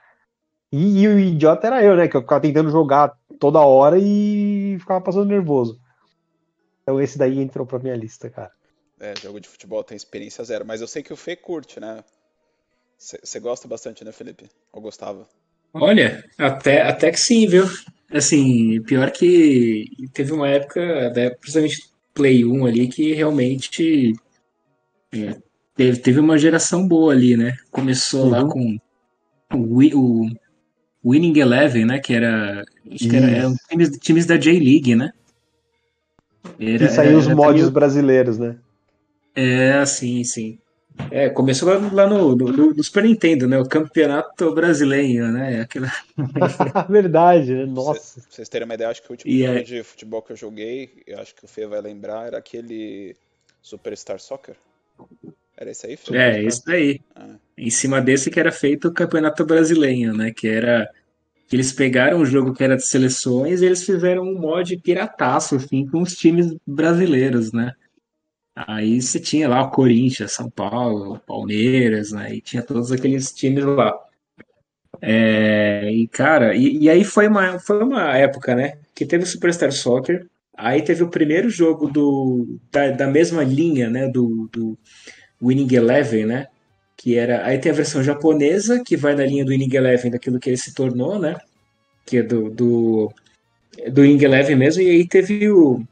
[0.72, 4.78] E, e o idiota era eu, né, que eu ficava tentando jogar toda hora e
[4.80, 5.78] ficava passando nervoso.
[6.82, 8.50] Então esse daí entrou pra minha lista, cara.
[8.98, 10.64] É, jogo de futebol tem experiência zero.
[10.64, 12.02] Mas eu sei que o Fê curte, né?
[12.98, 14.46] Você gosta bastante, né, Felipe?
[14.72, 15.28] Ou gostava?
[15.72, 17.64] Olha, até, até que sim, viu?
[18.10, 24.14] Assim, pior que teve uma época, né, principalmente Play 1 ali, que realmente
[25.12, 25.36] é,
[25.76, 27.56] teve, teve uma geração boa ali, né?
[27.70, 28.48] Começou lá Uhum.
[28.48, 28.78] com
[29.54, 30.26] o,
[31.04, 31.98] o Winning Eleven, né?
[31.98, 35.12] Que era, acho que era, eram times, times da J-League, né?
[36.58, 38.56] Era, E saiu os era mods também- brasileiros, né?
[39.34, 40.58] É, sim, sim.
[41.10, 43.58] É, começou lá, lá no, no, no Super Nintendo, né?
[43.58, 45.60] O Campeonato Brasileiro, né?
[45.60, 45.92] Aquela...
[46.88, 47.66] Verdade, né?
[47.66, 48.20] Nossa.
[48.20, 50.32] Pra vocês terem uma ideia, acho que o último E jogo é- de futebol que
[50.32, 53.14] eu joguei, eu acho que o Fê vai lembrar, era aquele
[53.62, 54.56] Superstar Soccer.
[55.56, 56.16] Era esse aí, Fê?
[56.16, 57.00] É, isso daí.
[57.14, 60.32] Ah, Em cima desse que era feito o Campeonato Brasileiro, né?
[60.34, 60.90] Que era
[61.48, 65.54] que eles pegaram um jogo que era de seleções e eles fizeram um mod pirataço,
[65.56, 67.72] assim, com os times brasileiros, né?
[68.56, 72.34] Aí você tinha lá o Corinthians, São Paulo, Palmeiras, né?
[72.36, 73.94] E tinha todos aqueles times lá.
[75.02, 78.78] É, e cara, e, e aí foi uma, foi uma época, né?
[78.94, 80.26] Que teve o Superstar Soccer,
[80.56, 84.08] aí teve o primeiro jogo do, da, da mesma linha, né?
[84.08, 84.78] Do, do
[85.42, 86.46] Winning Eleven, né?
[86.96, 87.44] Que era.
[87.44, 90.56] Aí tem a versão japonesa, que vai na linha do Winning Eleven, daquilo que ele
[90.56, 91.36] se tornou, né?
[92.06, 93.12] Que é do, do,
[93.92, 95.82] do Eleven mesmo, e aí teve o,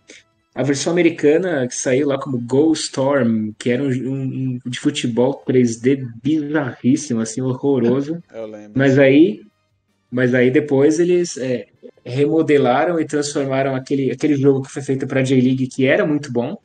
[0.55, 4.79] a versão americana que saiu lá como Go Storm, que era um, um- um de
[4.79, 8.23] futebol 3D bizarríssimo, assim, horroroso.
[8.33, 8.73] eu lembro.
[8.75, 9.41] Mas aí,
[10.11, 11.67] mas aí depois eles é,
[12.05, 16.57] remodelaram e transformaram aquele, aquele jogo que foi feito para J-League, que era muito bom,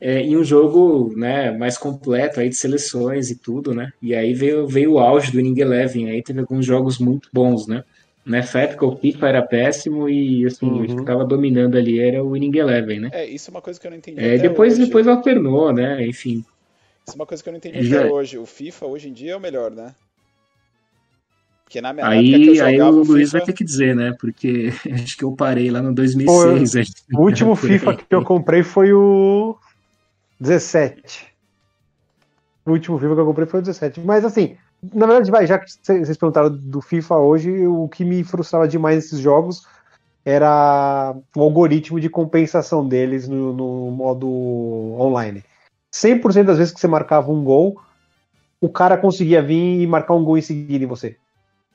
[0.00, 3.90] é, em um jogo né, mais completo aí de seleções e tudo, né?
[4.00, 7.66] E aí veio, veio o auge do Winning Eleven, aí teve alguns jogos muito bons,
[7.66, 7.82] né?
[8.28, 10.82] Nessa época o FIFA era péssimo e assim, Uhum.
[10.82, 13.10] o que estava dominando ali era o Winning Eleven, né?
[13.12, 14.84] É, isso é uma coisa que eu não entendi É, até depois, hoje.
[14.84, 16.06] depois alternou, né?
[16.06, 16.44] Enfim.
[17.06, 18.36] Isso é uma coisa que eu não entendi Já- até hoje.
[18.38, 19.94] O FIFA, hoje em dia, é o melhor, né?
[21.64, 23.38] Porque na minha na época que eu Aí, aí o Luiz FIFA...
[23.38, 24.14] vai ter que dizer, né?
[24.20, 26.76] Porque acho que eu parei lá no 2006.
[26.76, 26.84] aí.
[27.14, 29.56] O último FIFA que eu comprei foi o.
[30.40, 31.26] 17.
[32.66, 34.00] O último FIFA que eu comprei foi o 17.
[34.00, 38.22] Mas assim, na verdade, vai, já que vocês perguntaram do FIFA hoje, o que me
[38.22, 39.66] frustrava demais nesses jogos
[40.24, 44.28] era o algoritmo de compensação deles no, no modo
[44.98, 45.42] online.
[45.92, 47.80] 100% das vezes que você marcava um gol,
[48.60, 51.16] o cara conseguia vir e marcar um gol em seguida em você.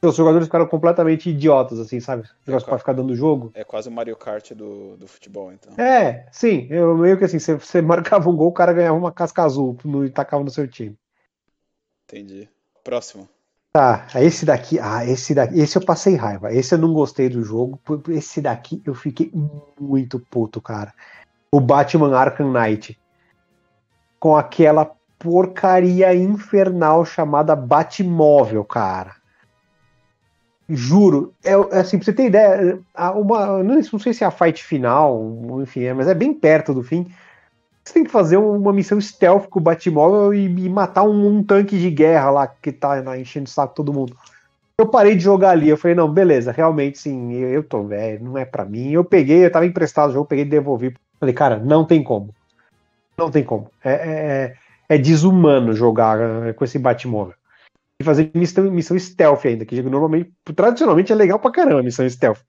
[0.02, 2.28] Os jogadores ficaram completamente idiotas, assim, sabe?
[2.46, 3.52] É, pra ficar dando jogo.
[3.54, 5.74] É quase o Mario Kart do, do futebol, então.
[5.82, 6.68] É, sim.
[6.70, 9.78] Eu meio que assim, você, você marcava um gol, o cara ganhava uma casca azul
[9.84, 10.98] no, e tacava no seu time.
[12.06, 12.50] Entendi.
[12.84, 13.28] Próximo.
[13.72, 16.54] Tá, esse daqui, ah, esse daqui, esse eu passei raiva.
[16.54, 17.80] Esse eu não gostei do jogo.
[18.10, 19.32] Esse daqui eu fiquei
[19.80, 20.94] muito puto, cara.
[21.52, 23.00] O Batman Arkham Knight.
[24.20, 29.16] Com aquela porcaria infernal chamada Batmóvel, cara.
[30.70, 32.80] Juro, é, é assim, pra você ter ideia,
[33.16, 35.22] uma, não sei se é a fight final,
[35.62, 37.12] enfim, é, mas é bem perto do fim.
[37.84, 41.44] Você tem que fazer uma missão stealth com o Batmóvel e, e matar um, um,
[41.44, 44.16] tanque de guerra lá que tá lá, enchendo o saco todo mundo.
[44.78, 48.24] Eu parei de jogar ali, eu falei, não, beleza, realmente sim, eu, eu tô velho,
[48.24, 48.92] não é para mim.
[48.92, 50.96] Eu peguei, eu tava emprestado o jogo, peguei e devolvi.
[51.20, 52.34] Falei, cara, não tem como.
[53.18, 53.70] Não tem como.
[53.84, 57.36] É, é, é, é desumano jogar é, com esse Batmóvel.
[58.00, 62.40] E fazer missão, missão stealth ainda, que normalmente, tradicionalmente é legal pra caramba missão stealth.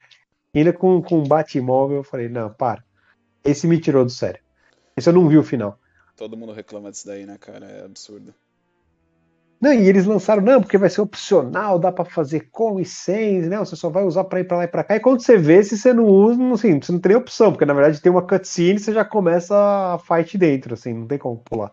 [0.54, 2.82] E ainda com, com Batmóvel, eu falei, não, para.
[3.44, 4.43] Esse me tirou do sério.
[4.96, 5.78] Esse eu não vi o final.
[6.16, 7.66] Todo mundo reclama disso daí, né, cara?
[7.66, 8.34] É absurdo.
[9.60, 13.40] Não, e eles lançaram, não, porque vai ser opcional, dá para fazer com e sem,
[13.42, 13.58] né?
[13.58, 14.96] Você só vai usar para ir para lá e para cá.
[14.96, 17.72] E quando você vê, se você não usa, assim, você não tem opção, porque na
[17.72, 21.38] verdade tem uma cutscene e você já começa a fight dentro, assim, não tem como
[21.38, 21.72] pular.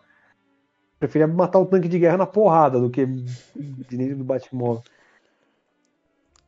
[0.98, 4.82] Preferia matar o tanque de guerra na porrada do que dentro do Batmóvel.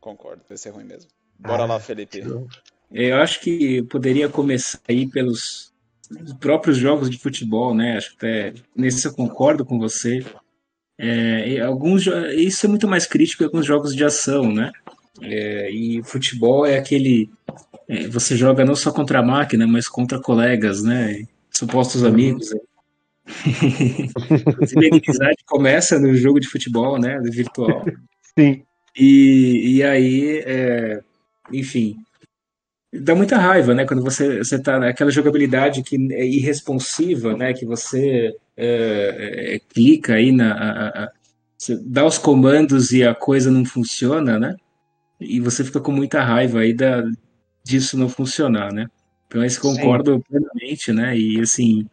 [0.00, 1.10] Concordo, vai ser ruim mesmo.
[1.38, 2.22] Bora ah, lá, Felipe.
[2.90, 5.73] Eu acho que poderia começar aí pelos
[6.10, 7.96] os próprios jogos de futebol, né?
[7.96, 10.24] Acho que até nesse eu concordo com você.
[10.96, 12.06] É, alguns,
[12.36, 14.70] isso é muito mais crítico que alguns jogos de ação, né?
[15.22, 17.30] É, e futebol é aquele.
[17.88, 21.24] É, você joga não só contra a máquina, mas contra colegas, né?
[21.50, 22.08] Supostos uhum.
[22.08, 22.50] amigos.
[23.46, 27.20] Inclusive, a amizade começa no jogo de futebol, né?
[27.24, 27.84] Virtual.
[28.38, 28.62] Sim.
[28.96, 31.00] E, e aí, é,
[31.52, 31.96] enfim,
[33.00, 33.84] dá muita raiva, né?
[33.86, 37.52] Quando você você tá naquela jogabilidade que é irresponsiva, né?
[37.52, 41.12] Que você é, é, clica aí na a, a,
[41.86, 44.56] dá os comandos e a coisa não funciona, né?
[45.20, 47.04] E você fica com muita raiva aí da
[47.64, 48.86] disso não funcionar, né?
[49.26, 50.22] Então, esse concordo Sim.
[50.28, 51.16] plenamente, né?
[51.18, 51.86] E assim,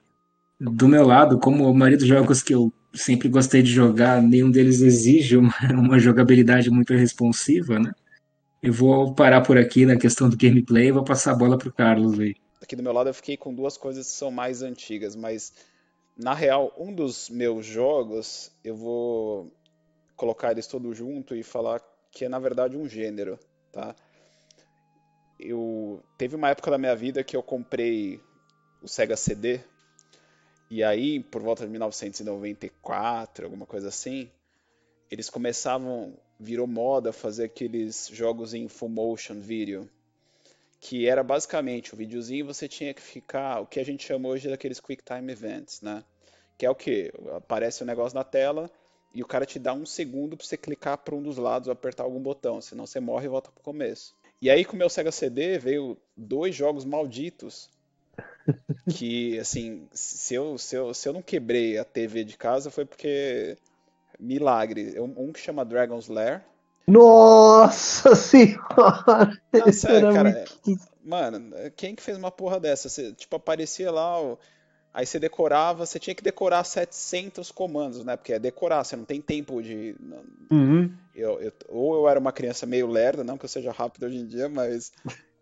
[0.60, 4.52] do meu lado, como o maioria dos jogos que eu sempre gostei de jogar, nenhum
[4.52, 7.92] deles exige uma, uma jogabilidade muito responsiva, né?
[8.62, 11.74] Eu vou parar por aqui na questão do gameplay e vou passar a bola pro
[11.74, 12.36] Carlos aí.
[12.62, 15.52] Aqui do meu lado eu fiquei com duas coisas que são mais antigas, mas
[16.16, 19.52] na real, um dos meus jogos, eu vou
[20.16, 21.82] colocar eles todos junto e falar
[22.12, 23.40] que é na verdade um gênero,
[23.72, 23.96] tá?
[25.40, 28.22] Eu teve uma época da minha vida que eu comprei
[28.80, 29.60] o Sega CD
[30.70, 34.30] e aí por volta de 1994, alguma coisa assim,
[35.10, 39.88] eles começavam virou moda fazer aqueles jogos em full motion video,
[40.80, 44.50] que era basicamente o videozinho você tinha que ficar, o que a gente chama hoje
[44.50, 46.04] daqueles quick time events, né?
[46.58, 47.14] Que é o que?
[47.36, 48.72] Aparece o um negócio na tela
[49.14, 51.74] e o cara te dá um segundo para você clicar para um dos lados ou
[51.74, 54.16] apertar algum botão, senão você morre e volta pro começo.
[54.42, 57.70] E aí com o meu Sega CD veio dois jogos malditos
[58.92, 62.84] que assim, se eu, se eu, se eu não quebrei a TV de casa foi
[62.84, 63.56] porque
[64.22, 65.00] milagre.
[65.00, 66.42] Um que chama Dragon's Lair.
[66.88, 69.38] Nossa senhora!
[69.52, 70.46] Não, sério, cara.
[70.66, 70.84] Muito...
[71.04, 72.88] Mano, quem que fez uma porra dessa?
[72.88, 74.16] Você, tipo, aparecia lá,
[74.94, 78.16] aí você decorava, você tinha que decorar 700 comandos, né?
[78.16, 79.96] Porque é decorar, você não tem tempo de...
[80.52, 80.92] Uhum.
[81.16, 84.18] Eu, eu, ou eu era uma criança meio lerda, não que eu seja rápido hoje
[84.18, 84.92] em dia, mas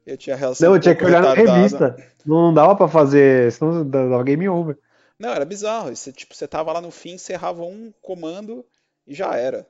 [0.06, 0.70] eu tinha relação...
[0.70, 1.98] Não, eu tinha que olhar na revista.
[2.26, 4.78] Não dava pra fazer, senão dava game over.
[5.20, 5.94] Não, era bizarro.
[5.94, 8.66] Você, tipo, você tava lá no fim, encerrava um comando
[9.06, 9.70] e já era.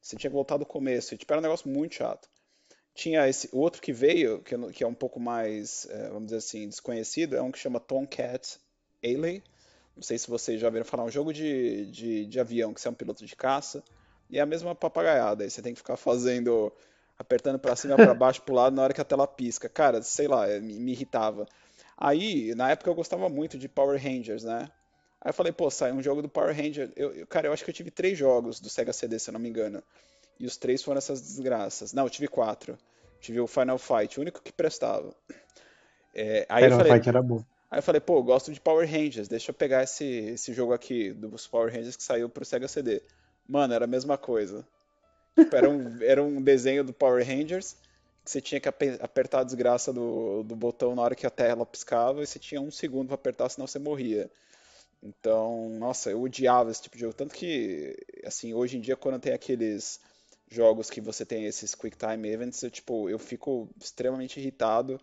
[0.00, 1.14] Você tinha que voltar do começo.
[1.14, 2.28] E, tipo, era um negócio muito chato.
[2.94, 6.68] Tinha esse outro que veio, que, que é um pouco mais, é, vamos dizer assim,
[6.68, 8.58] desconhecido, é um que chama Tomcat
[9.04, 9.42] Alley.
[9.94, 12.88] Não sei se vocês já viram falar, um jogo de, de, de avião, que você
[12.88, 13.84] é um piloto de caça.
[14.28, 15.44] E é a mesma papagaiada.
[15.44, 16.72] Aí você tem que ficar fazendo
[17.18, 19.68] apertando para cima, para baixo, pro lado na hora que a tela pisca.
[19.68, 21.46] Cara, sei lá, me, me, irritava.
[21.96, 24.70] Aí, na época eu gostava muito de Power Rangers, né?
[25.20, 26.92] Aí eu falei, pô, sai um jogo do Power Ranger.
[26.96, 29.32] Eu, eu, cara, eu acho que eu tive três jogos do Sega CD, se eu
[29.32, 29.82] não me engano.
[30.38, 31.92] E os três foram essas desgraças.
[31.92, 32.78] Não, eu tive quatro.
[33.20, 35.12] Tive o Final Fight, o único que prestava.
[36.14, 37.44] É, aí Final eu falei, Fight era bom.
[37.70, 40.72] Aí eu falei, pô, eu gosto de Power Rangers, deixa eu pegar esse, esse jogo
[40.72, 43.02] aqui, dos Power Rangers que saiu pro Sega CD.
[43.46, 44.66] Mano, era a mesma coisa.
[45.36, 47.76] Tipo, era, um, era um desenho do Power Rangers,
[48.24, 51.66] que você tinha que apertar a desgraça do, do botão na hora que a tela
[51.66, 54.30] piscava, e você tinha um segundo pra apertar, senão você morria.
[55.02, 57.14] Então, nossa, eu odiava esse tipo de jogo.
[57.14, 60.00] Tanto que, assim, hoje em dia, quando tem aqueles
[60.50, 65.00] jogos que você tem esses Quick Time Events, eu, tipo, eu fico extremamente irritado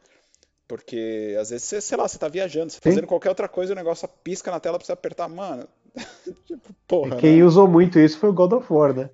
[0.68, 3.74] porque às vezes, você, sei lá, você tá viajando, você tá fazendo qualquer outra coisa,
[3.74, 5.68] o negócio pisca na tela pra você apertar, mano.
[6.46, 7.16] tipo, porra.
[7.16, 7.44] E quem né?
[7.44, 9.10] usou muito isso foi o God of War, né?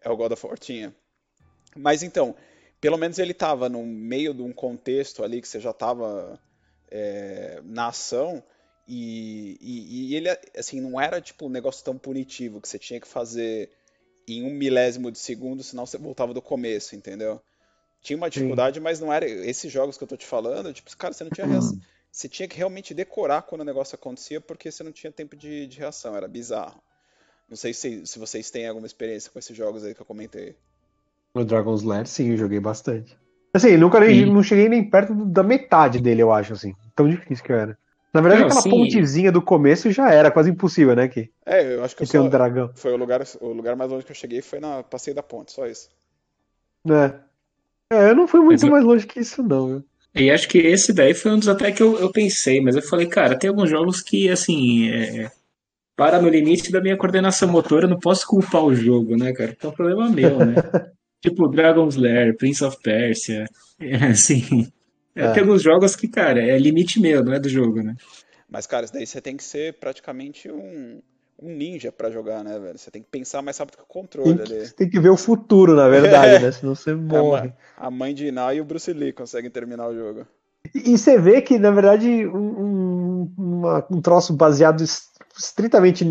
[0.00, 0.94] É, o God of War tinha.
[1.76, 2.34] Mas então,
[2.80, 6.40] pelo menos ele tava no meio de um contexto ali que você já tava
[6.90, 8.42] é, na ação.
[8.86, 13.00] E, e, e, ele, assim, não era tipo um negócio tão punitivo que você tinha
[13.00, 13.70] que fazer
[14.28, 17.40] em um milésimo de segundo, senão você voltava do começo, entendeu?
[18.04, 18.82] tinha uma dificuldade, Sim.
[18.82, 21.46] mas não era esses jogos que eu tô te falando, tipo, cara, você não tinha
[21.46, 21.76] reação.
[22.14, 25.66] Você tinha que realmente decorar quando o negócio acontecia, porque você não tinha tempo de,
[25.66, 26.80] de reação, era bizarro.
[27.48, 30.54] Não sei se, se vocês têm alguma experiência com esses jogos aí que eu comentei.
[31.34, 33.18] No Dragon's Lair, sim, eu joguei bastante.
[33.52, 36.72] Assim, nunca nem, não cheguei nem perto da metade dele, eu acho, assim.
[36.94, 37.76] Tão difícil que era.
[38.14, 38.70] Na verdade, não, aquela sim.
[38.70, 41.08] pontezinha do começo já era quase impossível, né?
[41.08, 42.70] Que, é, eu acho que, que eu só, um dragão.
[42.76, 45.50] foi o lugar, o lugar mais longe que eu cheguei foi na Passeio da Ponte,
[45.50, 45.88] só isso.
[46.88, 47.12] É.
[47.92, 49.66] É, eu não fui muito mais longe que isso, não.
[49.66, 49.84] Viu?
[50.14, 52.82] E acho que esse daí foi um dos até que eu, eu pensei, mas eu
[52.82, 55.28] falei, cara, tem alguns jogos que, assim, é,
[55.96, 59.50] para no limite da minha coordenação motora, eu não posso culpar o jogo, né, cara?
[59.50, 60.54] Porque é um problema meu, né?
[61.20, 63.46] tipo Dragon's Lair, Prince of Persia,
[63.80, 64.72] é, assim.
[65.14, 65.32] É.
[65.32, 67.94] Tem alguns jogos que, cara, é limite meu, não é do jogo, né?
[68.48, 71.00] Mas, cara, isso daí você tem que ser praticamente um
[71.42, 72.78] um ninja para jogar, né, velho?
[72.78, 74.66] Você tem que pensar mais rápido que o controle tem que, ali.
[74.66, 76.38] Você tem que ver o futuro, na verdade, é.
[76.38, 76.52] né?
[76.52, 77.52] Senão você morre.
[77.76, 80.26] A, mãe de Iná e o Bruce Lee conseguem terminar o jogo.
[80.74, 84.82] E, e você vê que, na verdade, um, uma, um troço baseado
[85.36, 86.04] estritamente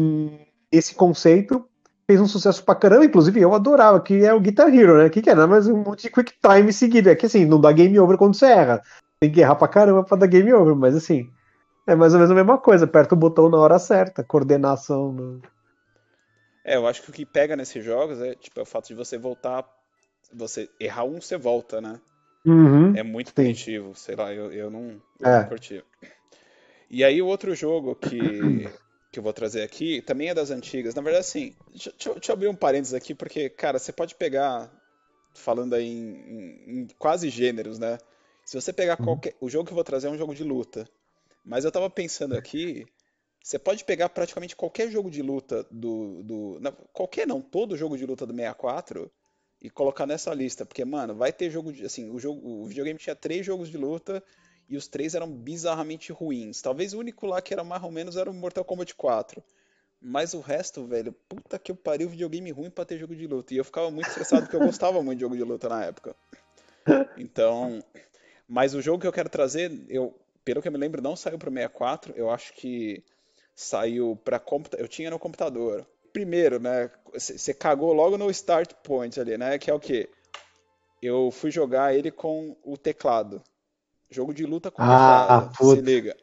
[0.72, 1.66] nesse conceito
[2.06, 5.10] fez um sucesso pra caramba, inclusive eu adorava, que é o Guitar Hero, né?
[5.10, 7.10] Que, que é nada mais um monte de quick time seguido.
[7.10, 8.82] É que assim, não dá game over quando você erra.
[9.20, 11.32] Tem que errar pra caramba pra dar game over, mas assim,
[11.88, 15.12] é mais ou menos a mesma coisa, aperta o botão na hora certa, coordenação.
[15.12, 15.42] No...
[16.64, 18.96] É, eu acho que o que pega nesses jogos é, tipo, é o fato de
[18.96, 19.66] você voltar,
[20.34, 22.00] você errar um, você volta, né?
[22.46, 25.40] Uhum, é muito punitivo, sei lá, eu, eu não, eu é.
[25.40, 25.84] não curti.
[26.90, 28.70] E aí o outro jogo que,
[29.14, 30.95] que eu vou trazer aqui também é das antigas.
[30.95, 34.72] Na verdade, assim, deixa, deixa eu abrir um parênteses aqui, porque, cara, você pode pegar,
[35.35, 37.99] falando aí em, em, em quase gêneros, né?
[38.44, 39.06] Se você pegar uhum.
[39.06, 39.35] qualquer.
[39.40, 40.90] O jogo que eu vou trazer é um jogo de luta.
[41.45, 42.85] Mas eu tava pensando aqui,
[43.41, 46.23] você pode pegar praticamente qualquer jogo de luta do.
[46.23, 49.11] do não, qualquer não, todo jogo de luta do 64
[49.61, 50.65] e colocar nessa lista.
[50.65, 51.85] Porque, mano, vai ter jogo de.
[51.85, 54.23] Assim, o, jogo, o videogame tinha três jogos de luta
[54.69, 56.61] e os três eram bizarramente ruins.
[56.61, 59.44] Talvez o único lá que era mais ou menos era o Mortal Kombat 4.
[60.02, 63.53] Mas o resto, velho, puta que eu pariu videogame ruim pra ter jogo de luta.
[63.53, 66.15] E eu ficava muito estressado porque eu gostava muito de jogo de luta na época.
[67.18, 67.81] Então.
[68.45, 70.14] Mas o jogo que eu quero trazer, eu
[70.44, 72.14] pelo que eu me lembro, não saiu para o 64.
[72.15, 73.03] Eu acho que
[73.56, 74.84] saiu para computador.
[74.84, 75.88] Eu tinha no computador.
[76.11, 76.91] Primeiro, né?
[77.14, 79.57] Você cagou logo no start point ali, né?
[79.57, 80.10] Que é o que?
[81.02, 83.41] Eu fui jogar ele com o teclado.
[84.14, 85.76] Jogo de luta com ah, teclado.
[85.76, 86.15] Se liga.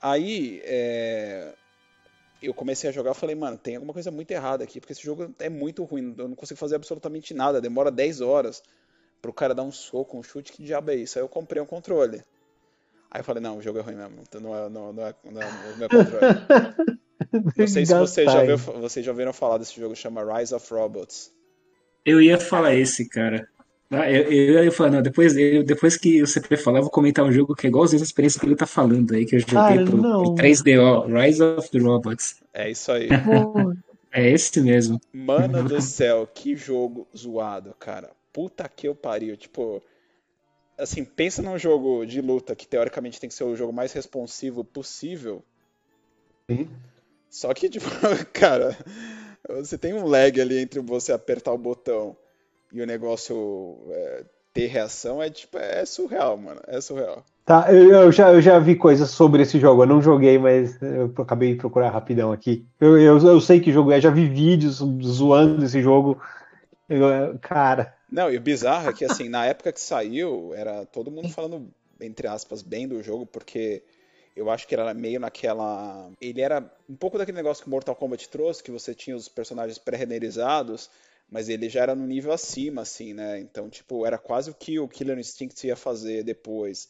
[0.00, 1.52] Aí, é...
[2.42, 5.02] eu comecei a jogar e falei, mano, tem alguma coisa muito errada aqui, porque esse
[5.02, 6.14] jogo é muito ruim.
[6.16, 7.60] Eu não consigo fazer absolutamente nada.
[7.60, 8.62] Demora 10 horas
[9.20, 10.52] pro cara dar um soco, um chute.
[10.52, 11.18] Que diabo é isso?
[11.18, 12.22] Aí eu comprei um controle.
[13.10, 15.14] Aí eu falei, não, o jogo é ruim mesmo, então não é, não, não é,
[15.24, 17.00] não é o meu controle.
[17.58, 20.72] não sei se vocês já, viu, vocês já ouviram falar desse jogo, chama Rise of
[20.72, 21.32] Robots.
[22.06, 23.48] Eu ia falar esse, cara.
[23.92, 26.92] Ah, eu, eu ia falar, não, depois, eu, depois que o CP falar, eu vou
[26.92, 29.40] comentar um jogo que é igualzinho a experiência que ele tá falando aí, que eu
[29.40, 32.40] joguei Cara, pro, pro 3DO, Rise of the Robots.
[32.54, 33.08] É isso aí.
[34.12, 35.00] é esse mesmo.
[35.12, 38.12] Mano do céu, que jogo zoado, cara.
[38.32, 39.36] Puta que eu pariu.
[39.36, 39.82] Tipo,
[40.78, 44.62] assim, pensa num jogo de luta que teoricamente tem que ser o jogo mais responsivo
[44.62, 45.42] possível.
[46.48, 46.68] Sim.
[47.28, 47.88] Só que, tipo,
[48.32, 48.78] cara,
[49.48, 52.16] você tem um lag ali entre você apertar o botão
[52.72, 56.60] e o negócio é, ter reação, é tipo, é surreal, mano.
[56.66, 57.24] É surreal.
[57.44, 59.82] Tá, eu, eu, já, eu já vi coisas sobre esse jogo.
[59.82, 62.64] Eu não joguei, mas eu acabei de procurar rapidão aqui.
[62.80, 66.20] Eu, eu, eu sei que jogo é, já vi vídeos zoando esse jogo.
[66.88, 71.10] Eu, cara, não, e o bizarro é que, assim, na época que saiu, era todo
[71.10, 71.70] mundo falando,
[72.00, 73.82] entre aspas, bem do jogo, porque
[74.34, 76.10] eu acho que era meio naquela.
[76.20, 79.28] Ele era um pouco daquele negócio que o Mortal Kombat trouxe, que você tinha os
[79.28, 80.90] personagens pré-renderizados,
[81.30, 83.38] mas ele já era no nível acima, assim, né?
[83.38, 86.88] Então, tipo, era quase o que o Killer Instinct ia fazer depois.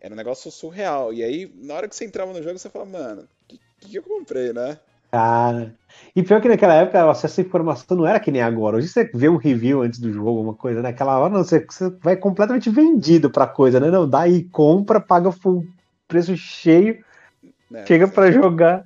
[0.00, 1.12] Era um negócio surreal.
[1.12, 3.96] E aí, na hora que você entrava no jogo, você falava, mano, o que, que
[3.96, 4.78] eu comprei, né?
[5.10, 5.74] Cara.
[6.16, 8.78] E pior que naquela época o acesso à informação não era que nem agora.
[8.78, 11.88] Hoje você vê um review antes do jogo, uma coisa, naquela hora não, você, você
[12.02, 13.90] vai completamente vendido pra coisa, né?
[13.90, 15.64] Não, dá e compra, paga full
[16.08, 17.04] preço cheio,
[17.72, 18.84] é, chega para jogar.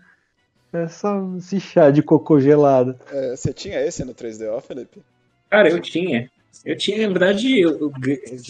[0.72, 2.94] É só esse chá de cocô gelado.
[3.10, 5.00] É, você tinha esse no 3DO, Felipe?
[5.48, 6.30] Cara, eu tinha.
[6.64, 7.92] Eu tinha, na verdade, eu, eu,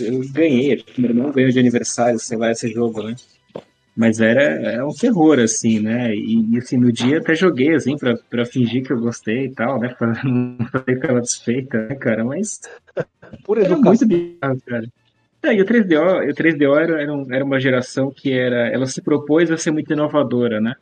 [0.01, 0.85] eu ganhei.
[0.97, 3.15] Meu irmão ganhou de aniversário, sei lá, esse jogo, né?
[3.97, 6.15] Mas era, era um terror, assim, né?
[6.15, 9.81] E, assim, no dia até joguei, assim, pra, pra fingir que eu gostei e tal,
[9.81, 9.89] né?
[9.99, 12.25] Pra não fazer aquela desfeita, né, cara?
[12.25, 12.61] Mas.
[13.45, 14.87] Por era muito bizarro, cara.
[15.43, 18.69] É, e o 3DO, o 3DO era, era, um, era, uma geração que era.
[18.69, 20.75] Ela se propôs a ser muito inovadora, né?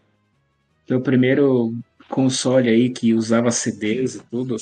[0.91, 1.75] O primeiro
[2.09, 4.57] console aí que usava CDs e tudo.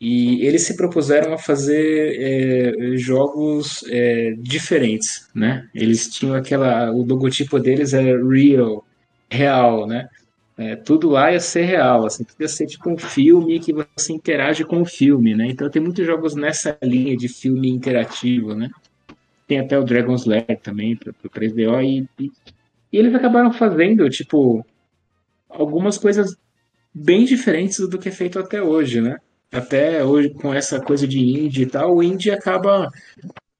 [0.00, 5.68] E eles se propuseram a fazer é, jogos é, diferentes, né?
[5.74, 8.84] Eles tinham aquela, o logotipo deles era real,
[9.30, 10.08] real, né?
[10.56, 14.64] É, tudo lá ia ser real, assim, podia ser tipo um filme que você interage
[14.64, 15.46] com o filme, né?
[15.48, 18.70] Então tem muitos jogos nessa linha de filme interativo, né?
[19.48, 22.32] Tem até o Dragon's Lair também para o 3DO e, e,
[22.92, 24.64] e eles acabaram fazendo tipo
[25.54, 26.36] algumas coisas
[26.92, 29.18] bem diferentes do que é feito até hoje, né?
[29.54, 32.90] até hoje com essa coisa de indie e tal, o indie acaba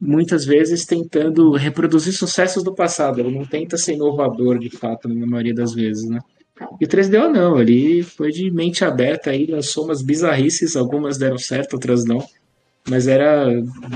[0.00, 5.26] muitas vezes tentando reproduzir sucessos do passado, ele não tenta ser inovador de fato, na
[5.26, 6.18] maioria das vezes, né?
[6.80, 11.38] E o 3DO não, ele foi de mente aberta aí, lançou umas bizarrices, algumas deram
[11.38, 12.24] certo, outras não,
[12.88, 13.46] mas era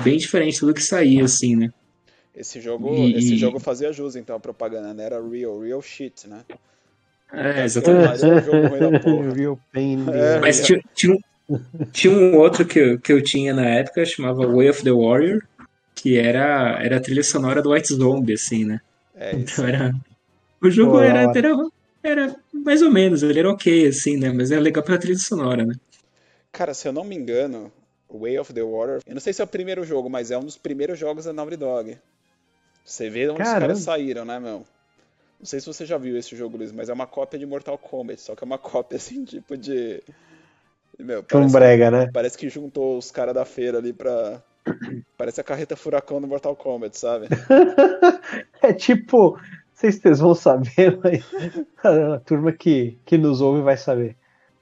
[0.03, 1.70] bem diferente do que saía, assim, né?
[2.35, 3.15] Esse jogo, e...
[3.15, 5.05] esse jogo fazia jus, então, a propaganda, né?
[5.05, 6.45] Era real, real shit, né?
[7.33, 8.25] É, exatamente.
[8.25, 10.07] É, real pain.
[10.13, 11.19] É, mas tinha, tinha,
[11.93, 15.43] tinha um outro que eu, que eu tinha na época, chamava Way of the Warrior,
[15.95, 18.81] que era, era a trilha sonora do White Zombie, assim, né?
[19.15, 19.95] É então era.
[20.61, 21.55] O jogo Pô, era, era,
[22.03, 24.33] era mais ou menos, ele era ok, assim, né?
[24.33, 25.75] Mas era legal pela trilha sonora, né?
[26.51, 27.71] Cara, se eu não me engano,
[28.11, 30.45] Way of the Warrior, eu não sei se é o primeiro jogo, mas é um
[30.45, 31.99] dos primeiros jogos da Naughty Dog.
[32.85, 33.57] Você vê onde Caramba.
[33.57, 34.65] os caras saíram, né, meu?
[35.39, 37.78] Não sei se você já viu esse jogo, Luiz, mas é uma cópia de Mortal
[37.78, 40.02] Kombat, só que é uma cópia, assim, tipo de
[40.98, 42.10] meu, parece, brega, né?
[42.12, 44.43] Parece que juntou os caras da feira ali pra.
[45.16, 47.28] Parece a carreta furacão do Mortal Kombat, sabe?
[48.60, 49.32] é tipo.
[49.32, 51.24] Não sei se vocês vão saber, mas
[51.85, 54.16] a turma que, que nos ouve vai saber.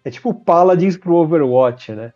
[0.05, 2.13] É tipo Paladins pro Overwatch, né?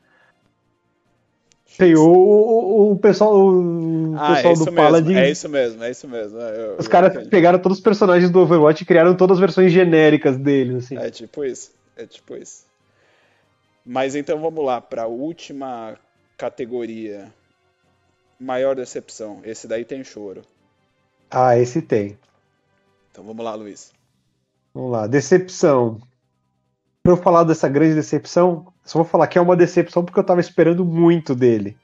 [1.78, 5.16] Tem o, o, o, pessoal, o ah, pessoal do Paladins.
[5.16, 6.38] É isso mesmo, é isso mesmo.
[6.38, 9.72] É, eu, os caras pegaram todos os personagens do Overwatch e criaram todas as versões
[9.72, 10.84] genéricas deles.
[10.84, 10.98] Assim.
[10.98, 11.72] É tipo isso.
[11.96, 12.64] É tipo isso.
[13.84, 15.96] Mas então vamos lá para a última
[16.36, 17.32] categoria.
[18.38, 19.40] Maior decepção.
[19.44, 20.42] Esse daí tem choro.
[21.30, 22.18] Ah, esse tem.
[23.10, 23.92] Então vamos lá, Luiz.
[24.74, 25.06] Vamos lá.
[25.06, 26.00] Decepção.
[27.02, 30.22] Para eu falar dessa grande decepção, só vou falar que é uma decepção porque eu
[30.22, 31.76] estava esperando muito dele.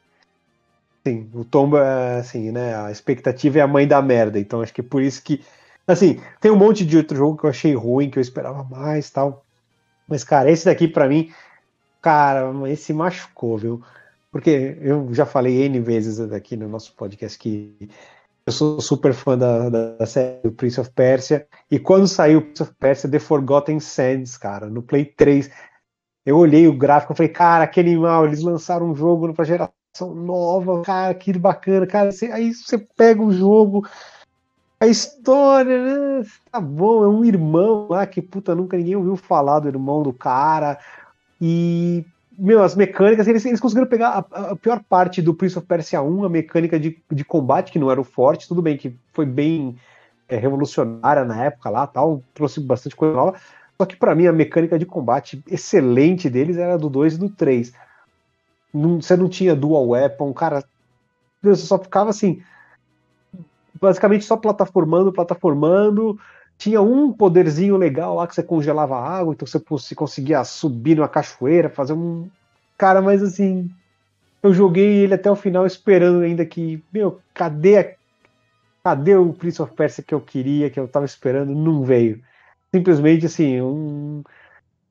[1.06, 2.76] Sim, o Tomba, é, assim, né?
[2.76, 4.38] A expectativa é a mãe da merda.
[4.38, 5.42] Então acho que é por isso que.
[5.86, 9.08] Assim, tem um monte de outro jogo que eu achei ruim, que eu esperava mais
[9.08, 9.44] tal.
[10.08, 11.32] Mas, cara, esse daqui para mim
[12.06, 13.82] Cara, esse machucou, viu?
[14.30, 17.74] Porque eu já falei N vezes aqui no nosso podcast que
[18.46, 21.48] eu sou super fã da, da, série do Prince of Persia.
[21.68, 25.50] E quando saiu o Prince of Persia The Forgotten Sands, cara, no Play 3,
[26.24, 30.14] eu olhei o gráfico e falei, cara, que animal, eles lançaram um jogo pra geração
[30.14, 32.12] nova, cara, que bacana, cara.
[32.12, 33.84] Você, aí você pega o jogo,
[34.78, 35.82] a história,
[36.20, 36.26] né?
[36.52, 40.12] Tá bom, é um irmão lá que, puta, nunca ninguém ouviu falar do irmão do
[40.12, 40.78] cara.
[41.40, 42.04] E,
[42.38, 46.02] meu, as mecânicas, eles, eles conseguiram pegar a, a, pior parte do Prince of Persia
[46.02, 49.24] 1, a mecânica de, de combate, que não era o forte, tudo bem que foi
[49.24, 49.76] bem
[50.28, 53.38] é, revolucionária na época lá, tal, trouxe bastante coisa nova.
[53.78, 57.28] Só que para mim a mecânica de combate excelente deles era do 2 e do
[57.28, 57.72] 3.
[58.72, 60.64] Não, você não tinha dual weapon, cara.
[61.42, 62.42] Você só ficava assim.
[63.80, 66.18] Basicamente só plataformando, plataformando,
[66.58, 71.08] tinha um poderzinho legal lá que você congelava a água, então você conseguia subir numa
[71.08, 72.28] cachoeira, fazer um.
[72.78, 73.70] Cara, mas assim.
[74.42, 76.82] Eu joguei ele até o final esperando ainda que.
[76.92, 77.94] Meu, cadê a...
[78.84, 81.52] Cadê o Prince of Persia que eu queria, que eu tava esperando?
[81.52, 82.22] Não veio.
[82.72, 84.22] Simplesmente assim, um,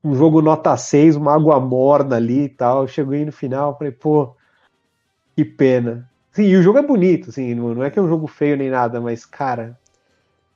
[0.04, 2.86] um jogo nota 6, uma água morna ali e tal.
[2.86, 4.36] Cheguei no final, falei, pô,
[5.34, 6.08] que pena.
[6.32, 8.68] Sim, e o jogo é bonito, assim, não é que é um jogo feio nem
[8.68, 9.78] nada, mas, cara,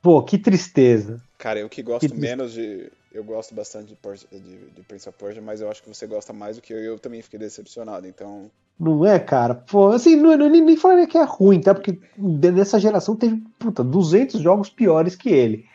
[0.01, 1.21] Pô, que tristeza.
[1.37, 2.91] Cara, eu que gosto que menos de.
[3.13, 6.31] Eu gosto bastante de, de, de, Prince of Persia, mas eu acho que você gosta
[6.31, 6.79] mais do que eu.
[6.79, 8.49] Eu também fiquei decepcionado, então.
[8.79, 9.53] Não é, cara?
[9.53, 11.75] Pô, assim, não, não, nem, nem falaria que é ruim, tá?
[11.75, 15.65] Porque nessa geração teve, puta, 200 jogos piores que ele.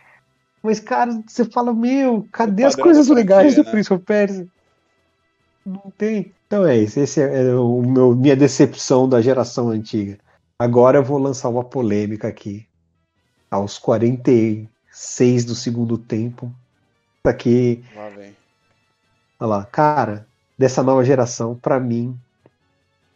[0.62, 3.70] Mas, cara, você fala, meu, cadê as coisas legais do né?
[3.70, 4.48] Prince of Persia?
[5.64, 6.32] Não tem.
[6.46, 6.98] Então é isso.
[6.98, 10.18] Esse é o meu, minha decepção da geração antiga.
[10.58, 12.66] Agora eu vou lançar uma polêmica aqui.
[13.51, 16.52] Aos 46 do segundo tempo.
[17.24, 17.85] Aqui.
[17.94, 18.36] Lá vem.
[19.40, 19.64] Olha lá.
[19.64, 20.27] Cara,
[20.59, 22.18] dessa nova geração, para mim,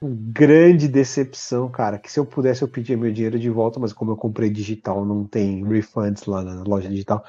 [0.03, 1.99] grande decepção, cara.
[1.99, 5.05] Que se eu pudesse eu pedia meu dinheiro de volta, mas como eu comprei digital,
[5.05, 7.25] não tem refunds lá na loja digital.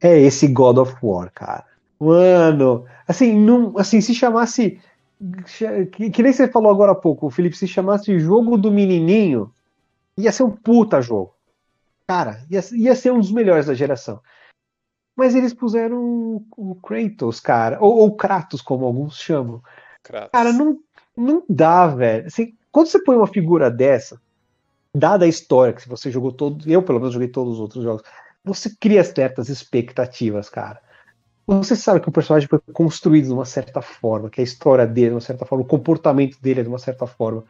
[0.00, 1.64] É esse God of War, cara.
[1.98, 4.80] Mano, assim, não, assim, se chamasse
[5.92, 9.52] que, que nem você falou agora há pouco, Felipe, se chamasse jogo do menininho,
[10.16, 11.34] ia ser um puta jogo.
[12.10, 14.20] Cara, ia, ia ser um dos melhores da geração.
[15.14, 19.62] Mas eles puseram o Kratos, cara, ou, ou Kratos, como alguns chamam.
[20.02, 20.30] Kratos.
[20.32, 20.80] Cara, não,
[21.16, 22.26] não dá, velho.
[22.26, 24.20] Assim, quando você põe uma figura dessa,
[24.92, 28.02] dada a história que você jogou todos, eu pelo menos joguei todos os outros jogos,
[28.42, 30.82] você cria certas expectativas, cara.
[31.46, 35.10] Você sabe que o personagem foi construído de uma certa forma, que a história dele
[35.10, 37.44] de uma certa forma, o comportamento dele é de uma certa forma.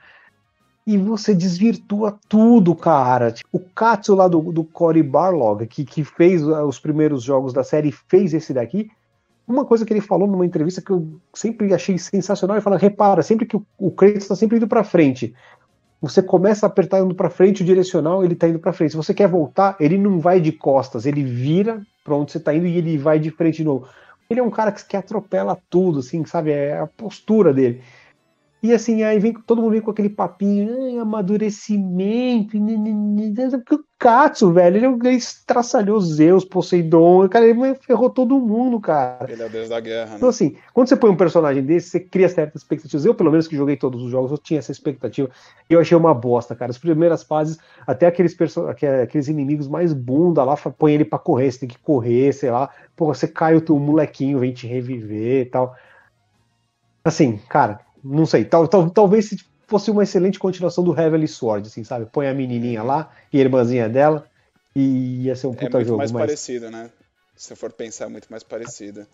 [0.91, 3.31] E você desvirtua tudo, cara.
[3.31, 7.63] Tipo, o Katsu lá do, do Cory Barlog, que, que fez os primeiros jogos da
[7.63, 8.91] série, fez esse daqui,
[9.47, 13.23] uma coisa que ele falou numa entrevista que eu sempre achei sensacional, ele fala, repara,
[13.23, 15.33] sempre que o, o Kratos está sempre indo para frente,
[16.01, 18.91] você começa a apertar indo para frente o direcional, ele está indo para frente.
[18.91, 22.53] Se você quer voltar, ele não vai de costas, ele vira para onde você está
[22.53, 23.87] indo e ele vai de frente de novo.
[24.29, 26.51] Ele é um cara que, que atropela tudo, assim, sabe?
[26.51, 27.81] É a postura dele.
[28.63, 32.59] E assim, aí vem todo mundo vem com aquele papinho, amadurecimento,
[33.65, 39.31] porque o Katsu, velho, ele, ele estraçalhou Zeus, Poseidon, cara, ele ferrou todo mundo, cara.
[39.33, 40.17] Ele é o deus da guerra, né?
[40.17, 43.07] Então assim, quando você põe um personagem desse, você cria certas expectativas.
[43.07, 45.31] Eu, pelo menos, que joguei todos os jogos, eu tinha essa expectativa.
[45.69, 46.71] E eu achei uma bosta, cara.
[46.71, 48.37] As primeiras fases, até aqueles,
[49.03, 52.69] aqueles inimigos mais bunda lá, põe ele pra correr, você tem que correr, sei lá.
[52.95, 55.75] Pô, você cai, o teu molequinho vem te reviver e tal.
[57.03, 61.69] Assim, cara, não sei, tal, tal, talvez se fosse uma excelente continuação do Heavenly Sword,
[61.69, 62.07] assim, sabe?
[62.07, 64.29] Põe a menininha lá e a irmãzinha dela
[64.75, 65.99] e ia ser um é puta é muito jogo.
[65.99, 66.21] mais mas...
[66.23, 66.91] parecido, né?
[67.37, 69.07] Se for pensar, é muito mais parecido.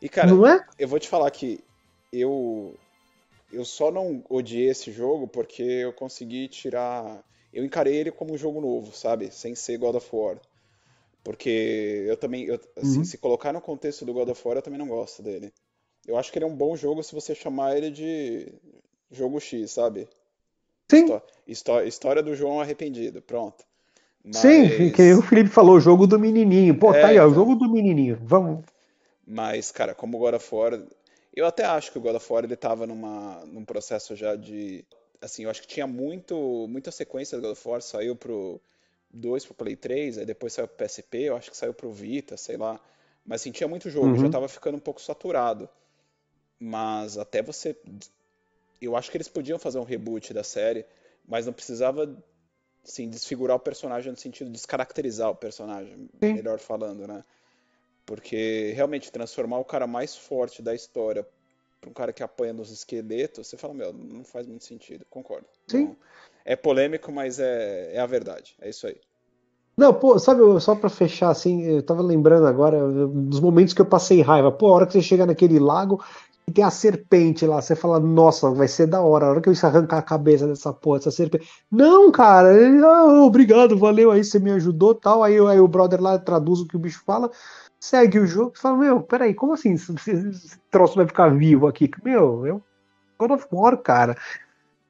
[0.00, 0.64] E, cara, não é?
[0.78, 1.64] eu vou te falar que
[2.12, 2.76] eu
[3.52, 7.24] eu só não odiei esse jogo porque eu consegui tirar.
[7.52, 9.30] Eu encarei ele como um jogo novo, sabe?
[9.30, 10.38] Sem ser God of War.
[11.24, 13.04] Porque eu também, eu, assim, uhum.
[13.04, 15.52] se colocar no contexto do God of War, eu também não gosto dele.
[16.06, 18.52] Eu acho que ele é um bom jogo se você chamar ele de
[19.10, 20.08] jogo X, sabe?
[20.88, 21.20] Sim.
[21.46, 23.64] Histó história do João arrependido, pronto.
[24.24, 24.36] Mas...
[24.36, 26.76] Sim, que o Felipe falou, jogo do menininho.
[26.78, 27.34] Pô, é, tá aí, ó, o então.
[27.34, 28.18] jogo do menininho.
[28.22, 28.64] Vamos.
[29.26, 30.80] Mas, cara, como o God of War,
[31.34, 34.84] eu até acho que o God of War ele tava numa, num processo já de.
[35.20, 38.60] Assim, eu acho que tinha muito, muita sequência do God of War, saiu pro
[39.12, 42.36] 2 pro Play 3, aí depois saiu pro PSP, eu acho que saiu pro Vita,
[42.36, 42.80] sei lá.
[43.24, 44.16] Mas assim, tinha muito jogo, uhum.
[44.16, 45.68] já tava ficando um pouco saturado.
[46.58, 47.76] Mas até você.
[48.80, 50.84] Eu acho que eles podiam fazer um reboot da série,
[51.26, 52.16] mas não precisava
[52.84, 56.34] assim, desfigurar o personagem no sentido de descaracterizar o personagem, Sim.
[56.34, 57.24] melhor falando, né?
[58.04, 61.26] Porque realmente transformar o cara mais forte da história
[61.80, 65.46] para um cara que apanha nos esqueletos, você fala, meu, não faz muito sentido, concordo.
[65.66, 65.82] Sim.
[65.82, 65.96] Então,
[66.44, 69.00] é polêmico, mas é, é a verdade, é isso aí.
[69.76, 73.86] Não, pô, sabe, só pra fechar assim, eu tava lembrando agora dos momentos que eu
[73.86, 74.50] passei raiva.
[74.50, 76.02] Pô, a hora que você chega naquele lago
[76.48, 77.60] e tem a serpente lá.
[77.60, 79.26] Você fala, nossa, vai ser da hora.
[79.26, 81.48] A hora que eu arrancar a cabeça dessa porra, dessa serpente.
[81.70, 85.24] Não, cara, ele, ah, obrigado, valeu aí, você me ajudou tal.
[85.24, 87.30] Aí, aí o brother lá traduz o que o bicho fala,
[87.80, 91.66] segue o jogo e fala, meu, peraí, como assim esse, esse troço vai ficar vivo
[91.66, 91.90] aqui?
[92.04, 92.62] Meu, eu.
[93.18, 94.16] God of War, cara.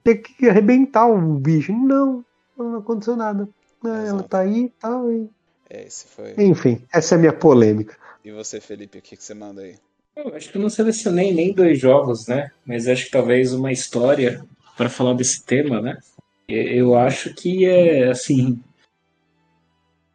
[0.04, 1.72] Tem que arrebentar o bicho.
[1.72, 2.24] Não,
[2.56, 3.48] não aconteceu nada.
[3.84, 5.10] É, ela tá aí tá, tal.
[5.10, 5.30] E...
[5.70, 6.34] É, esse foi.
[6.36, 7.96] Enfim, essa é a minha polêmica.
[8.24, 9.76] E você, Felipe, o que, que você manda aí?
[10.16, 12.50] Eu acho que não selecionei nem dois jogos, né?
[12.64, 14.42] Mas acho que talvez uma história
[14.74, 15.98] para falar desse tema, né?
[16.48, 18.58] Eu acho que é assim.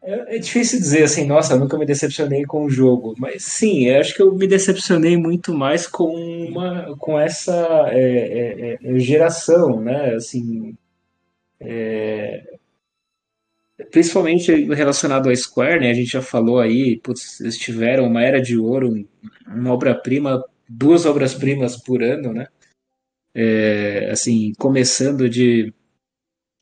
[0.02, 3.14] É, é difícil dizer assim, nossa, nunca me decepcionei com o jogo.
[3.16, 6.12] Mas sim, eu acho que eu me decepcionei muito mais com
[6.48, 7.54] uma, com essa
[7.92, 10.14] é, é, é geração, né?
[10.16, 10.76] Assim,
[11.60, 12.51] é,
[13.92, 15.90] principalmente relacionado à Square, né?
[15.90, 19.06] A gente já falou aí, putz, eles tiveram uma era de ouro,
[19.46, 22.48] uma obra-prima, duas obras-primas por ano, né?
[23.34, 25.72] É, assim, começando de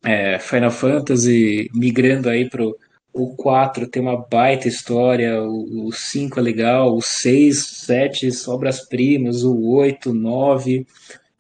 [0.05, 2.77] é, Final Fantasy, migrando aí pro
[3.13, 9.43] o 4 tem uma baita história, o, o 5 é legal, o 6, 7 obras-primas,
[9.43, 10.87] o 8, 9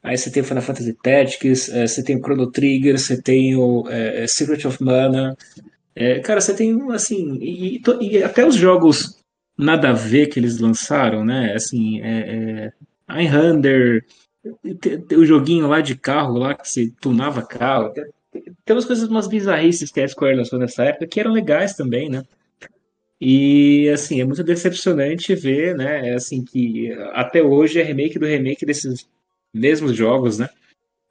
[0.02, 3.54] Aí você tem o Final Fantasy Tactics, é, você tem o Chrono Trigger, você tem
[3.54, 5.36] o é, é Secret of Mana.
[6.00, 9.22] É, cara, você tem, assim, e, e, até os jogos
[9.54, 11.52] nada a ver que eles lançaram, né?
[11.54, 12.72] Assim, é,
[13.06, 14.06] é, Einhander,
[15.14, 17.92] o joguinho lá de carro, lá que se tunava carro.
[17.92, 22.08] Tem umas coisas, umas bizarrices que a Square lançou nessa época que eram legais também,
[22.08, 22.24] né?
[23.20, 26.12] E assim, é muito decepcionante ver, né?
[26.12, 29.06] É, assim, que até hoje é remake do remake desses
[29.52, 30.48] mesmos jogos, né?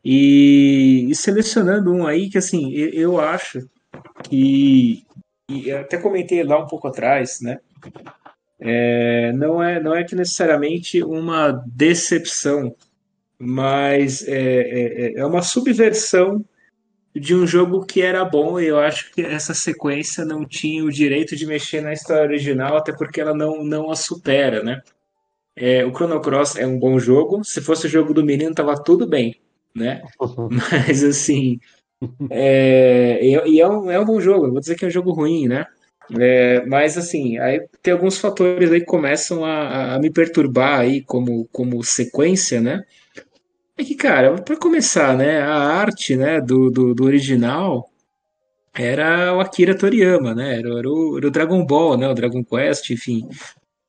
[0.03, 3.69] E, e selecionando um aí que assim, eu, eu acho
[4.23, 5.05] que.
[5.49, 7.59] E até comentei lá um pouco atrás, né?
[8.59, 12.75] É, não, é, não é que necessariamente uma decepção,
[13.37, 16.43] mas é, é, é, é uma subversão
[17.15, 20.91] de um jogo que era bom e eu acho que essa sequência não tinha o
[20.91, 24.81] direito de mexer na história original, até porque ela não, não a supera, né?
[25.55, 28.81] É, o Chrono Cross é um bom jogo, se fosse o jogo do menino tava
[28.81, 29.35] tudo bem,
[29.75, 30.01] né?
[30.51, 31.59] Mas assim,
[32.29, 35.47] é, e é um, é um bom jogo, vou dizer que é um jogo ruim,
[35.47, 35.65] né?
[36.17, 41.03] É, mas assim, aí tem alguns fatores aí que começam a, a me perturbar aí
[41.03, 42.83] como, como sequência, né?
[43.77, 47.89] É que, cara, para começar, né, a arte, né, do, do, do, original
[48.73, 50.59] era o Akira Toriyama, né?
[50.59, 52.07] Era, era, o, era o Dragon Ball, né?
[52.07, 53.27] O Dragon Quest, enfim.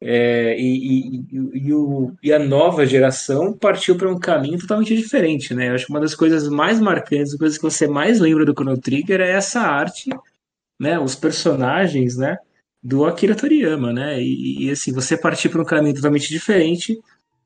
[0.02, 5.52] É, e, e, e, o, e, a nova geração partiu para um caminho totalmente diferente,
[5.54, 5.68] né?
[5.68, 8.54] Eu acho que uma das coisas mais marcantes, as coisas que você mais lembra do
[8.54, 10.08] Chrono Trigger é essa arte
[10.80, 12.38] né, os personagens, né,
[12.82, 14.18] do Akira Toriyama, né?
[14.18, 16.98] E, e assim, você partir para um caminho totalmente diferente,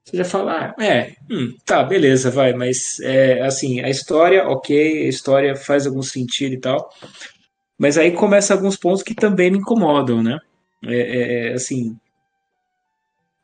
[0.05, 5.07] você já fala, ah, é, hum, tá, beleza, vai, mas é, assim, a história, ok,
[5.07, 6.89] a história faz algum sentido e tal,
[7.77, 10.39] mas aí começa alguns pontos que também me incomodam, né?
[10.87, 11.97] É, é, é assim,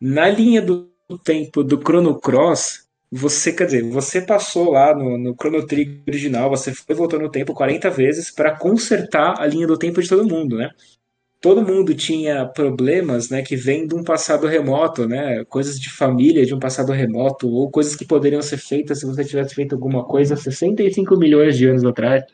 [0.01, 0.91] na linha do
[1.23, 6.49] tempo do Chrono Cross, você, quer dizer, você passou lá no, no Chrono Trigger original,
[6.49, 10.29] você foi voltando no tempo 40 vezes para consertar a linha do tempo de todo
[10.29, 10.71] mundo, né?
[11.41, 15.45] Todo mundo tinha problemas, né, que vêm de um passado remoto, né?
[15.47, 19.25] Coisas de família de um passado remoto ou coisas que poderiam ser feitas se você
[19.25, 22.25] tivesse feito alguma coisa 65 milhões de anos atrás.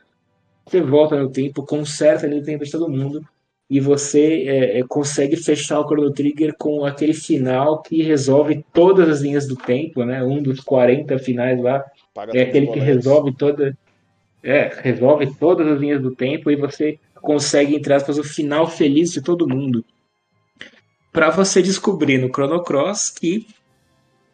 [0.67, 3.23] Você volta no tempo, conserta a linha do tempo de todo mundo
[3.69, 9.09] e você é, é, consegue fechar o Chrono Trigger com aquele final que resolve todas
[9.09, 10.23] as linhas do tempo, né?
[10.23, 11.85] Um dos 40 finais lá
[12.15, 13.77] Paga é aquele que resolve toda
[14.43, 19.13] é, resolve todas as linhas do tempo e você consegue entre aspas o final feliz
[19.13, 19.85] de todo mundo.
[21.13, 23.49] Para você descobrir no Chrono Cross que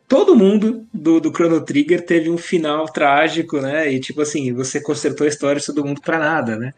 [0.07, 3.91] todo mundo do, do Chrono Trigger teve um final trágico, né?
[3.91, 6.75] E tipo assim, você consertou a história de todo mundo para nada, né?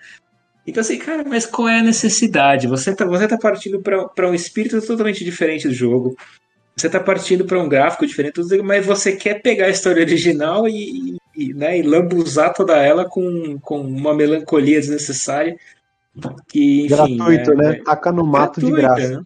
[0.67, 2.67] Então, assim, cara, mas qual é a necessidade?
[2.67, 6.17] Você tá, você tá partindo para um espírito totalmente diferente do jogo.
[6.77, 11.17] Você tá partindo para um gráfico diferente, mas você quer pegar a história original e,
[11.37, 15.57] e, né, e lambuzar toda ela com, com uma melancolia desnecessária.
[16.49, 17.71] Que, enfim, Gratuito, né?
[17.71, 17.81] né?
[17.85, 19.21] Taca no mato gratuita, de graça.
[19.21, 19.25] Né?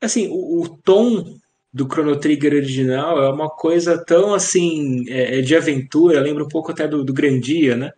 [0.00, 1.36] Assim, o, o, tom
[1.72, 6.48] do Chrono Trigger original é uma coisa tão assim é, é de aventura, lembra um
[6.48, 7.92] pouco até do, do Grandia, né?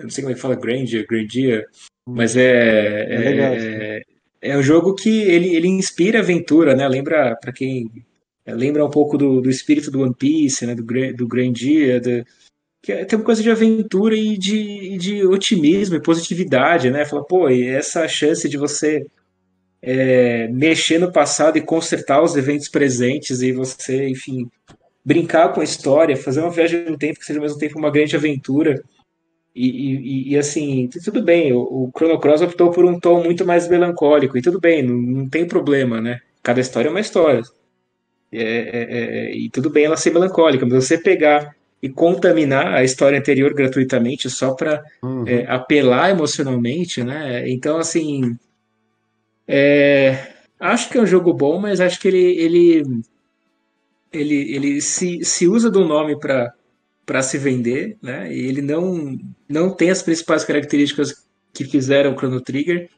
[0.00, 1.66] Eu não sei como é que fala Grandia, Grandia,
[2.08, 4.02] mas é, é, é,
[4.40, 6.88] é, um jogo que ele, ele inspira aventura, né?
[6.88, 7.90] Lembra, para quem.
[8.46, 10.74] Lembra um pouco do, do espírito do One Piece, né?
[10.74, 12.24] Do, do Grandia, do,
[12.82, 17.04] que é, tem uma coisa de aventura e de, de otimismo e positividade, né?
[17.04, 19.06] Fala, pô, e essa chance de você
[19.82, 24.48] é, mexer no passado e consertar os eventos presentes e você, enfim,
[25.04, 27.90] brincar com a história, fazer uma viagem no tempo que seja ao mesmo tempo uma
[27.90, 28.82] grande aventura.
[29.54, 33.44] E, e, e, assim, tudo bem, o, o Chrono Cross optou por um tom muito
[33.44, 36.20] mais melancólico, e tudo bem, não, não tem problema, né?
[36.42, 37.42] Cada história é uma história.
[38.32, 38.86] É, é,
[39.30, 43.52] é, e tudo bem ela ser melancólica, mas você pegar e contaminar a história anterior
[43.54, 45.26] gratuitamente só para uhum.
[45.26, 47.48] É, apelar emocionalmente, né?
[47.50, 48.36] Então, assim,
[49.48, 50.28] é,
[50.60, 53.02] acho que é um jogo bom, mas acho que ele, ele,
[54.12, 56.52] ele, ele se, se usa do nome para
[57.10, 58.32] para se vender, né?
[58.32, 59.18] E ele não
[59.48, 62.88] não tem as principais características que fizeram o Chrono Trigger.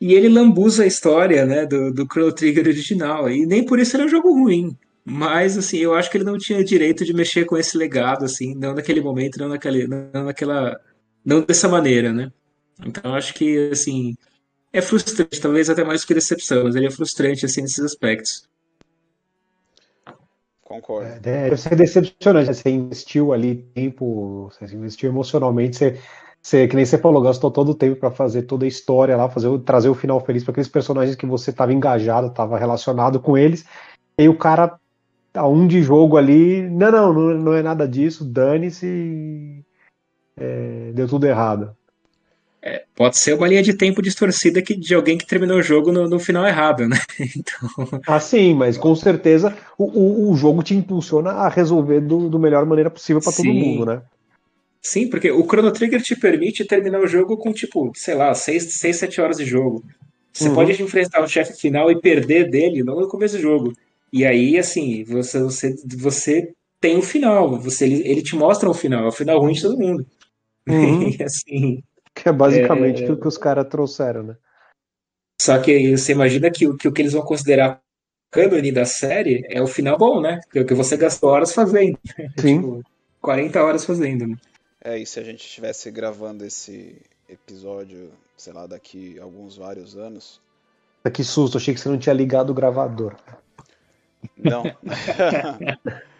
[0.00, 3.30] E ele lambuza a história, né, do, do Chrono Trigger original.
[3.30, 4.76] E nem por isso era um jogo ruim.
[5.04, 8.52] Mas, assim, eu acho que ele não tinha direito de mexer com esse legado, assim,
[8.56, 10.80] não naquele momento, não, naquele, não naquela.
[11.24, 12.32] Não dessa maneira, né?
[12.84, 14.16] Então, acho que, assim,
[14.72, 18.49] é frustrante, talvez até mais que decepção, mas ele é frustrante, assim, nesses aspectos.
[20.70, 21.08] Concordo.
[21.08, 22.54] É, deve ser decepcionante.
[22.54, 26.00] Você investiu ali tempo, você investiu emocionalmente, você,
[26.40, 29.28] você que nem você falou, gastou todo o tempo para fazer toda a história lá,
[29.28, 33.36] fazer, trazer o final feliz para aqueles personagens que você estava engajado, estava relacionado com
[33.36, 33.66] eles.
[34.16, 34.78] E o cara
[35.34, 36.62] a um de jogo ali.
[36.70, 39.64] Não, não, não, não é nada disso, dane-se.
[40.36, 41.76] É, deu tudo errado.
[42.62, 45.90] É, pode ser uma linha de tempo distorcida que, de alguém que terminou o jogo
[45.90, 46.98] no, no final errado, né?
[47.18, 48.00] Então...
[48.06, 52.38] Ah, sim, mas com certeza o, o, o jogo te impulsiona a resolver do, do
[52.38, 54.02] melhor maneira possível para todo mundo, né?
[54.82, 58.74] Sim, porque o Chrono Trigger te permite terminar o jogo com, tipo, sei lá, 6,
[58.74, 59.84] 6 7 horas de jogo.
[60.32, 60.54] Você uhum.
[60.54, 63.72] pode enfrentar o chefe final e perder dele no começo do jogo.
[64.12, 67.58] E aí, assim, você, você, você tem o final.
[67.58, 69.04] Você, ele, ele te mostra o final.
[69.04, 70.06] É o final ruim de todo mundo.
[70.66, 71.08] Uhum.
[71.12, 71.82] e, assim,
[72.20, 73.10] que é basicamente é...
[73.10, 74.36] o que os caras trouxeram, né?
[75.40, 77.80] Só que você imagina que, que o que eles vão considerar
[78.30, 80.38] cânone da série é o final bom, né?
[80.52, 81.98] Que, que você gastou horas fazendo.
[82.38, 82.60] Sim.
[82.60, 82.82] tipo,
[83.22, 84.36] 40 horas fazendo, né?
[84.82, 90.40] É, e se a gente estivesse gravando esse episódio, sei lá, daqui alguns vários anos.
[91.12, 93.16] Que susto, achei que você não tinha ligado o gravador.
[94.36, 94.62] Não.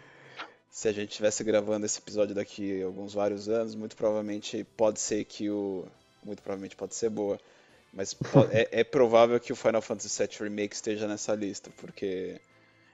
[0.71, 5.25] se a gente estivesse gravando esse episódio daqui alguns vários anos, muito provavelmente pode ser
[5.25, 5.85] que o.
[6.23, 7.37] Muito provavelmente pode ser boa.
[7.93, 8.15] Mas
[8.51, 12.39] é, é, provável que o Final Fantasy VII Remake esteja nessa lista, porque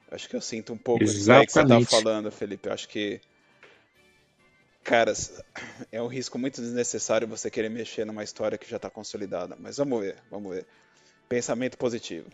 [0.10, 2.68] eu acho que eu sinto um pouco disso que você tá falando, Felipe.
[2.68, 3.22] Eu acho que.
[4.84, 5.14] Cara,
[5.91, 9.56] é um risco muito desnecessário você querer mexer numa história que já está consolidada.
[9.60, 10.66] Mas vamos ver, vamos ver.
[11.30, 12.26] Pensamento positivo.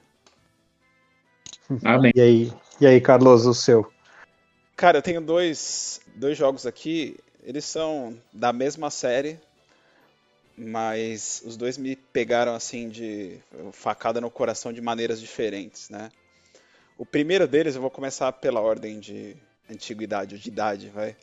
[1.84, 2.14] Amém.
[2.16, 3.93] E aí, e aí, Carlos, o seu?
[4.76, 7.18] Cara, eu tenho dois, dois jogos aqui.
[7.44, 9.40] Eles são da mesma série,
[10.58, 13.38] mas os dois me pegaram assim de
[13.72, 16.10] facada no coração de maneiras diferentes, né?
[16.98, 19.36] O primeiro deles, eu vou começar pela ordem de
[19.70, 21.16] antiguidade, de idade, vai.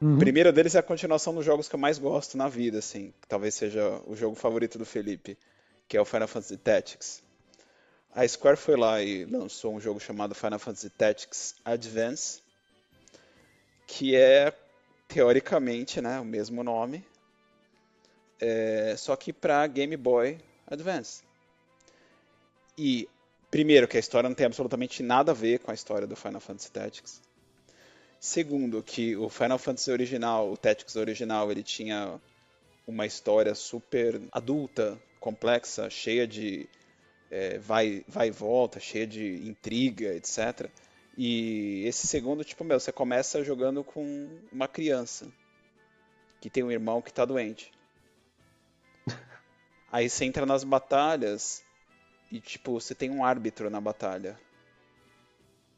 [0.00, 0.16] Uhum.
[0.16, 3.12] O primeiro deles é a continuação dos jogos que eu mais gosto na vida, assim.
[3.28, 5.36] Talvez seja o jogo favorito do Felipe,
[5.86, 7.22] que é o Final Fantasy Tactics.
[8.14, 12.40] A Square foi lá e lançou um jogo chamado Final Fantasy Tactics Advance,
[13.88, 14.52] que é
[15.08, 17.02] teoricamente né, o mesmo nome,
[18.38, 21.24] é, só que para Game Boy Advance.
[22.76, 23.08] E
[23.50, 26.40] primeiro que a história não tem absolutamente nada a ver com a história do Final
[26.40, 27.22] Fantasy Tactics.
[28.20, 32.20] Segundo que o Final Fantasy original, o Tactics original, ele tinha
[32.86, 36.68] uma história super adulta, complexa, cheia de
[37.30, 40.70] é, vai, vai e volta, cheia de intriga, etc.
[41.20, 45.26] E esse segundo, tipo, meu, você começa jogando com uma criança
[46.40, 47.72] que tem um irmão que tá doente.
[49.90, 51.64] Aí você entra nas batalhas
[52.30, 54.38] e, tipo, você tem um árbitro na batalha.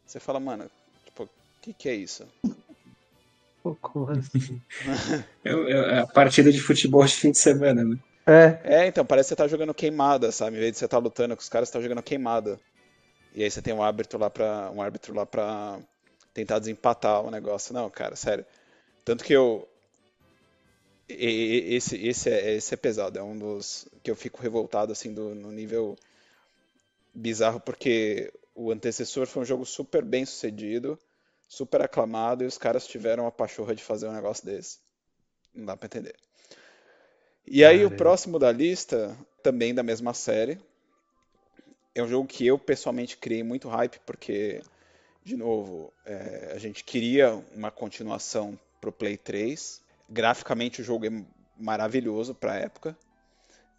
[0.04, 0.70] Você fala, mano,
[1.06, 1.28] tipo, o
[1.62, 2.28] que, que é isso?
[3.80, 4.60] Como assim?
[5.42, 7.98] É, é a partida de futebol de fim de semana, né?
[8.26, 8.82] É.
[8.82, 10.58] É, então, parece que você tá jogando queimada, sabe?
[10.58, 12.60] Em vez de você tá lutando com os caras, você tá jogando queimada.
[13.34, 15.78] E aí você tem um árbitro lá pra, um árbitro lá pra
[16.34, 17.72] tentar desempatar o negócio.
[17.72, 18.44] Não, cara, sério.
[19.04, 19.66] Tanto que eu.
[21.08, 25.34] Esse, esse, é, esse é pesado, é um dos que eu fico revoltado assim do,
[25.34, 25.96] no nível
[27.12, 30.96] bizarro, porque o antecessor foi um jogo super bem sucedido,
[31.48, 34.78] super aclamado, e os caras tiveram a pachorra de fazer um negócio desse.
[35.52, 36.14] Não dá pra entender.
[37.44, 37.94] E aí Caramba.
[37.94, 40.60] o próximo da lista, também da mesma série,
[41.94, 44.62] é um jogo que eu pessoalmente criei muito hype, porque,
[45.24, 49.82] de novo, é, a gente queria uma continuação pro Play 3.
[50.08, 51.24] Graficamente o jogo é
[51.58, 52.96] maravilhoso pra época,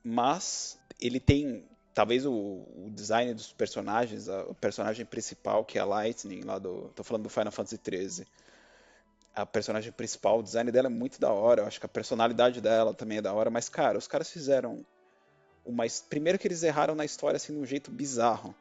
[0.04, 5.82] mas ele tem talvez o, o, design dos personagens, a, o personagem principal, que é
[5.82, 6.90] a Lightning, lá do.
[6.96, 8.28] tô falando do Final Fantasy XIII.
[9.34, 12.60] A personagem principal, o design dela é muito da hora, eu acho que a personalidade
[12.60, 14.86] dela também é da hora, mas, cara, os caras fizeram
[15.66, 18.56] uma, primeiro que eles erraram na história assim de um jeito bizarro.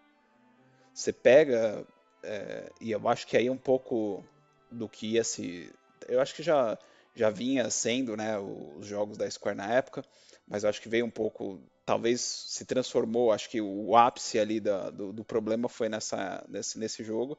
[0.93, 1.86] Você pega
[2.22, 4.24] é, e eu acho que aí é um pouco
[4.70, 5.72] do que ia se,
[6.09, 6.78] eu acho que já
[7.12, 10.05] já vinha sendo, né, os jogos da Square na época,
[10.47, 14.60] mas eu acho que veio um pouco, talvez se transformou, acho que o ápice ali
[14.60, 17.36] da, do, do problema foi nessa nesse, nesse jogo,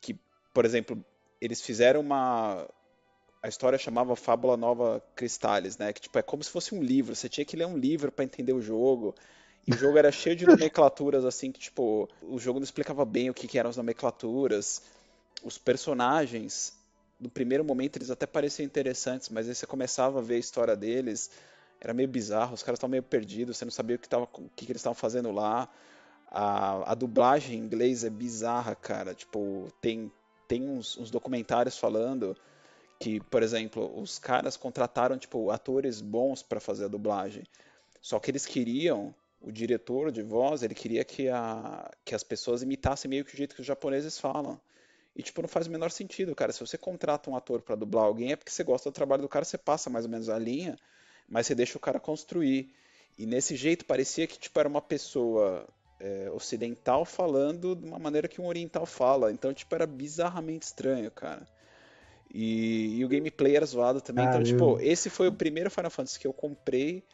[0.00, 0.16] que,
[0.54, 1.04] por exemplo,
[1.40, 2.68] eles fizeram uma
[3.42, 5.92] a história chamava Fábula Nova Cristales, né?
[5.92, 7.14] Que tipo é como se fosse um livro.
[7.14, 9.14] Você tinha que ler um livro para entender o jogo.
[9.66, 13.30] E o jogo era cheio de nomenclaturas assim que tipo o jogo não explicava bem
[13.30, 14.82] o que, que eram as nomenclaturas.
[15.42, 16.72] Os personagens
[17.18, 20.76] no primeiro momento eles até pareciam interessantes, mas aí você começava a ver a história
[20.76, 21.30] deles,
[21.80, 24.48] era meio bizarro, os caras estavam meio perdidos, você não sabia o que, tava, o
[24.56, 25.68] que, que eles estavam fazendo lá.
[26.28, 29.14] A, a, dublagem em inglês é bizarra, cara.
[29.14, 30.10] Tipo, tem,
[30.48, 32.36] tem uns, uns documentários falando
[33.02, 37.42] que, por exemplo, os caras contrataram tipo atores bons para fazer a dublagem.
[38.00, 42.62] Só que eles queriam, o diretor de voz, ele queria que, a, que as pessoas
[42.62, 44.60] imitassem meio que o jeito que os japoneses falam.
[45.16, 46.52] E, tipo, não faz o menor sentido, cara.
[46.52, 49.28] Se você contrata um ator para dublar alguém, é porque você gosta do trabalho do
[49.28, 50.76] cara, você passa mais ou menos a linha,
[51.28, 52.72] mas você deixa o cara construir.
[53.18, 55.68] E nesse jeito parecia que, tipo, era uma pessoa
[55.98, 59.32] é, ocidental falando de uma maneira que um oriental fala.
[59.32, 61.44] Então, tipo, era bizarramente estranho, cara.
[62.32, 64.24] E, e o gameplay era zoado também.
[64.26, 67.04] então, tipo, esse foi o primeiro Final Fantasy que eu comprei.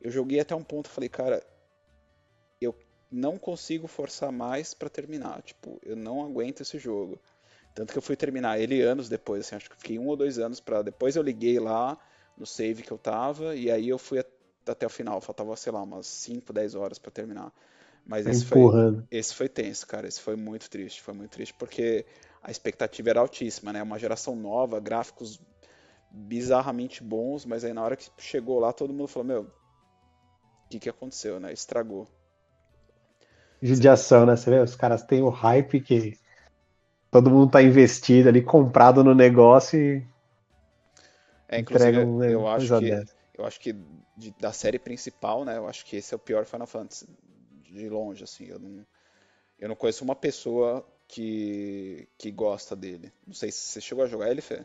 [0.00, 1.42] Eu joguei até um ponto, falei, cara,
[2.60, 2.74] eu
[3.10, 5.42] não consigo forçar mais para terminar.
[5.42, 7.18] Tipo, eu não aguento esse jogo.
[7.74, 10.38] Tanto que eu fui terminar ele anos depois, assim, acho que fiquei um ou dois
[10.38, 11.98] anos para depois eu liguei lá
[12.36, 14.24] no save que eu tava e aí eu fui
[14.66, 17.52] até o final, faltava, sei lá, umas 5, 10 horas para terminar.
[18.06, 18.62] Mas esse foi,
[19.10, 22.06] esse foi tenso, cara, esse foi muito triste, foi muito triste porque
[22.42, 23.82] a expectativa era altíssima, né?
[23.82, 25.40] Uma geração nova, gráficos
[26.10, 30.78] bizarramente bons, mas aí na hora que chegou lá todo mundo falou, meu, o que
[30.78, 31.52] que aconteceu, né?
[31.52, 32.06] Estragou.
[33.60, 34.36] Judiação, né?
[34.36, 36.18] Você vê, os caras têm o hype que
[37.10, 40.06] todo mundo tá investido ali, comprado no negócio e.
[41.48, 43.04] É, inclusive, eu, acho que,
[43.34, 43.74] eu acho que
[44.16, 45.56] de, da série principal, né?
[45.56, 47.08] Eu acho que esse é o pior Final Fantasy.
[47.62, 48.46] De longe, assim.
[48.46, 48.86] Eu não,
[49.58, 53.10] eu não conheço uma pessoa que, que gosta dele.
[53.26, 54.64] Não sei se você chegou a jogar ele, Fê?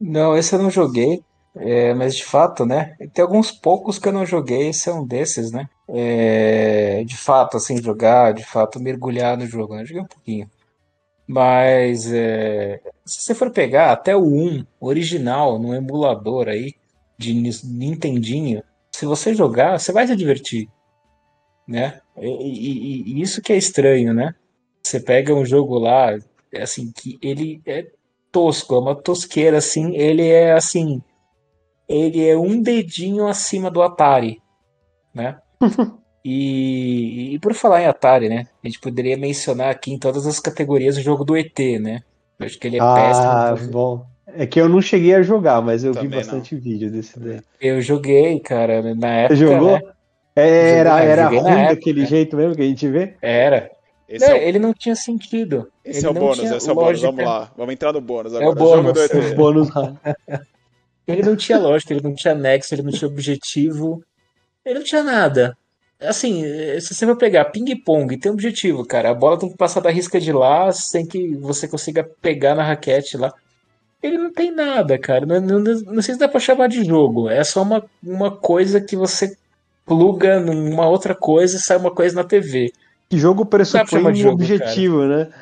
[0.00, 1.22] Não, esse eu não joguei.
[1.56, 2.96] É, mas de fato, né?
[3.12, 5.68] Tem alguns poucos que eu não joguei, esse é um desses, né?
[5.88, 9.74] É, de fato, assim, jogar, de fato, mergulhar no jogo.
[9.76, 9.82] Né?
[9.82, 10.50] Eu joguei um pouquinho.
[11.26, 16.74] Mas é, se você for pegar até o 1 original no emulador aí
[17.16, 18.62] de Nintendinho,
[18.92, 20.68] se você jogar, você vai se divertir,
[21.66, 22.00] né?
[22.18, 24.34] E, e, e isso que é estranho, né?
[24.84, 26.16] Você pega um jogo lá,
[26.54, 27.86] assim, que ele é
[28.30, 31.00] tosco, é uma tosqueira, assim, ele é assim,
[31.88, 34.40] ele é um dedinho acima do Atari,
[35.14, 35.38] né?
[36.26, 38.46] E, e, por falar em Atari, né?
[38.62, 42.00] A gente poderia mencionar aqui em todas as categorias o jogo do ET, né?
[42.40, 43.26] Eu acho que ele é ah, péssimo.
[43.26, 44.06] Ah, bom.
[44.26, 46.62] É que eu não cheguei a jogar, mas eu Também vi bastante não.
[46.62, 47.40] vídeo desse daí.
[47.60, 49.36] Eu joguei, cara, na época.
[49.36, 49.72] Você jogou?
[49.72, 49.82] Né?
[50.34, 53.16] Era, era ruim daquele jeito mesmo que a gente vê?
[53.20, 53.70] Era.
[54.08, 54.36] Não, é o...
[54.36, 55.70] Ele não tinha sentido.
[55.84, 57.00] Esse ele é o bônus, esse é o bônus.
[57.00, 57.52] Vamos lá.
[57.56, 58.44] Vamos entrar no bônus agora.
[58.44, 59.10] É o bônus.
[59.10, 59.68] É o bônus.
[61.06, 64.02] ele não tinha lógica, ele não tinha nexo, ele não tinha objetivo.
[64.64, 65.56] Ele não tinha nada
[66.00, 66.42] assim,
[66.80, 69.10] se você for pegar ping-pong, tem um objetivo, cara.
[69.10, 72.62] A bola tem que passar da risca de lá sem que você consiga pegar na
[72.62, 73.32] raquete lá.
[74.02, 75.24] Ele não tem nada, cara.
[75.24, 77.28] Não, não, não sei se dá pra chamar de jogo.
[77.28, 79.36] É só uma, uma coisa que você
[79.86, 82.72] pluga numa outra coisa e sai uma coisa na TV.
[83.14, 85.16] Que jogo pressupõe um jogo, objetivo, cara.
[85.16, 85.32] né?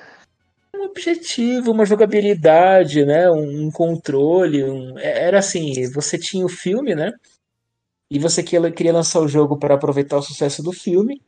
[0.76, 3.30] Um objetivo, uma jogabilidade, né?
[3.30, 4.64] Um, controle.
[4.64, 4.98] Um...
[4.98, 7.12] É, era assim, você tinha o filme, né?
[8.12, 11.22] e você queria lançar o jogo para aproveitar o sucesso do filme,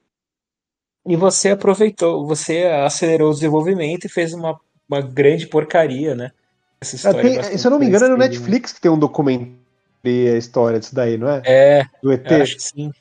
[1.07, 6.31] e você aproveitou, você acelerou o desenvolvimento e fez uma, uma grande porcaria, né?
[6.79, 9.65] Essa história tem, se eu não me engano, é no Netflix que tem um documento
[10.05, 11.43] a história disso daí, não é?
[11.47, 11.85] É.
[12.03, 12.31] Do ET.
[12.31, 12.93] Acho que sim.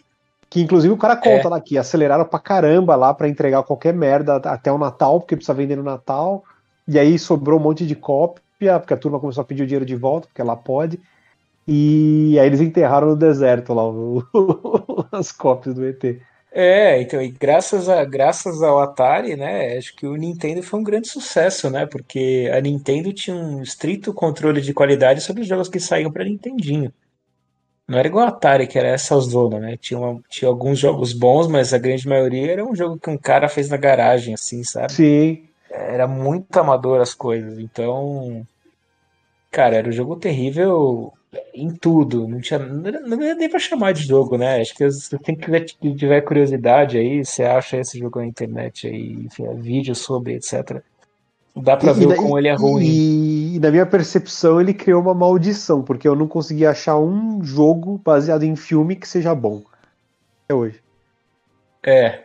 [0.54, 1.50] Que inclusive o cara conta é.
[1.50, 5.52] lá que aceleraram pra caramba lá para entregar qualquer merda até o Natal, porque precisa
[5.52, 6.44] vender no Natal.
[6.88, 9.84] E aí sobrou um monte de cópia, porque a turma começou a pedir o dinheiro
[9.84, 11.00] de volta, porque ela pode.
[11.68, 14.24] E aí eles enterraram no deserto lá o,
[15.12, 16.22] as cópias do ET.
[16.52, 20.84] É, então, e graças, a, graças ao Atari, né, acho que o Nintendo foi um
[20.84, 25.68] grande sucesso, né, porque a Nintendo tinha um estrito controle de qualidade sobre os jogos
[25.68, 26.94] que saíam para Nintendinho.
[27.88, 31.12] Não era igual a Atari, que era essa zona, né, tinha, uma, tinha alguns jogos
[31.12, 34.64] bons, mas a grande maioria era um jogo que um cara fez na garagem, assim,
[34.64, 34.94] sabe?
[34.94, 35.44] Sim.
[35.70, 38.46] Era muito amador as coisas, então...
[39.52, 41.14] Cara, era um jogo terrível
[41.54, 42.28] em tudo.
[42.28, 44.62] Não tinha não é nem pra chamar de jogo, né?
[44.62, 49.14] Acho que se tem que tiver curiosidade aí, você acha esse jogo na internet aí,
[49.26, 50.82] enfim, vídeo sobre, etc.
[51.56, 52.84] Dá pra e, ver como ele é ruim.
[52.84, 57.44] E, e, na minha percepção, ele criou uma maldição, porque eu não consegui achar um
[57.44, 59.62] jogo baseado em filme que seja bom.
[60.46, 60.80] Até hoje.
[61.86, 62.24] É.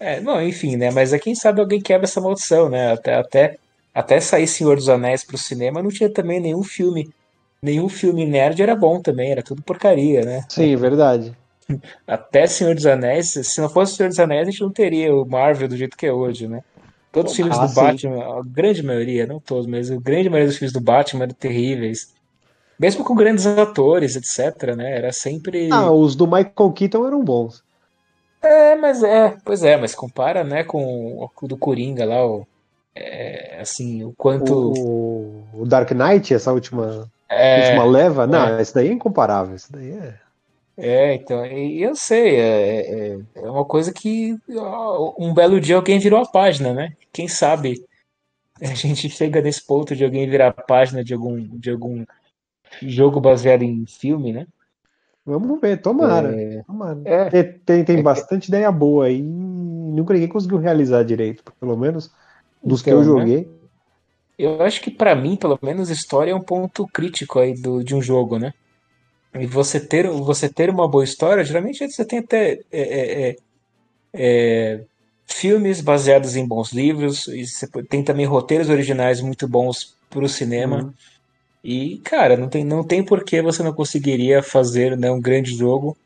[0.00, 0.90] É, não, enfim, né?
[0.90, 2.92] Mas é quem sabe alguém quebra essa maldição, né?
[2.92, 3.56] Até, até,
[3.94, 7.10] até sair Senhor dos Anéis pro cinema, não tinha também nenhum filme
[7.60, 10.44] nenhum filme nerd era bom também, era tudo porcaria, né?
[10.48, 11.36] Sim, verdade.
[12.06, 15.26] Até Senhor dos Anéis, se não fosse Senhor dos Anéis, a gente não teria o
[15.26, 16.62] Marvel do jeito que é hoje, né?
[17.12, 17.74] Todos os filmes ah, do sim.
[17.74, 21.34] Batman, a grande maioria, não todos, mas a grande maioria dos filmes do Batman eram
[21.34, 22.12] terríveis.
[22.78, 24.96] Mesmo com grandes atores, etc, né?
[24.96, 25.68] Era sempre.
[25.72, 27.62] Ah, os do Michael Keaton eram bons.
[28.40, 32.46] É, mas é, pois é, mas compara, né, com o do Coringa lá, o,
[32.94, 34.54] é, assim, o quanto.
[34.54, 38.26] O, o Dark Knight, essa última é, uma leva?
[38.26, 38.62] Não, é.
[38.62, 39.54] esse daí é incomparável.
[39.54, 40.14] Esse daí é.
[40.80, 44.36] É, então, eu sei, é, é, é uma coisa que
[45.18, 46.92] um belo dia alguém virou a página, né?
[47.12, 47.84] Quem sabe
[48.60, 52.04] a gente chega nesse ponto de alguém virar a página de algum, de algum
[52.82, 54.46] jogo baseado em filme, né?
[55.24, 56.34] Vamos ver, tomara.
[56.34, 57.00] É, tomara.
[57.04, 59.22] é, Tem, tem, tem bastante ideia boa aí.
[59.22, 62.10] Nunca ninguém conseguiu realizar direito, pelo menos
[62.62, 63.20] dos que eu então, né?
[63.20, 63.58] joguei.
[64.38, 67.94] Eu acho que pra mim, pelo menos, história é um ponto crítico aí do, de
[67.94, 68.54] um jogo, né?
[69.34, 73.36] E você ter, você ter uma boa história, geralmente você tem até é, é, é,
[74.14, 74.84] é,
[75.28, 80.82] filmes baseados em bons livros, e você tem também roteiros originais muito bons pro cinema.
[80.84, 80.92] Uhum.
[81.62, 85.54] E, cara, não tem, não tem por que você não conseguiria fazer, né, um grande
[85.54, 85.96] jogo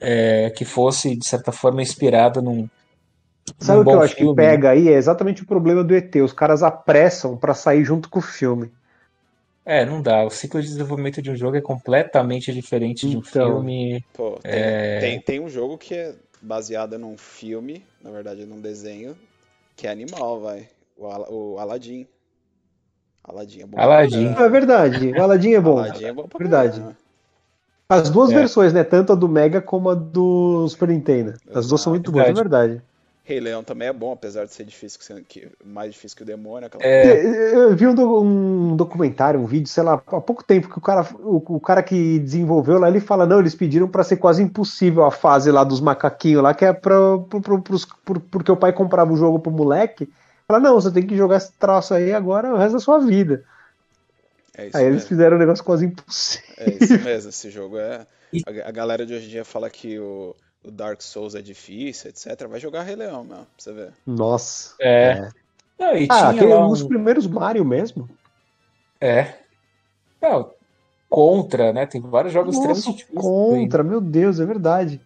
[0.00, 2.68] é, que fosse, de certa forma, inspirado num,
[3.58, 4.50] Sabe num o que eu acho que filme, né?
[4.50, 4.88] pega aí?
[4.88, 6.14] É exatamente o problema do ET.
[6.16, 8.70] Os caras apressam pra sair junto com o filme.
[9.64, 10.24] É, não dá.
[10.24, 13.30] O ciclo de desenvolvimento de um jogo é completamente diferente de um Então.
[13.30, 14.04] filme.
[14.12, 14.98] Pô, tem, É.
[15.00, 16.14] tem, tem um jogo que é
[16.44, 19.16] baseado num filme, na verdade num desenho,
[19.76, 20.68] que é animal, vai.
[20.96, 22.06] O, Ala- o Aladdin.
[23.24, 24.26] Aladdin é bom pra Aladdin.
[24.28, 25.10] É verdade.
[25.12, 25.78] O Aladdin é bom.
[25.78, 26.78] Aladdin é bom pra Verdade.
[26.78, 26.96] caramba.
[27.88, 28.34] As duas É.
[28.34, 28.84] versões, né?
[28.84, 31.34] Tanto a do Mega como a do Super Nintendo.
[31.54, 32.82] As duas são muito boas, é verdade.
[33.26, 36.26] Rei Leão também é bom, apesar de ser difícil, que, que- mais difícil que o
[36.26, 36.66] demônio.
[36.66, 37.54] Aquela É.
[37.54, 40.80] Eu vi um, do- um documentário, um vídeo, sei lá, há pouco tempo que o
[40.80, 44.42] cara, o, o cara que desenvolveu lá, ele fala, não, eles pediram pra ser quase
[44.42, 46.94] impossível a fase lá dos macaquinhos lá, que é pra,
[47.30, 50.06] pro, pro- pros- por- porque o pai comprava o jogo pro moleque.
[50.46, 53.42] Fala, não, você tem que jogar esse troço aí agora o resto da sua vida.
[54.56, 55.08] É isso Aí eles mesmo.
[55.08, 56.54] fizeram um negócio quase impossível.
[56.58, 58.06] É isso mesmo, esse jogo é.
[58.46, 62.10] A, a galera de hoje em dia fala que o, o Dark Souls é difícil,
[62.10, 62.46] etc.
[62.48, 63.92] Vai jogar Rei Leão, meu, pra você ver.
[64.06, 64.74] Nossa.
[64.80, 65.28] É.
[65.78, 66.88] Não, e Ah, tinha aquele, lá os um.
[66.88, 68.08] primeiros Mario mesmo.
[69.00, 69.34] É.
[70.22, 70.50] Não,
[71.08, 71.86] Contra, né?
[71.86, 73.24] Tem vários jogos Nossa, extremamente difíceis.
[73.24, 73.60] aí.
[73.60, 75.00] Contra, meu Deus, é verdade.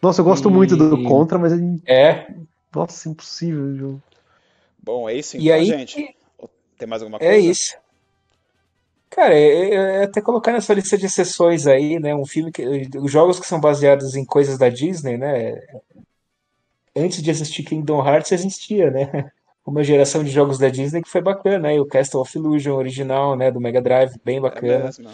[0.00, 1.56] Nossa, eu gosto muito do E- Contra, mas é,
[1.86, 2.26] É.
[2.72, 4.02] nossa, impossível o jogo.
[4.82, 5.64] Bom, é isso E então, aí.
[5.66, 6.16] gente.
[6.78, 7.32] Tem mais alguma coisa?
[7.32, 7.74] É isso.
[9.14, 12.14] Cara, é, é- é até colocar nessa lista de exceções aí, né?
[12.14, 12.62] Um filme que.
[12.98, 15.54] Os jogos que são baseados em coisas da Disney, né?
[16.96, 19.30] Antes de assistir Kingdom Hearts existia, né?
[19.66, 21.80] Uma geração de jogos da Disney que foi bacana, né?
[21.80, 23.50] O Castle of Illusion original, né?
[23.50, 24.84] Do Mega Drive, bem É bacana.
[24.84, 25.10] mesmo.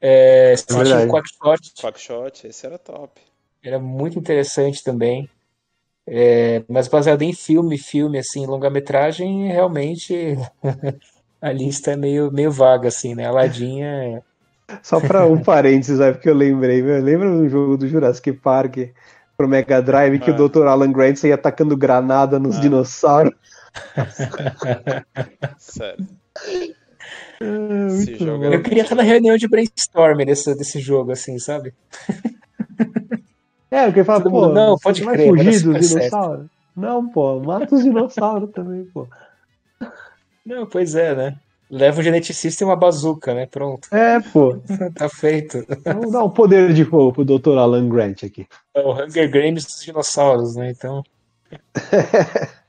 [0.00, 1.06] É, você tinha verdade.
[1.06, 3.20] o Quackshot, Quackshot, esse era top.
[3.62, 5.28] era muito interessante também.
[6.06, 10.36] É, mas baseado em filme, filme, assim, longa-metragem, realmente
[11.40, 13.26] a lista é meio, meio vaga, assim, né?
[13.26, 14.22] Aladdin é.
[14.82, 18.76] Só pra um parênteses, aí, porque eu lembrei, meu, lembra um jogo do Jurassic Park
[19.36, 20.34] pro Mega Drive que Ah.
[20.34, 20.66] o Dr.
[20.66, 22.60] Alan Grant ia atacando granada nos Ah.
[22.60, 23.32] dinossauros?
[25.58, 26.06] Sério.
[27.40, 31.72] É, jogo era Eu queria estar na reunião de brainstorm desse, desse jogo, assim, sabe?
[33.70, 36.46] É, porque fala, pô, mundo, não, pode vai crer, vai dar fugir dos dinossauros?
[36.76, 39.06] Não, pô, mata os dinossauros também, pô.
[40.44, 41.36] Não, pois é, né?
[41.70, 43.46] Leva um geneticista e uma bazuca, né?
[43.46, 44.60] Pronto, É, pô,
[44.94, 45.64] tá feito.
[45.84, 47.56] vamos dar um poder de fogo pro Dr.
[47.58, 48.46] Alan Grant aqui.
[48.74, 50.70] É o Hunger Games dos dinossauros, né?
[50.70, 51.04] Então,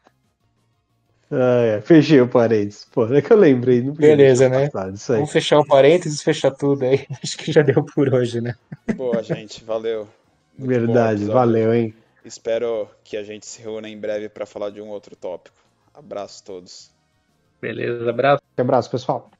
[1.34, 2.85] Ah, é, fechei o parênteses.
[2.91, 4.69] Pô, é que eu lembrei, Beleza, né?
[4.73, 7.07] vamos fechar o parênteses, fechar tudo aí.
[7.23, 8.53] Acho que já deu por hoje, né?
[8.98, 10.10] Boa, gente, valeu.
[10.57, 11.95] Muito Verdade, valeu, hein?
[12.26, 15.56] Espero que a gente se reúna em breve para falar de um outro tópico.
[15.93, 16.91] Abraço a todos.
[17.61, 18.43] Beleza, abraço.
[18.57, 19.31] Um abraço, pessoal.